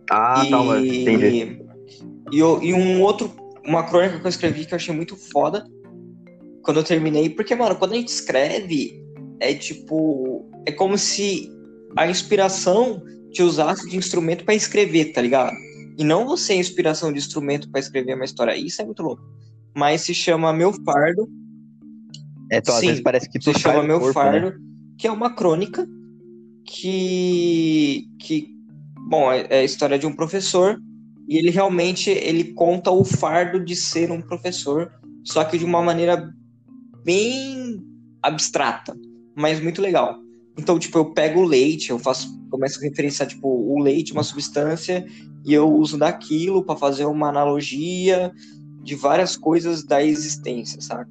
Ah, 0.10 0.44
e, 0.44 0.50
tá, 0.50 0.64
mas 0.64 0.84
entendi. 0.84 1.64
E, 2.32 2.38
e 2.38 2.74
um 2.74 3.00
outro, 3.04 3.32
uma 3.64 3.84
crônica 3.84 4.20
que 4.20 4.26
eu 4.26 4.30
escrevi 4.30 4.66
que 4.66 4.74
eu 4.74 4.78
achei 4.78 4.94
muito 4.94 5.16
foda 5.16 5.64
quando 6.64 6.78
eu 6.78 6.84
terminei, 6.84 7.30
porque, 7.30 7.54
mano, 7.56 7.76
quando 7.76 7.94
a 7.94 7.98
gente 7.98 8.10
escreve, 8.10 9.06
é 9.40 9.54
tipo. 9.54 10.50
É 10.66 10.72
como 10.72 10.98
se 10.98 11.52
a 11.96 12.08
inspiração 12.08 13.04
te 13.32 13.44
usasse 13.44 13.88
de 13.88 13.98
instrumento 13.98 14.46
para 14.46 14.56
escrever, 14.56 15.14
tá 15.14 15.22
ligado? 15.22 15.56
E 15.96 16.04
não 16.04 16.26
você 16.26 16.54
é 16.54 16.56
inspiração 16.56 17.14
de 17.14 17.20
instrumento 17.20 17.70
para 17.70 17.80
escrever 17.80 18.16
uma 18.16 18.26
história. 18.26 18.56
Isso 18.56 18.82
é 18.82 18.86
muito 18.86 19.04
louco. 19.04 19.41
Mas 19.76 20.02
se 20.02 20.14
chama 20.14 20.54
Meu 20.54 20.74
Fardo. 20.84 21.28
É, 22.52 22.58
então, 22.58 22.76
Sim, 22.76 22.80
às 22.80 22.88
vezes 22.88 23.04
parece 23.04 23.30
que 23.30 23.40
tu 23.40 23.54
se 23.54 23.60
chama 23.60 23.84
Meu 23.84 24.00
corpo, 24.00 24.14
Fardo, 24.14 24.52
né? 24.52 24.58
que 24.98 25.08
é 25.08 25.12
uma 25.12 25.34
crônica 25.34 25.88
que 26.66 28.08
que 28.20 28.50
bom, 29.10 29.32
é, 29.32 29.48
é 29.50 29.60
a 29.60 29.64
história 29.64 29.98
de 29.98 30.06
um 30.06 30.14
professor 30.14 30.78
e 31.28 31.38
ele 31.38 31.50
realmente 31.50 32.10
ele 32.10 32.54
conta 32.54 32.92
o 32.92 33.04
fardo 33.04 33.64
de 33.64 33.76
ser 33.76 34.12
um 34.12 34.22
professor, 34.22 34.92
só 35.24 35.44
que 35.44 35.58
de 35.58 35.66
uma 35.66 35.82
maneira 35.82 36.30
bem 37.06 37.82
abstrata, 38.22 38.96
mas 39.36 39.62
muito 39.62 39.82
legal. 39.82 40.18
Então, 40.58 40.78
tipo, 40.78 40.98
eu 40.98 41.14
pego 41.14 41.40
o 41.40 41.46
leite, 41.46 41.90
eu 41.90 41.98
faço, 41.98 42.38
começo 42.50 42.80
a 42.80 42.84
referenciar, 42.84 43.28
tipo, 43.30 43.48
o 43.48 43.82
leite, 43.82 44.12
uma 44.12 44.24
substância, 44.24 45.06
e 45.46 45.54
eu 45.54 45.72
uso 45.72 45.98
daquilo 45.98 46.64
para 46.64 46.76
fazer 46.76 47.06
uma 47.06 47.30
analogia 47.30 48.32
de 48.82 48.96
várias 48.96 49.36
coisas 49.38 49.84
da 49.84 50.04
existência, 50.04 50.82
sabe? 50.82 51.10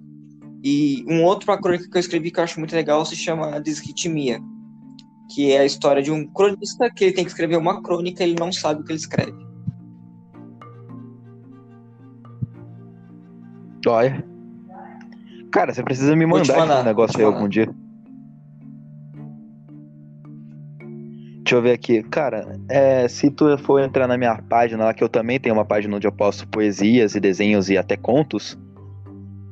E 0.63 1.05
um 1.09 1.25
outro 1.25 1.57
crônica 1.59 1.89
que 1.89 1.97
eu 1.97 2.01
escrevi 2.01 2.31
que 2.31 2.39
eu 2.39 2.45
acho 2.45 2.59
muito 2.59 2.75
legal 2.75 3.05
se 3.05 3.17
chama 3.17 3.61
Desritmia, 3.61 4.41
que 5.33 5.53
é 5.53 5.61
a 5.61 5.65
história 5.65 6.03
de 6.03 6.11
um 6.11 6.27
cronista 6.27 6.91
que 6.91 7.05
ele 7.05 7.15
tem 7.15 7.25
que 7.25 7.31
escrever 7.31 7.57
uma 7.57 7.83
crônica 7.83 8.23
e 8.23 8.31
ele 8.31 8.39
não 8.39 8.53
sabe 8.53 8.83
o 8.83 8.85
que 8.85 8.93
ele 8.93 8.99
escreve. 8.99 9.51
Olha. 13.87 14.25
Cara, 15.51 15.73
você 15.73 15.83
precisa 15.83 16.15
me 16.15 16.27
mandar, 16.27 16.59
mandar 16.59 16.77
esse 16.77 16.85
negócio 16.85 17.19
aí 17.19 17.25
algum 17.25 17.49
dia. 17.49 17.73
Deixa 21.51 21.59
eu 21.59 21.63
ver 21.63 21.73
aqui. 21.73 22.01
Cara, 22.05 22.47
é, 22.69 23.09
se 23.09 23.29
tu 23.29 23.59
for 23.59 23.83
entrar 23.83 24.07
na 24.07 24.17
minha 24.17 24.41
página 24.41 24.85
lá, 24.85 24.95
que 24.95 25.03
eu 25.03 25.09
também 25.09 25.41
tenho 25.41 25.53
uma 25.53 25.65
página 25.65 25.97
onde 25.97 26.07
eu 26.07 26.13
posto 26.13 26.47
poesias 26.47 27.17
e 27.17 27.21
desenhos 27.21 27.69
e 27.69 27.77
até 27.77 27.97
contos, 27.97 28.57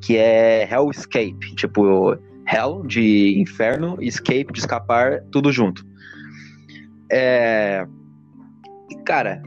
que 0.00 0.16
é 0.16 0.62
Hellscape. 0.70 1.56
Tipo, 1.56 2.16
Hell 2.46 2.86
de 2.86 3.40
inferno, 3.40 3.96
escape 4.00 4.52
de 4.52 4.60
escapar, 4.60 5.24
tudo 5.32 5.50
junto. 5.50 5.84
É. 7.10 7.84
Cara, 9.04 9.42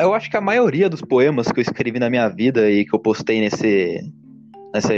eu 0.00 0.14
acho 0.14 0.30
que 0.30 0.36
a 0.38 0.40
maioria 0.40 0.88
dos 0.88 1.02
poemas 1.02 1.52
que 1.52 1.60
eu 1.60 1.62
escrevi 1.62 1.98
na 1.98 2.08
minha 2.08 2.26
vida 2.30 2.70
e 2.70 2.86
que 2.86 2.94
eu 2.94 2.98
postei 2.98 3.38
nesse. 3.38 4.00
nessa. 4.72 4.94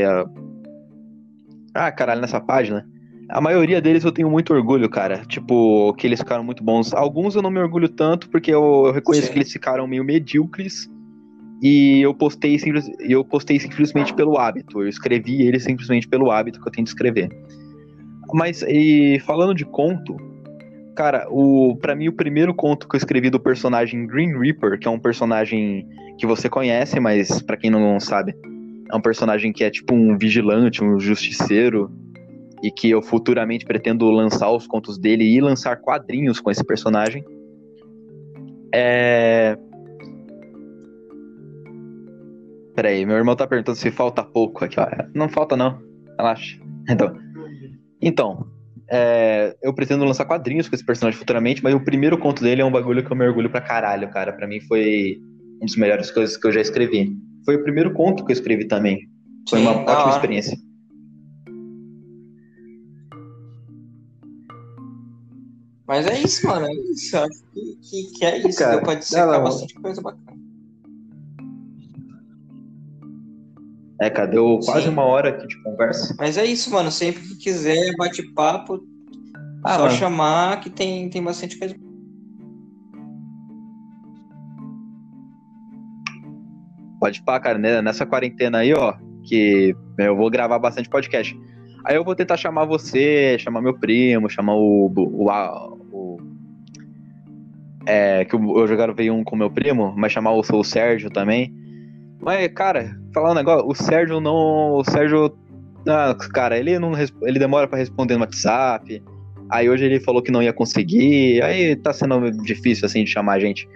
Ah, 1.75 1.91
caralho, 1.91 2.21
nessa 2.21 2.41
página 2.41 2.87
a 3.31 3.41
maioria 3.41 3.81
deles 3.81 4.05
eu 4.05 4.13
tenho 4.13 4.29
muito 4.31 4.53
orgulho, 4.53 4.89
cara. 4.89 5.25
Tipo, 5.27 5.95
que 5.95 6.07
eles 6.07 6.19
ficaram 6.21 6.43
muito 6.43 6.63
bons. 6.63 6.93
Alguns 6.93 7.35
eu 7.35 7.43
não 7.43 7.51
me 7.51 7.61
orgulho 7.61 7.89
tanto, 7.89 8.29
porque 8.29 8.53
eu, 8.53 8.87
eu 8.87 8.93
reconheço 8.93 9.29
Sim. 9.29 9.33
que 9.33 9.39
eles 9.39 9.53
ficaram 9.53 9.87
meio 9.87 10.05
medíocres. 10.05 10.91
E 11.63 12.01
eu 12.01 12.15
postei, 12.15 12.59
simples, 12.59 12.91
eu 13.01 13.25
postei 13.25 13.61
simplesmente 13.61 14.15
pelo 14.15 14.39
hábito. 14.39 14.83
Eu 14.83 14.89
escrevi 14.89 15.43
eles 15.43 15.63
simplesmente 15.63 16.09
pelo 16.09 16.31
hábito 16.31 16.61
que 16.61 16.67
eu 16.67 16.73
tenho 16.73 16.85
de 16.85 16.91
escrever. 16.91 17.31
Mas, 18.33 18.63
e 18.63 19.21
falando 19.21 19.55
de 19.55 19.65
conto, 19.65 20.17
cara, 20.97 21.27
o 21.29 21.77
para 21.77 21.95
mim 21.95 22.09
o 22.09 22.13
primeiro 22.13 22.55
conto 22.55 22.89
que 22.89 22.95
eu 22.95 22.99
escrevi 22.99 23.29
do 23.29 23.39
personagem 23.39 24.07
Green 24.07 24.39
Reaper, 24.39 24.79
que 24.79 24.89
é 24.89 24.91
um 24.91 24.99
personagem 24.99 25.87
que 26.19 26.27
você 26.27 26.49
conhece, 26.49 26.99
mas 26.99 27.43
para 27.43 27.57
quem 27.57 27.71
não 27.71 27.99
sabe, 28.01 28.35
é 28.91 28.97
um 28.97 29.01
personagem 29.01 29.53
que 29.53 29.65
é 29.65 29.71
tipo 29.71 29.95
um 29.95 30.17
vigilante, 30.17 30.83
um 30.83 30.99
justiceiro 30.99 31.91
e 32.63 32.71
que 32.71 32.91
eu 32.91 33.03
futuramente 33.03 33.65
pretendo 33.65 34.11
lançar 34.11 34.51
os 34.51 34.67
contos 34.67 34.99
dele 34.99 35.25
e 35.25 35.41
lançar 35.41 35.77
quadrinhos 35.77 36.41
com 36.41 36.51
esse 36.51 36.65
personagem. 36.65 37.25
É. 38.75 39.57
Peraí, 42.75 43.05
meu 43.05 43.17
irmão 43.17 43.35
tá 43.35 43.47
perguntando 43.47 43.77
se 43.77 43.91
falta 43.91 44.23
pouco 44.23 44.65
aqui, 44.65 44.79
ó. 44.79 44.87
Não 45.15 45.29
falta 45.29 45.57
não, 45.57 45.81
relaxa. 46.19 46.59
Então, 46.89 47.15
então 48.01 48.47
é... 48.91 49.55
eu 49.63 49.73
pretendo 49.73 50.05
lançar 50.05 50.25
quadrinhos 50.25 50.69
com 50.69 50.75
esse 50.75 50.85
personagem 50.85 51.17
futuramente, 51.17 51.63
mas 51.63 51.75
o 51.75 51.85
primeiro 51.85 52.19
conto 52.19 52.43
dele 52.43 52.63
é 52.63 52.65
um 52.65 52.73
bagulho 52.73 53.05
que 53.05 53.13
eu 53.13 53.17
me 53.17 53.27
orgulho 53.29 53.51
pra 53.51 53.61
caralho, 53.61 54.11
cara. 54.11 54.33
Pra 54.33 54.49
mim 54.49 54.61
foi 54.61 55.19
uma 55.59 55.67
das 55.67 55.77
melhores 55.77 56.11
coisas 56.11 56.37
que 56.37 56.49
eu 56.49 56.53
já 56.53 56.61
escrevi. 56.61 57.13
Foi 57.45 57.57
o 57.57 57.63
primeiro 57.63 57.93
conto 57.93 58.25
que 58.25 58.33
eu 58.33 58.35
escrevi 58.35 58.67
também. 58.67 59.09
Foi 59.49 59.61
uma 59.61 59.73
ótima 59.73 60.11
experiência. 60.11 60.57
Mas 65.91 66.07
é 66.07 66.21
isso, 66.21 66.47
mano. 66.47 66.67
É 66.67 66.73
isso. 66.73 67.17
Acho 67.19 67.43
que, 67.53 67.77
que, 67.83 68.13
que 68.17 68.25
é 68.25 68.39
isso. 68.47 68.61
Cara, 68.61 68.77
Deu 68.77 68.83
pra 68.85 68.95
dissecar 68.95 69.43
bastante 69.43 69.75
coisa 69.75 70.01
bacana. 70.01 70.39
É, 74.01 74.09
cara, 74.09 74.29
deu 74.29 74.61
quase 74.65 74.85
Sim. 74.87 74.93
uma 74.93 75.03
hora 75.03 75.31
aqui 75.31 75.49
de 75.49 75.61
conversa. 75.65 76.15
Mas 76.17 76.39
é 76.39 76.45
isso, 76.47 76.71
mano. 76.71 76.93
Sempre 76.93 77.23
que 77.27 77.35
quiser 77.39 77.93
bate-papo, 77.97 78.81
Ah, 79.65 79.75
só 79.75 79.85
mano. 79.87 79.97
chamar 79.97 80.61
que 80.61 80.71
tem, 80.71 81.11
tem 81.11 81.21
bastante 81.25 81.59
coisa. 81.59 81.75
Pode 87.01 87.21
pá, 87.25 87.41
cara, 87.41 87.59
né? 87.59 87.83
nessa 87.83 88.07
quarentena 88.07 88.59
aí, 88.59 88.73
ó, 88.73 88.95
que 89.25 89.75
eu 89.99 90.17
vou 90.17 90.31
gravar 90.31 90.61
bastante 90.61 90.89
podcast. 90.89 91.37
Aí 91.85 91.97
eu 91.97 92.05
vou 92.05 92.15
tentar 92.15 92.37
chamar 92.37 92.65
você, 92.67 93.37
chamar 93.41 93.61
meu 93.61 93.77
primo, 93.77 94.31
chamar 94.31 94.55
o. 94.55 94.87
o- 94.97 95.80
é, 97.87 98.25
que 98.25 98.35
eu, 98.35 98.59
eu 98.59 98.67
já 98.67 98.77
gravei 98.77 99.11
um 99.11 99.25
com 99.25 99.37
meu 99.37 99.51
primo, 99.51 99.95
mas 99.97 100.13
chamar 100.13 100.33
o, 100.33 100.41
o 100.41 100.65
Sérgio 100.65 101.11
também. 101.11 101.55
Mas, 102.21 102.49
cara, 102.53 102.99
falar 103.15 103.33
um 103.33 103.35
negócio, 103.35 103.67
o 103.67 103.75
Sérgio 103.75 104.21
não. 104.21 104.75
O 104.75 104.85
Sérgio. 104.85 105.35
Ah, 105.89 106.15
cara, 106.35 106.59
ele 106.59 106.79
não 106.79 106.93
ele 107.23 107.39
demora 107.39 107.67
pra 107.67 107.79
responder 107.79 108.15
no 108.15 108.21
WhatsApp. 108.21 109.03
Aí 109.51 109.69
hoje 109.69 109.85
ele 109.85 109.99
falou 109.99 110.23
que 110.23 110.31
não 110.31 110.43
ia 110.43 110.53
conseguir. 110.53 111.43
Aí 111.43 111.75
tá 111.75 111.93
sendo 111.93 112.31
difícil 112.43 112.87
assim 112.87 113.05
de 113.05 113.11
chamar 113.11 113.35
a 113.35 113.41
gente. 113.41 113.69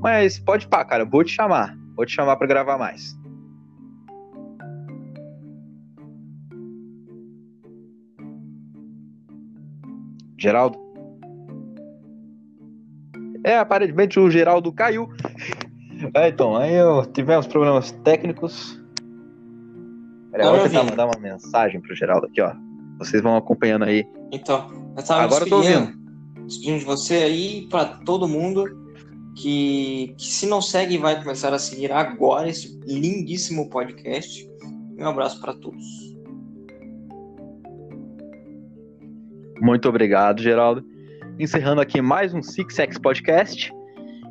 Mas 0.00 0.38
pode 0.38 0.68
pá, 0.68 0.84
cara, 0.84 1.04
vou 1.04 1.24
te 1.24 1.32
chamar. 1.32 1.76
Vou 1.96 2.06
te 2.06 2.12
chamar 2.12 2.36
pra 2.36 2.46
gravar 2.46 2.78
mais. 2.78 3.20
Geraldo? 10.38 10.91
É, 13.44 13.58
aparentemente 13.58 14.18
o 14.20 14.30
Geraldo 14.30 14.72
caiu. 14.72 15.08
É, 16.14 16.28
então, 16.28 16.56
aí 16.56 16.74
eu 16.74 17.04
tivemos 17.06 17.46
problemas 17.46 17.90
técnicos. 18.04 18.80
Peraí, 20.30 20.46
eu 20.46 20.52
Tá 20.52 20.58
vou 20.58 20.66
tentar 20.68 20.78
ouvindo? 20.80 20.90
mandar 20.90 21.06
uma 21.06 21.20
mensagem 21.20 21.80
pro 21.80 21.94
Geraldo 21.94 22.26
aqui, 22.26 22.40
ó. 22.40 22.52
Vocês 22.98 23.22
vão 23.22 23.36
acompanhando 23.36 23.84
aí. 23.84 24.04
Então, 24.32 24.70
eu 24.96 25.02
tava 25.04 25.22
Agora 25.22 25.44
eu 25.44 25.48
tô 25.48 25.60
despedindo, 25.60 25.98
despedindo 26.46 26.78
de 26.78 26.84
você 26.84 27.14
aí 27.14 27.66
pra 27.68 27.84
todo 27.84 28.28
mundo 28.28 28.64
que, 29.36 30.14
que 30.16 30.26
se 30.26 30.46
não 30.46 30.60
segue 30.62 30.98
vai 30.98 31.20
começar 31.20 31.52
a 31.52 31.58
seguir 31.58 31.92
agora 31.92 32.48
esse 32.48 32.78
lindíssimo 32.86 33.68
podcast. 33.68 34.48
Um 34.98 35.06
abraço 35.06 35.40
pra 35.40 35.52
todos. 35.54 35.84
Muito 39.60 39.88
obrigado, 39.88 40.42
Geraldo. 40.42 40.84
Encerrando 41.38 41.80
aqui 41.80 42.00
mais 42.02 42.34
um 42.34 42.42
Six 42.42 42.78
X 42.78 42.98
Podcast. 42.98 43.72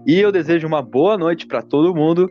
E 0.05 0.19
eu 0.19 0.31
desejo 0.31 0.67
uma 0.67 0.81
boa 0.81 1.17
noite 1.17 1.47
para 1.47 1.61
todo 1.61 1.95
mundo 1.95 2.29